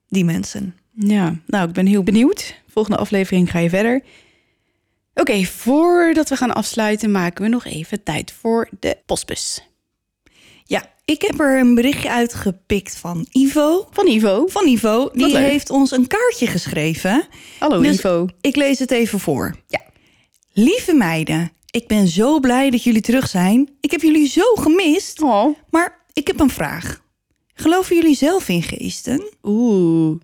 [0.07, 0.75] die mensen.
[0.93, 2.61] Ja, nou, ik ben heel benieuwd.
[2.67, 4.03] Volgende aflevering ga je verder.
[5.13, 9.68] Oké, voordat we gaan afsluiten, maken we nog even tijd voor de postbus.
[11.09, 13.87] Ik heb er een berichtje uitgepikt van Ivo.
[13.91, 14.47] Van Ivo.
[14.47, 15.49] Van Ivo, die leuk.
[15.49, 17.27] heeft ons een kaartje geschreven.
[17.59, 18.27] Hallo Dus Ivo.
[18.41, 19.55] Ik lees het even voor.
[19.67, 19.81] Ja.
[20.51, 23.69] Lieve meiden, ik ben zo blij dat jullie terug zijn.
[23.81, 25.21] Ik heb jullie zo gemist.
[25.21, 25.57] Oh.
[25.69, 27.01] Maar ik heb een vraag.
[27.53, 29.29] Geloven jullie zelf in geesten?
[29.43, 30.19] Oeh.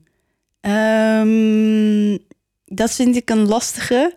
[0.61, 2.17] Ehm,
[2.65, 4.15] dat vind ik een lastige.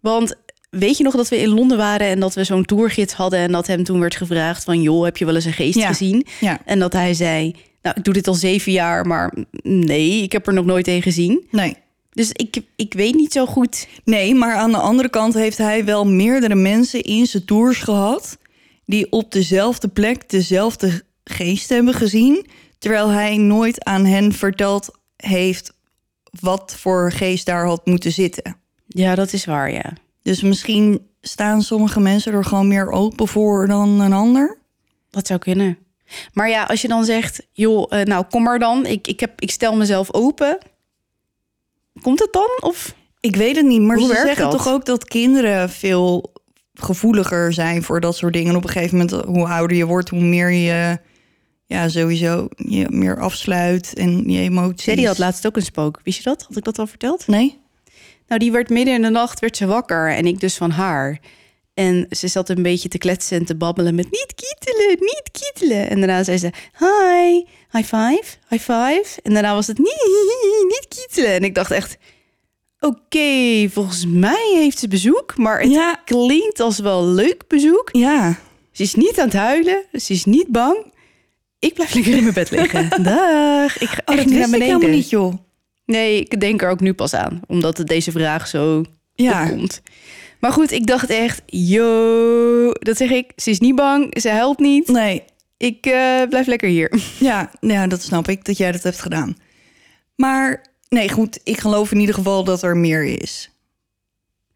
[0.00, 0.36] Want
[0.70, 3.52] weet je nog dat we in Londen waren en dat we zo'n tourgids hadden en
[3.52, 5.86] dat hem toen werd gevraagd van joh, heb je wel eens een geest Ja.
[5.86, 6.26] gezien?
[6.40, 6.58] Ja.
[6.64, 9.32] En dat hij zei, nou ik doe dit al zeven jaar, maar
[9.62, 11.46] nee, ik heb er nog nooit een gezien.
[11.50, 11.76] Nee.
[12.12, 13.88] Dus ik, ik weet niet zo goed.
[14.04, 18.38] Nee, maar aan de andere kant heeft hij wel meerdere mensen in zijn tours gehad...
[18.84, 22.46] die op dezelfde plek dezelfde geest hebben gezien...
[22.78, 25.72] terwijl hij nooit aan hen verteld heeft
[26.40, 28.56] wat voor geest daar had moeten zitten.
[28.86, 29.92] Ja, dat is waar, ja.
[30.28, 34.58] Dus misschien staan sommige mensen er gewoon meer open voor dan een ander.
[35.10, 35.78] Dat zou kunnen.
[36.32, 38.86] Maar ja, als je dan zegt, joh, eh, nou kom maar dan.
[38.86, 40.58] Ik, ik, heb, ik stel mezelf open.
[42.02, 42.70] Komt het dan?
[42.70, 44.50] Of Ik weet het niet, maar Hoe ze zeggen dat?
[44.50, 46.32] toch ook dat kinderen veel
[46.74, 48.50] gevoeliger zijn voor dat soort dingen.
[48.50, 50.98] En op een gegeven moment, hoe ouder je wordt, hoe meer je
[51.66, 54.84] ja, sowieso je meer afsluit en je emoties.
[54.84, 56.00] Teddy had laatst ook een spook.
[56.04, 56.44] Wist je dat?
[56.48, 57.26] Had ik dat al verteld?
[57.26, 57.66] Nee?
[58.28, 61.18] Nou, die werd midden in de nacht werd ze wakker en ik dus van haar.
[61.74, 65.90] En ze zat een beetje te kletsen en te babbelen met niet kietelen, niet kietelen.
[65.90, 69.20] En daarna zei ze, hi, high five, high five.
[69.22, 70.08] En daarna was het niet,
[70.74, 71.30] niet kietelen.
[71.34, 71.96] En ik dacht echt,
[72.80, 75.36] oké, volgens mij heeft ze bezoek.
[75.36, 76.00] Maar het Ja.
[76.04, 77.88] klinkt als wel leuk bezoek.
[77.92, 78.38] Ja.
[78.72, 80.92] Ze is niet aan het huilen, ze is niet bang.
[81.58, 82.88] Ik blijf lekker in mijn bed liggen.
[83.02, 83.78] Dag.
[83.78, 85.34] Ik ga Oh, echt dat ik helemaal niet, joh.
[85.88, 87.40] Nee, ik denk er ook nu pas aan.
[87.46, 88.84] Omdat het deze vraag zo
[89.14, 89.42] Ja.
[89.44, 89.80] opkomt.
[90.40, 93.32] Maar goed, ik dacht echt, yo, dat zeg ik.
[93.36, 94.88] Ze is niet bang, ze helpt niet.
[94.88, 95.22] Nee.
[95.56, 97.00] Ik eh, blijf lekker hier.
[97.18, 99.36] Ja, ja, dat snap ik, dat jij dat hebt gedaan.
[100.16, 103.50] Maar nee, goed, ik geloof in ieder geval dat er meer is.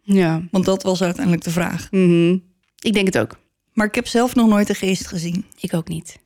[0.03, 1.89] Ja, Want dat was uiteindelijk de vraag.
[1.91, 2.37] mhm.
[2.79, 3.39] ik denk het ook.
[3.73, 5.45] Maar ik heb zelf nog nooit een geest gezien.
[5.61, 6.19] Ik ook niet.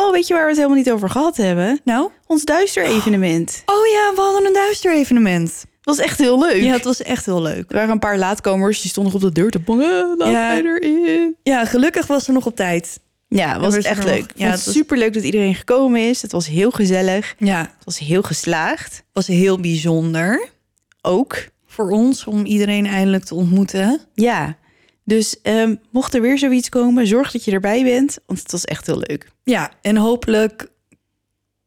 [0.00, 1.80] Oh, weet je waar we het helemaal niet over gehad hebben?
[1.84, 2.10] Nou?
[2.26, 3.62] Ons duister evenement.
[3.66, 5.64] Oh ja, we hadden een duister evenement.
[5.82, 6.62] Dat was echt heel leuk.
[6.62, 7.70] Ja, het was echt heel leuk.
[7.70, 10.14] Er waren een paar laatkomers, die stonden nog op de deur te bongen.
[10.18, 10.48] Laat Ja.
[10.48, 11.36] mij erin.
[11.42, 13.00] Ja, gelukkig was er nog op tijd.
[13.28, 14.32] Ja, het was echt nog- leuk.
[14.34, 16.22] ja, het was- super leuk dat iedereen gekomen is.
[16.22, 17.34] Het was heel gezellig.
[17.38, 19.02] Ja, Het was heel geslaagd.
[19.12, 20.48] was heel bijzonder
[21.02, 21.36] Ook.
[21.66, 24.00] voor ons om iedereen eindelijk te ontmoeten.
[24.14, 24.56] Ja.
[25.10, 28.18] Dus ehm, mocht er weer zoiets komen, zorg dat je erbij bent.
[28.26, 29.30] Want het was echt heel leuk.
[29.44, 30.70] Ja, en hopelijk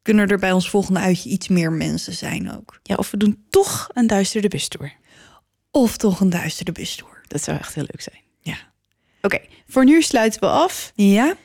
[0.02, 2.80] kunnen er bij ons volgende uitje iets meer mensen zijn ook.
[2.84, 4.96] Ja, of we doen toch een duister de bus tour.
[5.72, 7.22] Of toch een duistere busstoer.
[7.28, 8.22] Dat zou echt heel leuk zijn.
[8.40, 8.58] Ja.
[9.22, 10.92] Oké, voor nu sluiten we af.
[10.96, 11.36] Ja?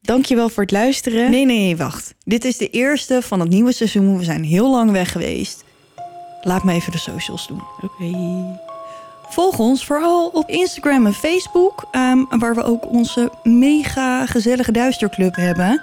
[0.00, 1.30] Dankjewel voor het luisteren.
[1.30, 2.14] Nee, nee, wacht.
[2.24, 4.18] Dit is de eerste van het nieuwe seizoen.
[4.18, 5.64] We zijn heel lang weg geweest.
[6.42, 7.62] Laat me even de socials doen.
[7.80, 8.69] Oké.
[9.30, 15.36] Volg ons vooral op Instagram en Facebook, ehm, waar we ook onze mega gezellige duisterclub
[15.36, 15.80] hebben.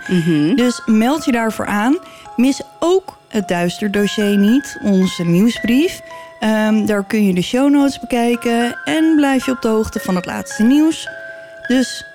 [0.56, 1.98] Dus meld je daarvoor aan.
[2.36, 6.02] Mis ook het duisterdossier niet, onze nieuwsbrief.
[6.40, 10.15] Ehm, daar kun je de show notes bekijken en blijf je op de hoogte van
[10.15, 11.07] het laatste nieuws.
[11.68, 12.06] Dus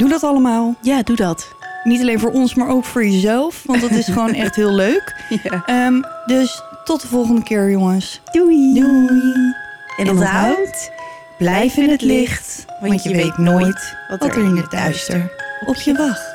[0.00, 0.74] Doe dat allemaal.
[0.80, 1.48] Ja, doe dat.
[1.84, 3.62] Niet alleen voor ons, maar ook voor jezelf.
[3.66, 5.14] Want dat is gewoon echt heel leuk.
[5.42, 5.62] Ja.
[5.66, 8.20] Ehm, dus tot de volgende keer, jongens.
[8.32, 8.74] Doei.
[8.74, 9.54] Doei.
[10.00, 10.90] En onthoud,
[11.38, 15.32] blijf in het licht, want je weet nooit wat er in het duister
[15.66, 16.29] op je wacht.